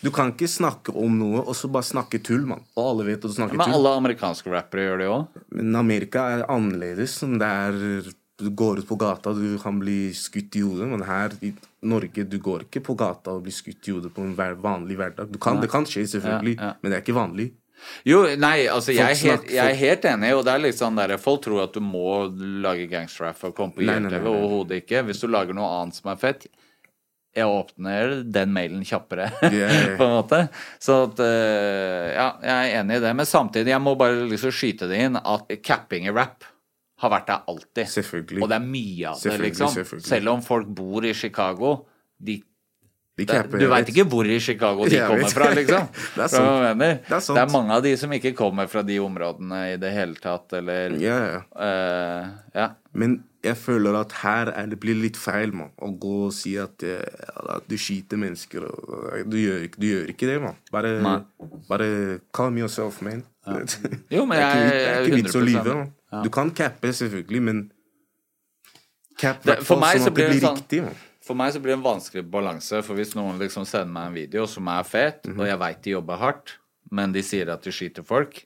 Du 0.02 0.12
kan 0.16 0.32
ikke 0.34 0.48
snakke 0.48 0.94
om 0.96 1.18
noe 1.20 1.42
og 1.44 1.56
så 1.58 1.68
bare 1.72 1.88
snakke 1.88 2.22
tull, 2.24 2.46
mann. 2.48 2.64
Og 2.80 2.94
alle 2.94 3.10
vet 3.10 3.20
at 3.20 3.28
du 3.28 3.36
snakker 3.36 3.60
Men 3.60 3.68
tull. 3.68 3.76
alle 3.80 3.96
amerikanske 4.00 4.54
rappere 4.54 4.88
gjør 4.88 5.02
det 5.04 5.10
òg. 5.12 5.44
Men 5.60 5.76
Amerika 5.76 6.26
er 6.38 6.46
annerledes. 6.48 7.18
Som 7.20 7.38
det 7.42 7.48
er 7.48 8.14
Du 8.40 8.48
går 8.56 8.80
ut 8.80 8.88
på 8.88 8.96
gata, 8.96 9.34
du 9.36 9.58
kan 9.60 9.80
bli 9.82 10.14
skutt 10.16 10.56
i 10.56 10.62
hodet. 10.64 10.88
Men 10.88 11.02
her 11.04 11.34
i 11.44 11.50
Norge, 11.84 12.24
du 12.24 12.38
går 12.40 12.62
ikke 12.70 12.80
på 12.86 12.96
gata 12.96 13.34
og 13.36 13.44
blir 13.44 13.52
skutt 13.52 13.90
i 13.90 13.92
hodet 13.92 14.14
på 14.16 14.24
en 14.24 14.32
vanlig 14.36 14.96
hverdag. 14.96 15.28
Du 15.28 15.38
kan, 15.38 15.60
det 15.60 15.68
kan 15.70 15.84
skje, 15.84 16.06
selvfølgelig, 16.08 16.56
Ja, 16.56 16.70
ja. 16.70 16.74
men 16.82 16.92
det 16.92 16.98
er 16.98 17.04
ikke 17.04 17.18
vanlig. 17.20 17.50
Jo, 18.08 18.22
nei, 18.40 18.68
altså 18.68 18.92
jeg 18.96 19.04
er, 19.12 19.16
helt, 19.28 19.52
jeg 19.52 19.72
er 19.74 19.76
helt 19.76 20.06
enig, 20.06 20.32
og 20.36 20.46
det 20.48 20.54
er 20.54 20.64
litt 20.64 20.76
sånn 20.80 20.96
der 21.00 21.18
Folk 21.20 21.44
tror 21.46 21.64
at 21.64 21.76
du 21.76 21.80
må 21.84 22.28
lage 22.64 22.88
gangsterrap 22.92 23.38
for 23.40 23.52
å 23.52 23.56
komme 23.56 23.76
på 23.76 23.84
YLTV, 23.84 24.24
overhodet 24.24 24.82
ikke. 24.86 25.04
Hvis 25.08 25.20
du 25.24 25.28
lager 25.32 25.56
noe 25.56 25.68
annet 25.82 25.96
som 26.00 26.12
er 26.12 26.20
fett 26.20 26.48
jeg 27.40 27.48
åpner 27.56 28.14
den 28.36 28.54
mailen 28.56 28.84
kjappere, 28.88 29.30
Yeah. 29.50 29.96
på 30.00 30.06
en 30.06 30.14
måte. 30.18 30.42
Så 30.84 31.00
at 31.08 31.22
eh, 31.26 32.10
Ja, 32.16 32.28
jeg 32.44 32.56
er 32.74 32.80
enig 32.82 33.00
i 33.00 33.04
det. 33.08 33.16
Men 33.22 33.30
samtidig, 33.30 33.72
jeg 33.74 33.84
må 33.84 33.96
bare 34.00 34.28
liksom 34.30 34.54
skyte 34.56 34.90
det 34.92 35.00
inn 35.08 35.18
at 35.20 35.50
capping 35.66 36.08
i 36.10 36.14
rap 36.16 36.44
har 37.00 37.14
vært 37.14 37.30
der 37.32 37.48
alltid. 37.48 37.88
Selvfølgelig. 37.88 38.44
Og 38.44 38.52
det 38.52 38.58
er 38.60 38.68
mye 38.68 39.14
av 39.14 39.22
det, 39.24 39.38
liksom. 39.46 40.02
Selv 40.04 40.34
om 40.34 40.42
folk 40.44 40.68
bor 40.76 41.06
i 41.08 41.14
Chicago. 41.16 41.78
De 42.20 42.42
capper, 43.28 43.60
du 43.60 43.68
veit 43.72 43.90
ikke 43.92 44.06
hvor 44.08 44.28
i 44.32 44.38
Chicago 44.40 44.86
de 44.88 45.00
kommer 45.04 45.32
fra, 45.32 45.50
liksom. 45.56 45.88
Det 46.16 46.26
er 46.26 46.30
Fra. 46.32 47.20
Det 47.36 47.42
er 47.42 47.50
mange 47.52 47.76
av 47.76 47.84
de 47.84 47.96
som 48.00 48.12
ikke 48.16 48.32
kommer 48.38 48.68
fra 48.72 48.84
de 48.88 49.00
områdene 49.04 49.64
i 49.74 49.80
det 49.80 49.92
hele 49.96 50.16
tatt, 50.20 50.54
eller 50.60 50.96
yeah. 51.00 51.42
eh, 51.56 52.30
Ja. 52.56 52.70
Men 52.96 53.18
jeg 53.44 53.56
føler 53.58 53.96
at 54.00 54.12
her 54.22 54.50
er 54.52 54.66
det 54.68 54.80
blir 54.80 54.96
litt 55.00 55.16
feil, 55.18 55.54
man, 55.56 55.70
Å 55.80 55.88
gå 56.00 56.26
og 56.28 56.34
si 56.36 56.58
at, 56.60 56.84
eh, 56.84 57.02
at 57.56 57.68
du 57.70 57.76
skyter 57.80 58.18
mennesker. 58.20 58.66
Og, 58.68 59.30
du, 59.32 59.38
gjør, 59.38 59.68
du 59.80 59.86
gjør 59.88 60.10
ikke 60.12 60.28
det, 60.28 60.42
mann. 60.44 60.56
Bare, 60.72 60.94
bare 61.70 62.20
calm 62.36 62.58
yourself, 62.58 63.02
man. 63.02 63.24
Jo, 64.12 64.26
men 64.26 64.38
det 64.38 64.44
er 64.44 64.50
ikke, 64.50 64.64
jeg- 64.64 64.72
det 64.72 64.88
er 64.90 65.06
ikke 65.08 65.22
vits 65.24 65.36
å 65.40 65.44
lyve. 65.46 65.78
Du 66.24 66.30
kan 66.30 66.52
cappe, 66.52 66.92
selvfølgelig, 66.94 67.42
men 67.42 67.72
cap 69.20 69.44
hvert 69.44 69.64
fall 69.68 69.82
sånn 69.84 70.04
så 70.04 70.08
at 70.12 70.16
det 70.16 70.28
blir 70.30 70.42
sånn- 70.44 70.58
riktig. 70.60 70.82
Man. 70.84 70.96
For 71.30 71.38
meg 71.38 71.54
så 71.54 71.60
blir 71.62 71.76
det 71.76 71.80
en 71.80 71.86
vanskelig 71.86 72.24
balanse, 72.32 72.80
for 72.84 72.96
hvis 72.98 73.12
noen 73.18 73.38
liksom 73.40 73.66
sender 73.68 73.92
meg 73.94 74.08
en 74.10 74.14
video 74.16 74.46
som 74.50 74.68
er 74.68 74.84
fet, 74.84 75.24
Mhm. 75.28 75.40
og 75.40 75.46
jeg 75.48 75.60
veit 75.60 75.82
de 75.84 75.92
jobber 75.92 76.18
hardt, 76.18 76.54
men 76.92 77.12
de 77.12 77.22
sier 77.22 77.50
at 77.54 77.62
de 77.62 77.70
skyter 77.72 78.04
folk 78.04 78.46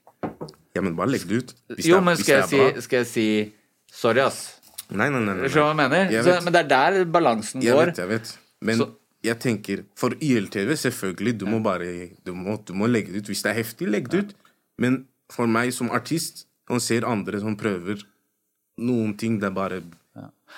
Ja, 0.74 0.80
men 0.82 0.96
bare 0.96 1.06
legg 1.08 1.22
det 1.28 1.36
ut. 1.38 1.54
Jo, 1.78 1.96
er, 1.98 2.00
men 2.02 2.16
skal 2.16 2.34
jeg, 2.34 2.42
det 2.42 2.50
si, 2.50 2.58
er 2.58 2.80
skal 2.82 2.96
jeg 2.98 3.06
si 3.06 3.52
sorry, 3.92 4.18
ass? 4.20 4.60
Nei, 4.94 5.08
nei, 5.10 5.20
nei. 5.24 5.34
nei, 5.34 5.48
jeg 5.50 5.76
mener? 5.76 6.10
Jeg 6.12 6.24
Så, 6.24 6.34
men 6.44 6.52
det 6.54 6.60
er 6.64 6.68
der 6.68 7.04
balansen 7.10 7.62
Jeg 7.62 7.74
går. 7.74 7.86
vet, 7.86 7.96
jeg 8.02 8.08
vet. 8.08 8.38
Men 8.62 8.76
Så- 8.78 8.90
jeg 9.24 9.38
tenker, 9.40 9.84
for 9.96 10.10
YLTV, 10.20 10.70
selvfølgelig, 10.76 11.38
du 11.38 11.46
må 11.46 11.62
bare 11.62 12.10
du 12.24 12.32
må, 12.34 12.56
du 12.64 12.72
må 12.74 12.86
legge 12.86 13.12
det 13.12 13.22
ut. 13.24 13.28
Hvis 13.32 13.42
det 13.42 13.50
er 13.52 13.62
heftig, 13.62 13.88
legg 13.90 14.08
det 14.08 14.24
ut. 14.24 14.34
Men 14.78 15.06
for 15.30 15.46
meg 15.46 15.72
som 15.72 15.90
artist, 15.90 16.46
man 16.68 16.80
ser 16.80 17.04
andre 17.04 17.40
som 17.40 17.56
prøver 17.56 18.02
noen 18.78 19.16
ting, 19.16 19.38
det 19.40 19.46
er 19.46 19.54
bare 19.54 19.80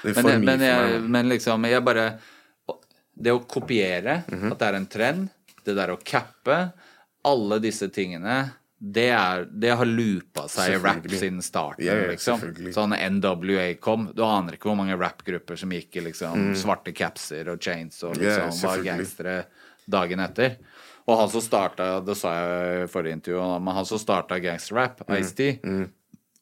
Det 0.02 0.10
er 0.10 0.20
for 0.20 0.22
Men, 0.28 0.40
mye 0.42 0.44
men, 0.44 0.58
for 0.58 0.64
jeg, 0.66 1.00
meg. 1.00 1.10
men 1.10 1.28
liksom, 1.28 1.64
jeg 1.70 1.84
bare 1.84 2.18
Det 3.18 3.32
å 3.32 3.40
kopiere, 3.48 4.24
Mhm. 4.28 4.52
at 4.52 4.58
det 4.58 4.66
er 4.68 4.74
en 4.76 4.86
trend, 4.86 5.30
det 5.64 5.74
der 5.74 5.88
å 5.88 5.96
cappe, 6.04 6.72
alle 7.24 7.58
disse 7.60 7.88
tingene 7.88 8.52
det, 8.78 9.08
er, 9.08 9.46
det 9.50 9.70
har 9.78 9.88
loopa 9.88 10.46
seg 10.52 10.74
i 10.74 10.80
rap 10.82 11.06
siden 11.08 11.40
starten. 11.42 11.84
Ja, 11.86 11.94
liksom. 12.10 12.40
selvfølgelig. 12.40 12.74
Sånn 12.76 12.92
NWA 13.16 13.68
kom, 13.80 14.10
du 14.12 14.20
aner 14.26 14.58
ikke 14.58 14.68
hvor 14.68 14.76
mange 14.78 14.98
rappgrupper 15.00 15.56
som 15.56 15.72
gikk 15.72 15.96
i 15.96 16.04
liksom, 16.10 16.50
svarte 16.60 16.92
capser 16.96 17.48
og 17.54 17.62
chains 17.64 18.02
og 18.04 18.18
liksom, 18.20 18.50
liksom, 18.50 18.68
var 18.68 18.84
gangstere 18.84 19.36
dagen 19.88 20.20
etter. 20.26 20.58
Og 21.06 21.20
han 21.22 21.30
som 21.30 21.40
starta, 21.44 21.88
det 22.04 22.16
sa 22.18 22.34
jeg 22.34 22.84
i 22.84 22.86
forrige 22.90 23.16
intervju, 23.20 23.42
men 23.62 23.76
han 23.78 23.86
som 23.88 24.00
starta 24.02 24.40
gangsterrap, 24.42 25.04
Mm. 25.06 25.16
Ice-T, 25.22 25.50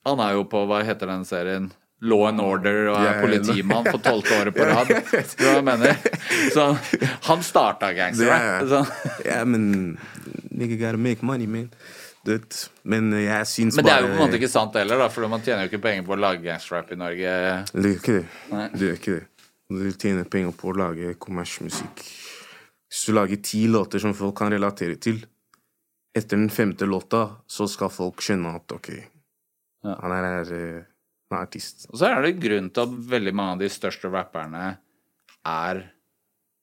han 0.05 0.21
er 0.25 0.33
jo 0.35 0.45
på, 0.49 0.65
hva 0.69 0.83
heter 0.85 1.07
den 1.13 1.25
serien? 1.29 1.71
Law 2.05 2.27
and 2.29 2.41
Order 2.43 2.91
og 2.93 2.99
er 3.01 3.21
politimann 3.23 3.87
for 3.87 4.01
tolvte 4.03 4.35
året 4.37 4.57
på 4.57 4.65
rad. 4.69 4.91
Hva 4.91 5.53
jeg 5.55 5.65
mener? 5.65 6.01
Så 6.53 6.67
han 7.29 7.45
starta 7.47 7.93
gangsterrap. 7.97 8.67
Yeah. 8.67 8.91
yeah, 9.25 9.45
men 9.49 9.97
Nigga 10.55 10.77
gotta 10.77 10.99
make 10.99 11.23
money, 11.23 11.47
man. 11.47 11.71
Du 12.25 12.31
vet, 12.33 12.57
men 12.89 13.11
jeg 13.13 13.47
syns 13.51 13.77
Men 13.77 13.85
det 13.85 13.93
er 13.93 14.01
jo 14.01 14.07
på 14.09 14.15
en 14.17 14.23
måte 14.23 14.39
ikke 14.39 14.49
sant 14.49 14.77
heller, 14.81 14.97
da, 15.03 15.09
for 15.13 15.29
man 15.29 15.43
tjener 15.45 15.67
jo 15.67 15.73
ikke 15.73 15.83
penger 15.85 16.07
på 16.07 16.15
å 16.17 16.21
lage 16.23 16.41
gangsterrap 16.47 16.93
i 16.95 16.97
Norge. 16.97 17.35
Det 17.75 17.83
gjør 17.85 17.99
ikke 17.99 18.15
det. 18.17 18.25
Nei. 18.55 18.69
Det 18.73 18.87
gjør 18.89 18.99
ikke 19.01 19.17
det. 19.19 19.27
Du 19.75 19.91
tjener 20.01 20.31
penger 20.33 20.55
på 20.61 20.71
å 20.71 20.77
lage 20.79 21.13
kommersmusikk. 21.21 22.01
Hvis 22.89 23.03
du 23.09 23.13
lager 23.17 23.41
ti 23.45 23.61
låter 23.69 24.01
som 24.01 24.15
folk 24.17 24.37
kan 24.39 24.53
relatere 24.55 24.97
til, 25.03 25.21
etter 26.17 26.39
den 26.39 26.49
femte 26.55 26.87
låta 26.89 27.25
så 27.51 27.67
skal 27.69 27.91
folk 27.93 28.23
skjønne 28.25 28.55
at 28.61 28.73
ok, 28.77 28.91
Ja. 29.85 29.99
han 30.01 30.13
er, 30.17 30.25
er, 30.25 30.85
han 31.29 31.39
er 31.39 31.43
artist. 31.45 31.89
Og 31.91 31.99
så 32.01 32.09
er 32.09 32.23
det 32.25 32.39
grunn 32.41 32.71
til 32.73 32.87
at 32.87 32.93
veldig 33.11 33.35
mange 33.37 33.57
av 33.59 33.65
de 33.67 33.69
største 33.75 34.09
rapperne 34.13 34.69
er 35.45 35.83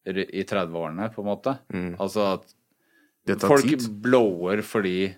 i 0.09 0.41
30-årene, 0.41 1.11
på 1.13 1.21
en 1.21 1.27
måte. 1.29 1.53
Altså 2.01 2.23
at 2.39 2.47
Det 3.27 3.35
tar 3.43 3.51
folk 3.51 3.67
tid. 3.67 3.83
blower 4.01 4.63
fordi 4.65 5.11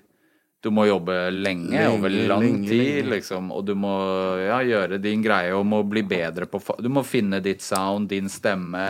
du 0.64 0.70
må 0.72 0.86
jobbe 0.88 1.16
lenge, 1.36 1.74
Lenge, 1.76 1.88
over 1.91 2.14
lang 2.32 2.43
lenge, 2.45 2.70
tid, 2.70 3.01
lenge. 3.01 3.09
liksom, 3.18 3.49
og 3.51 3.66
du 3.68 3.74
må 3.76 3.91
ja, 4.39 4.61
gjøre 4.64 4.99
din 5.03 5.24
greie 5.26 5.51
og 5.57 5.66
må 5.68 5.82
bli 5.84 6.05
bedre 6.07 6.47
på 6.47 6.61
Du 6.80 6.88
må 6.93 7.03
finne 7.03 7.41
ditt 7.43 7.61
sound, 7.66 8.07
din 8.14 8.30
stemme, 8.32 8.84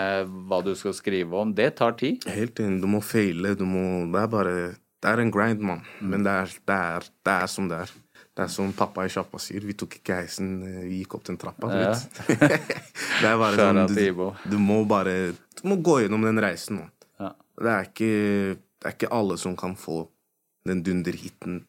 hva 0.49 0.59
du 0.61 0.75
skal 0.77 0.93
skrive 0.93 1.39
om. 1.41 1.53
Det 1.57 1.71
tar 1.79 1.97
tid. 1.97 2.27
Helt 2.29 2.61
enig. 2.61 2.77
Du 2.83 2.87
må 2.91 3.01
feile. 3.01 3.55
Du 3.57 3.65
må 3.65 4.05
Det 4.13 4.21
er 4.21 4.29
bare 4.29 4.53
Det 4.77 5.09
er 5.09 5.19
en 5.25 5.33
grind, 5.33 5.65
mann. 5.65 5.81
Men 5.99 6.23
det 6.23 6.31
er, 6.43 6.53
det, 6.69 6.77
er, 6.77 7.09
det 7.25 7.33
er 7.41 7.49
som 7.51 7.67
det 7.71 7.81
er. 7.87 7.97
Det 8.33 8.45
er 8.45 8.53
som 8.53 8.69
pappa 8.73 9.03
i 9.05 9.11
sjappa 9.13 9.41
sier. 9.41 9.65
Vi 9.65 9.73
tok 9.77 9.97
ikke 9.99 10.21
heisen, 10.21 10.53
eh, 10.65 10.79
vi 10.87 11.01
gikk 11.01 11.17
opp 11.19 11.25
den 11.27 11.37
trappa. 11.41 11.69
Ja. 11.73 11.91
det 13.21 13.27
er 13.29 13.37
bare 13.41 13.57
sånn 13.57 13.83
du, 13.89 14.23
du 14.49 14.57
må 14.61 14.83
bare 14.89 15.33
Du 15.57 15.67
må 15.69 15.81
gå 15.81 16.03
gjennom 16.05 16.25
den 16.29 16.41
reisen. 16.41 16.85
Ja. 17.21 17.33
Det 17.33 17.75
er 17.79 17.89
ikke 17.89 18.13
Det 18.57 18.89
er 18.89 18.95
ikke 18.97 19.11
alle 19.13 19.37
som 19.41 19.57
kan 19.57 19.73
få 19.77 20.03
den 20.67 20.81
dunderhiten 20.85 21.61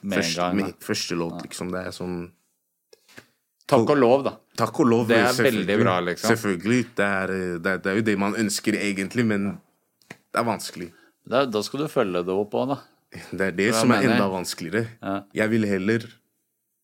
første, 0.00 0.52
med 0.56 0.76
første 0.84 1.18
låt, 1.18 1.40
liksom. 1.46 1.72
Det 1.74 1.86
er 1.86 1.96
sånn 1.96 2.20
Takk 3.70 3.92
og 3.92 4.00
lov, 4.00 4.22
da. 4.26 4.32
Takk 4.58 4.80
og 4.82 4.88
lov. 4.90 5.02
Det 5.06 5.18
er 5.22 5.36
veldig 5.46 5.74
bra, 5.78 6.00
liksom. 6.02 6.32
Selvfølgelig. 6.32 6.78
Det 6.98 7.06
er, 7.06 7.32
det, 7.62 7.74
er, 7.76 7.82
det 7.84 7.92
er 7.92 8.00
jo 8.00 8.06
det 8.08 8.16
man 8.18 8.34
ønsker 8.34 8.74
egentlig, 8.74 9.22
men 9.30 9.44
det 10.10 10.40
er 10.40 10.46
vanskelig. 10.48 10.88
Da, 11.30 11.44
da 11.46 11.62
skal 11.62 11.84
du 11.84 11.90
følge 11.92 12.24
det 12.26 12.34
opp 12.34 12.56
òg, 12.58 12.72
da. 12.72 12.78
Det 13.30 13.46
er 13.46 13.54
det 13.54 13.68
Hva 13.70 13.82
som 13.82 13.92
er 13.94 14.02
mener 14.02 14.16
enda 14.16 14.26
vanskeligere. 14.30 14.82
Ja. 15.02 15.14
Jeg 15.42 15.52
vil 15.54 15.68
heller 15.70 16.06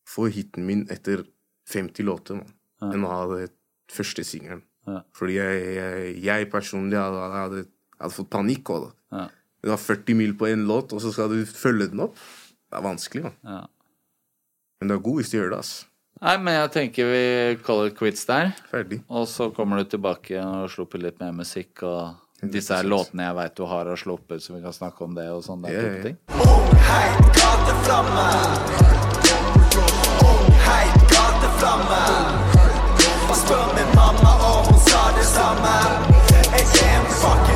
få 0.07 0.29
hiten 0.31 0.67
min 0.67 0.85
etter 0.93 1.25
50 1.71 2.07
låter 2.07 2.39
man, 2.39 2.55
enn 2.87 3.07
å 3.07 3.11
ha 3.11 3.21
det 3.35 3.49
første 3.91 4.23
singelen. 4.27 4.63
Ja. 4.87 5.01
Fordi 5.19 5.39
jeg, 5.39 5.63
jeg, 5.75 6.15
jeg 6.23 6.49
personlig 6.53 6.99
hadde, 6.99 7.27
hadde, 7.35 7.65
hadde 7.99 8.15
fått 8.15 8.31
panikk 8.31 8.71
av 8.75 8.87
det. 8.87 9.27
Du 9.65 9.71
har 9.73 9.81
40 9.81 10.15
mil 10.15 10.35
på 10.39 10.49
én 10.51 10.67
låt, 10.69 10.93
og 10.93 11.03
så 11.03 11.13
skal 11.13 11.33
du 11.33 11.45
følge 11.49 11.91
den 11.93 12.05
opp. 12.07 12.19
Det 12.71 12.79
er 12.79 12.85
vanskelig, 12.85 13.23
man. 13.29 13.37
Ja. 13.45 13.63
Men 14.81 14.91
det 14.91 14.97
er 14.99 15.05
god 15.09 15.21
hvis 15.21 15.33
du 15.33 15.39
gjør 15.39 15.53
det, 15.55 15.61
ass. 15.65 15.75
Nei, 16.17 16.37
men 16.41 16.55
jeg 16.57 16.69
tenker 16.73 17.11
vi 17.11 17.25
kaller 17.65 17.91
it 17.91 17.97
quits 17.99 18.25
der. 18.29 18.55
Ferdig. 18.71 19.03
Og 19.09 19.27
så 19.29 19.51
kommer 19.57 19.83
du 19.83 19.91
tilbake 19.97 20.33
igjen 20.33 20.63
og 20.63 20.71
slipper 20.73 21.03
litt 21.03 21.19
mer 21.21 21.35
musikk 21.37 21.85
og 21.85 22.49
disse 22.53 22.77
her 22.77 22.89
låtene 22.89 23.27
jeg 23.29 23.37
veit 23.37 23.55
du 23.57 23.65
har 23.69 23.89
og 23.93 23.99
sluppet, 24.01 24.43
så 24.45 24.55
vi 24.55 24.63
kan 24.65 24.73
snakke 24.77 25.05
om 25.05 25.17
det 25.17 25.27
og 25.33 25.45
sånn 25.45 25.65
der 25.65 25.77
yeah, 25.77 25.85
type 25.85 26.03
ting. 26.09 26.17
Ung, 26.41 26.73
heit 26.89 27.21
gateflamme. 27.37 28.27
Ung, 30.25 30.51
heit 30.69 31.07
gateflamme. 31.13 32.03
Spør 33.37 33.69
min 33.77 33.91
mamma, 33.93 34.33
og 34.49 34.71
hun 34.71 34.81
sa 34.89 35.03
det 35.17 35.29
samme. 35.29 35.77
Jeg 36.57 36.65
er 36.65 36.97
en 36.97 37.07
fucking 37.21 37.56